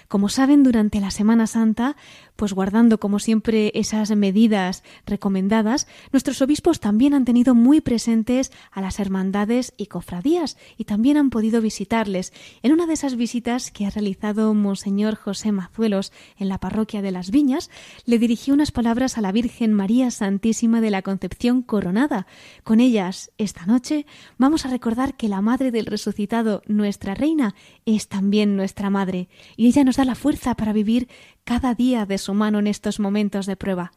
Como 0.09 0.31
saben, 0.31 0.63
durante 0.63 1.01
la 1.01 1.11
Semana 1.11 1.47
Santa, 1.47 1.95
pues 2.35 2.55
guardando 2.55 2.99
como 2.99 3.19
siempre 3.19 3.73
esas 3.75 4.15
medidas 4.17 4.83
recomendadas, 5.05 5.87
nuestros 6.13 6.41
obispos 6.41 6.81
también 6.81 7.13
han 7.13 7.27
tenido 7.27 7.55
muy 7.55 7.83
presentes 7.83 8.51
a 8.71 8.81
las 8.81 9.01
hermandades 9.01 9.75
y 9.77 9.87
cofradías 9.87 10.57
y 10.79 10.85
también 10.85 11.19
han 11.19 11.29
podido 11.29 11.61
visitarles. 11.61 12.33
En 12.63 12.73
una 12.73 12.87
de 12.87 12.95
esas 12.95 13.17
visitas 13.17 13.71
que 13.71 13.85
ha 13.85 13.91
realizado 13.91 14.55
Monseñor 14.55 15.15
José 15.15 15.53
Mazuelos 15.53 16.13
en 16.39 16.49
la 16.49 16.59
parroquia 16.59 17.03
de 17.03 17.11
las 17.11 17.31
Viñas, 17.31 17.69
le 18.07 18.19
dirigió 18.19 18.55
unas 18.55 18.71
palabras 18.71 19.19
a 19.19 19.21
la 19.21 19.33
Virgen 19.33 19.75
María 19.75 20.11
Santísima 20.11 20.81
de 20.81 20.91
la 20.91 21.03
Concepción 21.03 21.61
Coronada. 21.61 22.27
Con 22.65 22.81
ellas, 22.81 23.31
esta 23.37 23.67
noche, 23.67 24.07
vamos 24.39 24.65
a 24.65 24.71
recordar 24.71 25.19
que 25.19 25.29
la 25.29 25.43
Madre 25.43 25.71
del 25.71 25.85
Resucitado, 25.85 26.63
nuestra 26.67 27.15
Reina, 27.15 27.55
es 27.85 28.09
también 28.09 28.57
nuestra 28.57 28.89
Madre, 28.89 29.29
y 29.57 29.67
ella 29.67 29.85
nos 29.85 29.98
la 30.05 30.15
fuerza 30.15 30.55
para 30.55 30.73
vivir 30.73 31.09
cada 31.45 31.75
día 31.75 32.07
de 32.07 32.19
su 32.19 32.35
mano 32.35 32.59
en 32.59 32.67
estos 32.67 33.01
momentos 33.01 33.47
de 33.47 33.57
prueba. 33.57 33.93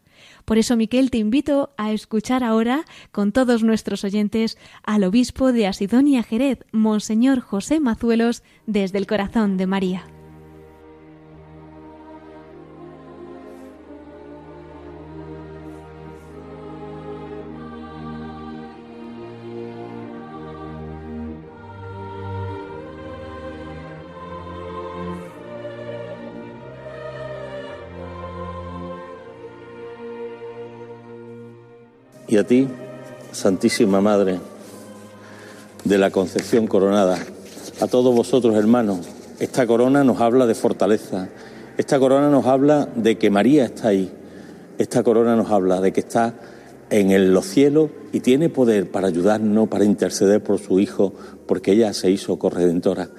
Por 0.45 0.57
eso, 0.57 0.77
Miquel, 0.77 1.09
te 1.11 1.17
invito 1.17 1.71
a 1.77 1.91
escuchar 1.91 2.43
ahora, 2.43 2.85
con 3.11 3.31
todos 3.31 3.63
nuestros 3.63 4.03
oyentes, 4.03 4.57
al 4.83 5.03
obispo 5.03 5.51
de 5.51 5.67
Asidonia 5.67 6.23
Jerez, 6.23 6.59
Monseñor 6.71 7.39
José 7.41 7.79
Mazuelos, 7.79 8.43
desde 8.67 8.99
el 8.99 9.07
corazón 9.07 9.57
de 9.57 9.67
María. 9.67 10.20
Y 32.31 32.37
a 32.37 32.45
ti, 32.45 32.65
Santísima 33.33 33.99
Madre 33.99 34.39
de 35.83 35.97
la 35.97 36.11
Concepción 36.11 36.65
Coronada, 36.65 37.19
a 37.81 37.87
todos 37.87 38.15
vosotros 38.15 38.55
hermanos, 38.55 38.99
esta 39.39 39.67
corona 39.67 40.05
nos 40.05 40.21
habla 40.21 40.47
de 40.47 40.55
fortaleza, 40.55 41.27
esta 41.77 41.99
corona 41.99 42.29
nos 42.29 42.45
habla 42.45 42.87
de 42.95 43.17
que 43.17 43.29
María 43.29 43.65
está 43.65 43.89
ahí, 43.89 44.09
esta 44.77 45.03
corona 45.03 45.35
nos 45.35 45.51
habla 45.51 45.81
de 45.81 45.91
que 45.91 45.99
está 45.99 46.35
en 46.89 47.33
los 47.33 47.47
cielos 47.47 47.89
y 48.13 48.21
tiene 48.21 48.47
poder 48.47 48.89
para 48.89 49.09
ayudarnos, 49.09 49.67
para 49.67 49.83
interceder 49.83 50.41
por 50.41 50.59
su 50.59 50.79
Hijo, 50.79 51.13
porque 51.47 51.73
ella 51.73 51.91
se 51.91 52.11
hizo 52.11 52.39
corredentora. 52.39 53.09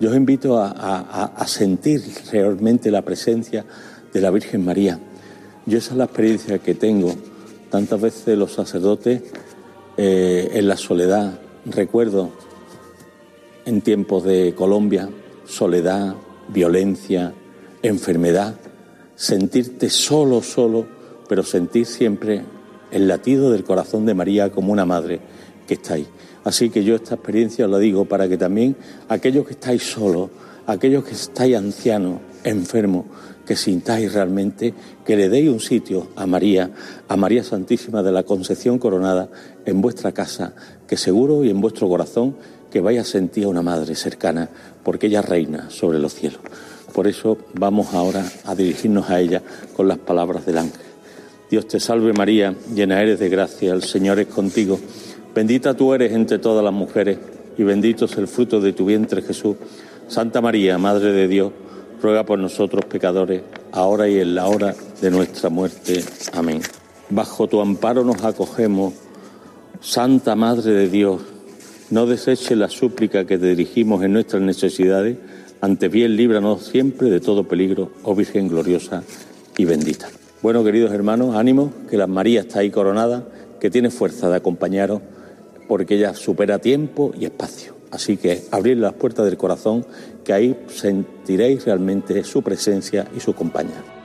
Yo 0.00 0.10
os 0.10 0.16
invito 0.16 0.58
a, 0.58 0.70
a 0.70 1.46
sentir 1.46 2.02
realmente 2.32 2.90
la 2.90 3.02
presencia 3.02 3.64
de 4.12 4.20
la 4.20 4.32
Virgen 4.32 4.64
María. 4.64 4.98
Yo 5.66 5.78
esa 5.78 5.92
es 5.92 5.96
la 5.98 6.04
experiencia 6.04 6.58
que 6.58 6.74
tengo 6.74 7.14
Tantas 7.76 8.00
veces 8.00 8.38
los 8.38 8.52
sacerdotes 8.52 9.20
eh, 9.98 10.48
en 10.54 10.66
la 10.66 10.78
soledad, 10.78 11.38
recuerdo 11.66 12.30
en 13.66 13.82
tiempos 13.82 14.24
de 14.24 14.54
Colombia, 14.56 15.10
soledad, 15.44 16.14
violencia, 16.48 17.34
enfermedad, 17.82 18.54
sentirte 19.14 19.90
solo, 19.90 20.40
solo, 20.40 20.86
pero 21.28 21.42
sentir 21.42 21.84
siempre 21.84 22.44
el 22.92 23.08
latido 23.08 23.52
del 23.52 23.62
corazón 23.64 24.06
de 24.06 24.14
María 24.14 24.50
como 24.50 24.72
una 24.72 24.86
madre 24.86 25.20
que 25.68 25.74
está 25.74 25.94
ahí. 25.96 26.06
Así 26.44 26.70
que 26.70 26.82
yo 26.82 26.94
esta 26.94 27.16
experiencia 27.16 27.66
os 27.66 27.70
la 27.70 27.78
digo 27.78 28.06
para 28.06 28.26
que 28.26 28.38
también 28.38 28.74
aquellos 29.10 29.44
que 29.44 29.52
estáis 29.52 29.82
solos, 29.82 30.30
aquellos 30.66 31.04
que 31.04 31.12
estáis 31.12 31.54
ancianos, 31.54 32.20
enfermos, 32.42 33.04
que 33.46 33.56
sintáis 33.56 34.12
realmente 34.12 34.74
que 35.04 35.16
le 35.16 35.28
deis 35.28 35.48
un 35.48 35.60
sitio 35.60 36.08
a 36.16 36.26
María, 36.26 36.70
a 37.08 37.16
María 37.16 37.44
Santísima 37.44 38.02
de 38.02 38.12
la 38.12 38.24
Concepción 38.24 38.78
Coronada 38.78 39.28
en 39.64 39.80
vuestra 39.80 40.12
casa, 40.12 40.54
que 40.86 40.96
seguro 40.96 41.44
y 41.44 41.50
en 41.50 41.60
vuestro 41.60 41.88
corazón 41.88 42.36
que 42.70 42.80
vais 42.80 42.98
a 42.98 43.04
sentir 43.04 43.44
a 43.44 43.48
una 43.48 43.62
madre 43.62 43.94
cercana, 43.94 44.50
porque 44.82 45.06
ella 45.06 45.22
reina 45.22 45.70
sobre 45.70 45.98
los 45.98 46.14
cielos. 46.14 46.40
Por 46.92 47.06
eso 47.06 47.38
vamos 47.54 47.94
ahora 47.94 48.24
a 48.44 48.54
dirigirnos 48.54 49.08
a 49.10 49.20
ella 49.20 49.42
con 49.76 49.86
las 49.86 49.98
palabras 49.98 50.44
del 50.44 50.58
ángel. 50.58 50.80
Dios 51.48 51.68
te 51.68 51.78
salve 51.78 52.12
María, 52.12 52.54
llena 52.74 53.00
eres 53.00 53.20
de 53.20 53.28
gracia, 53.28 53.72
el 53.72 53.84
Señor 53.84 54.18
es 54.18 54.26
contigo. 54.26 54.80
Bendita 55.34 55.74
tú 55.74 55.94
eres 55.94 56.12
entre 56.12 56.38
todas 56.38 56.64
las 56.64 56.72
mujeres 56.72 57.18
y 57.56 57.62
bendito 57.62 58.06
es 58.06 58.16
el 58.16 58.26
fruto 58.26 58.60
de 58.60 58.72
tu 58.72 58.86
vientre 58.86 59.22
Jesús. 59.22 59.56
Santa 60.08 60.40
María, 60.40 60.78
Madre 60.78 61.12
de 61.12 61.28
Dios, 61.28 61.52
ruega 62.00 62.24
por 62.24 62.38
nosotros 62.38 62.84
pecadores, 62.84 63.42
ahora 63.72 64.08
y 64.08 64.20
en 64.20 64.34
la 64.34 64.46
hora 64.46 64.74
de 65.00 65.10
nuestra 65.10 65.50
muerte. 65.50 66.04
Amén. 66.32 66.60
Bajo 67.10 67.46
tu 67.46 67.60
amparo 67.60 68.04
nos 68.04 68.24
acogemos, 68.24 68.94
Santa 69.80 70.34
Madre 70.34 70.72
de 70.72 70.88
Dios, 70.88 71.22
no 71.90 72.06
deseche 72.06 72.56
la 72.56 72.68
súplica 72.68 73.26
que 73.26 73.38
te 73.38 73.46
dirigimos 73.46 74.02
en 74.02 74.12
nuestras 74.12 74.42
necesidades, 74.42 75.18
ante 75.60 75.88
bien 75.88 76.16
líbranos 76.16 76.64
siempre 76.64 77.10
de 77.10 77.20
todo 77.20 77.44
peligro, 77.44 77.92
oh 78.02 78.14
Virgen 78.14 78.48
gloriosa 78.48 79.04
y 79.56 79.64
bendita. 79.64 80.08
Bueno, 80.42 80.64
queridos 80.64 80.92
hermanos, 80.92 81.36
ánimo, 81.36 81.72
que 81.88 81.96
la 81.96 82.06
María 82.06 82.40
está 82.40 82.60
ahí 82.60 82.70
coronada, 82.70 83.26
que 83.60 83.70
tiene 83.70 83.90
fuerza 83.90 84.28
de 84.28 84.36
acompañaros, 84.36 85.00
porque 85.68 85.94
ella 85.94 86.14
supera 86.14 86.58
tiempo 86.58 87.12
y 87.18 87.24
espacio. 87.24 87.75
Así 87.90 88.16
que 88.16 88.42
abrir 88.50 88.78
las 88.78 88.94
puertas 88.94 89.24
del 89.24 89.36
corazón, 89.36 89.86
que 90.24 90.32
ahí 90.32 90.56
sentiréis 90.68 91.64
realmente 91.64 92.24
su 92.24 92.42
presencia 92.42 93.06
y 93.16 93.20
su 93.20 93.34
compañía. 93.34 93.95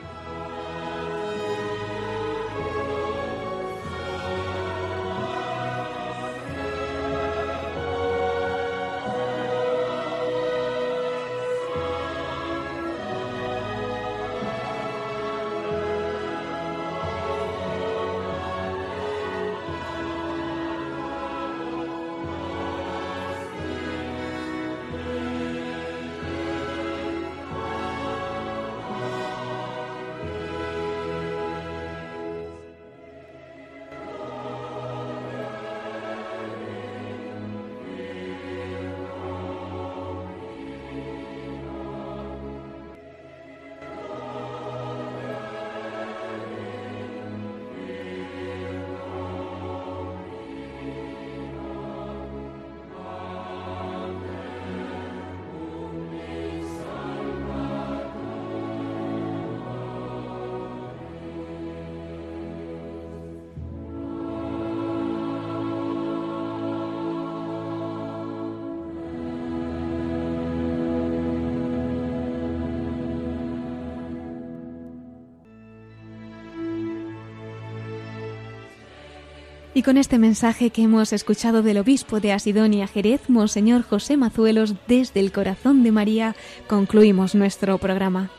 Y 79.74 79.84
con 79.84 79.95
este 79.95 80.19
mensaje 80.19 80.69
que 80.69 80.84
hemos 80.84 81.13
escuchado 81.13 81.63
del 81.63 81.78
obispo 81.78 82.19
de 82.19 82.34
Asidonia 82.34 82.88
Jerez, 82.88 83.30
Monseñor 83.30 83.84
José 83.84 84.17
Mazuelos, 84.17 84.76
desde 84.89 85.22
el 85.22 85.32
corazón 85.32 85.82
de 85.82 85.93
María, 85.93 86.36
concluimos 86.67 87.36
nuestro 87.36 87.78
programa. 87.78 88.30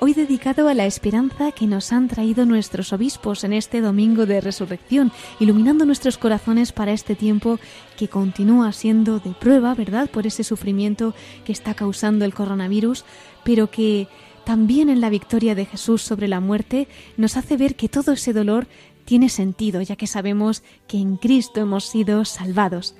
hoy 0.00 0.12
dedicado 0.12 0.68
a 0.68 0.74
la 0.74 0.84
esperanza 0.84 1.52
que 1.52 1.66
nos 1.66 1.90
han 1.90 2.08
traído 2.08 2.44
nuestros 2.44 2.92
obispos 2.92 3.44
en 3.44 3.54
este 3.54 3.80
domingo 3.80 4.26
de 4.26 4.42
resurrección, 4.42 5.10
iluminando 5.40 5.86
nuestros 5.86 6.18
corazones 6.18 6.72
para 6.72 6.92
este 6.92 7.14
tiempo 7.14 7.58
que 7.96 8.08
continúa 8.08 8.70
siendo 8.72 9.20
de 9.20 9.30
prueba, 9.30 9.74
¿verdad?, 9.74 10.10
por 10.10 10.26
ese 10.26 10.44
sufrimiento 10.44 11.14
que 11.46 11.52
está 11.52 11.72
causando 11.72 12.26
el 12.26 12.34
coronavirus, 12.34 13.06
pero 13.44 13.70
que 13.70 14.08
también 14.44 14.90
en 14.90 15.00
la 15.00 15.08
victoria 15.08 15.54
de 15.54 15.64
Jesús 15.64 16.02
sobre 16.02 16.28
la 16.28 16.40
muerte 16.40 16.86
nos 17.16 17.38
hace 17.38 17.56
ver 17.56 17.74
que 17.74 17.88
todo 17.88 18.12
ese 18.12 18.34
dolor 18.34 18.66
tiene 19.04 19.28
sentido, 19.28 19.82
ya 19.82 19.96
que 19.96 20.06
sabemos 20.06 20.62
que 20.86 20.98
en 20.98 21.16
Cristo 21.16 21.60
hemos 21.60 21.84
sido 21.84 22.24
salvados. 22.24 22.94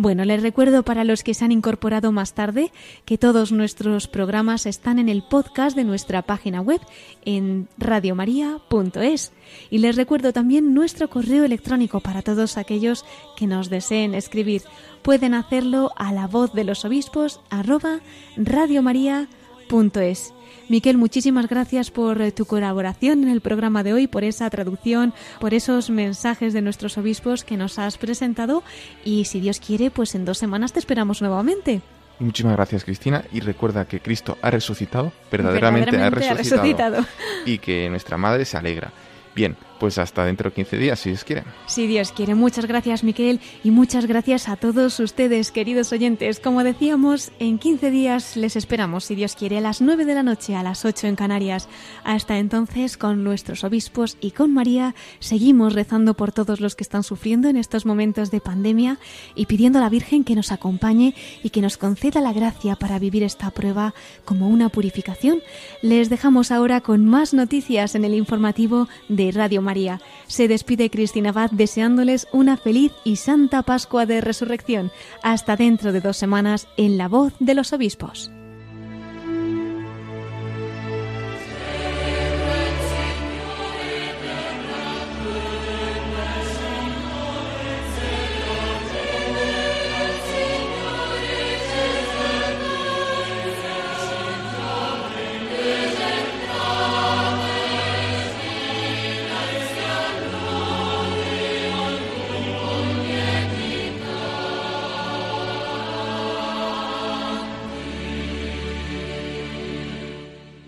Bueno, 0.00 0.24
les 0.24 0.40
recuerdo 0.42 0.84
para 0.84 1.02
los 1.02 1.24
que 1.24 1.34
se 1.34 1.44
han 1.44 1.50
incorporado 1.50 2.12
más 2.12 2.32
tarde 2.32 2.70
que 3.04 3.18
todos 3.18 3.50
nuestros 3.50 4.06
programas 4.06 4.64
están 4.64 5.00
en 5.00 5.08
el 5.08 5.24
podcast 5.24 5.74
de 5.74 5.82
nuestra 5.82 6.22
página 6.22 6.60
web 6.60 6.80
en 7.24 7.66
radiomaria.es. 7.78 9.32
Y 9.70 9.78
les 9.78 9.96
recuerdo 9.96 10.32
también 10.32 10.72
nuestro 10.72 11.10
correo 11.10 11.44
electrónico 11.44 11.98
para 11.98 12.22
todos 12.22 12.58
aquellos 12.58 13.04
que 13.36 13.48
nos 13.48 13.70
deseen 13.70 14.14
escribir. 14.14 14.62
Pueden 15.02 15.34
hacerlo 15.34 15.90
a 15.96 16.12
la 16.12 16.28
voz 16.28 16.52
de 16.52 16.62
los 16.62 16.84
obispos 16.84 17.40
arroba 17.50 17.98
radiomaria.es. 18.36 20.32
Miquel, 20.68 20.98
muchísimas 20.98 21.48
gracias 21.48 21.90
por 21.90 22.20
eh, 22.20 22.30
tu 22.30 22.44
colaboración 22.44 23.22
en 23.22 23.30
el 23.30 23.40
programa 23.40 23.82
de 23.82 23.94
hoy, 23.94 24.06
por 24.06 24.22
esa 24.22 24.50
traducción, 24.50 25.14
por 25.40 25.54
esos 25.54 25.88
mensajes 25.88 26.52
de 26.52 26.60
nuestros 26.60 26.98
obispos 26.98 27.42
que 27.42 27.56
nos 27.56 27.78
has 27.78 27.96
presentado 27.96 28.62
y 29.02 29.24
si 29.24 29.40
Dios 29.40 29.60
quiere, 29.60 29.90
pues 29.90 30.14
en 30.14 30.26
dos 30.26 30.36
semanas 30.36 30.74
te 30.74 30.78
esperamos 30.78 31.22
nuevamente. 31.22 31.80
muchísimas 32.18 32.56
gracias, 32.56 32.84
Cristina. 32.84 33.24
Y 33.32 33.40
recuerda 33.40 33.86
que 33.86 34.00
Cristo 34.00 34.36
ha 34.42 34.50
resucitado, 34.50 35.10
verdaderamente, 35.32 35.96
ha, 35.96 36.10
resucitado, 36.10 37.04
y 37.46 37.58
que 37.58 37.88
nuestra 37.88 38.18
Madre 38.18 38.44
se 38.44 38.58
alegra. 38.58 38.92
Bien, 39.34 39.56
pues 39.78 39.98
hasta 39.98 40.24
dentro 40.24 40.50
de 40.50 40.54
15 40.54 40.76
días, 40.78 41.00
si 41.00 41.10
Dios 41.10 41.24
quiere. 41.24 41.44
Si 41.66 41.86
Dios 41.86 42.12
quiere. 42.12 42.34
Muchas 42.34 42.66
gracias, 42.66 43.04
Miquel, 43.04 43.40
y 43.64 43.70
muchas 43.70 44.06
gracias 44.06 44.48
a 44.48 44.56
todos 44.56 44.98
ustedes, 45.00 45.50
queridos 45.50 45.92
oyentes. 45.92 46.40
Como 46.40 46.64
decíamos, 46.64 47.30
en 47.38 47.58
15 47.58 47.90
días 47.90 48.36
les 48.36 48.56
esperamos, 48.56 49.04
si 49.04 49.14
Dios 49.14 49.36
quiere, 49.36 49.58
a 49.58 49.60
las 49.60 49.80
9 49.80 50.04
de 50.04 50.14
la 50.14 50.22
noche, 50.22 50.56
a 50.56 50.62
las 50.62 50.84
8 50.84 51.06
en 51.06 51.16
Canarias. 51.16 51.68
Hasta 52.04 52.38
entonces, 52.38 52.96
con 52.96 53.24
nuestros 53.24 53.64
obispos 53.64 54.16
y 54.20 54.32
con 54.32 54.52
María, 54.52 54.94
seguimos 55.20 55.74
rezando 55.74 56.14
por 56.14 56.32
todos 56.32 56.60
los 56.60 56.74
que 56.74 56.84
están 56.84 57.02
sufriendo 57.02 57.48
en 57.48 57.56
estos 57.56 57.86
momentos 57.86 58.30
de 58.30 58.40
pandemia 58.40 58.98
y 59.34 59.46
pidiendo 59.46 59.78
a 59.78 59.82
la 59.82 59.88
Virgen 59.88 60.24
que 60.24 60.34
nos 60.34 60.52
acompañe 60.52 61.14
y 61.42 61.50
que 61.50 61.62
nos 61.62 61.76
conceda 61.76 62.20
la 62.20 62.32
gracia 62.32 62.76
para 62.76 62.98
vivir 62.98 63.22
esta 63.22 63.50
prueba 63.50 63.94
como 64.24 64.48
una 64.48 64.68
purificación. 64.68 65.40
Les 65.82 66.08
dejamos 66.10 66.50
ahora 66.50 66.80
con 66.80 67.04
más 67.04 67.34
noticias 67.34 67.94
en 67.94 68.04
el 68.04 68.14
informativo 68.14 68.88
de 69.08 69.30
Radio 69.32 69.62
María. 69.68 70.00
Se 70.28 70.48
despide 70.48 70.88
Cristina 70.88 71.28
Abad 71.28 71.50
deseándoles 71.50 72.26
una 72.32 72.56
feliz 72.56 72.92
y 73.04 73.16
santa 73.16 73.62
Pascua 73.62 74.06
de 74.06 74.22
Resurrección. 74.22 74.90
Hasta 75.22 75.56
dentro 75.56 75.92
de 75.92 76.00
dos 76.00 76.16
semanas 76.16 76.68
en 76.78 76.96
La 76.96 77.06
Voz 77.08 77.34
de 77.38 77.54
los 77.54 77.74
Obispos. 77.74 78.30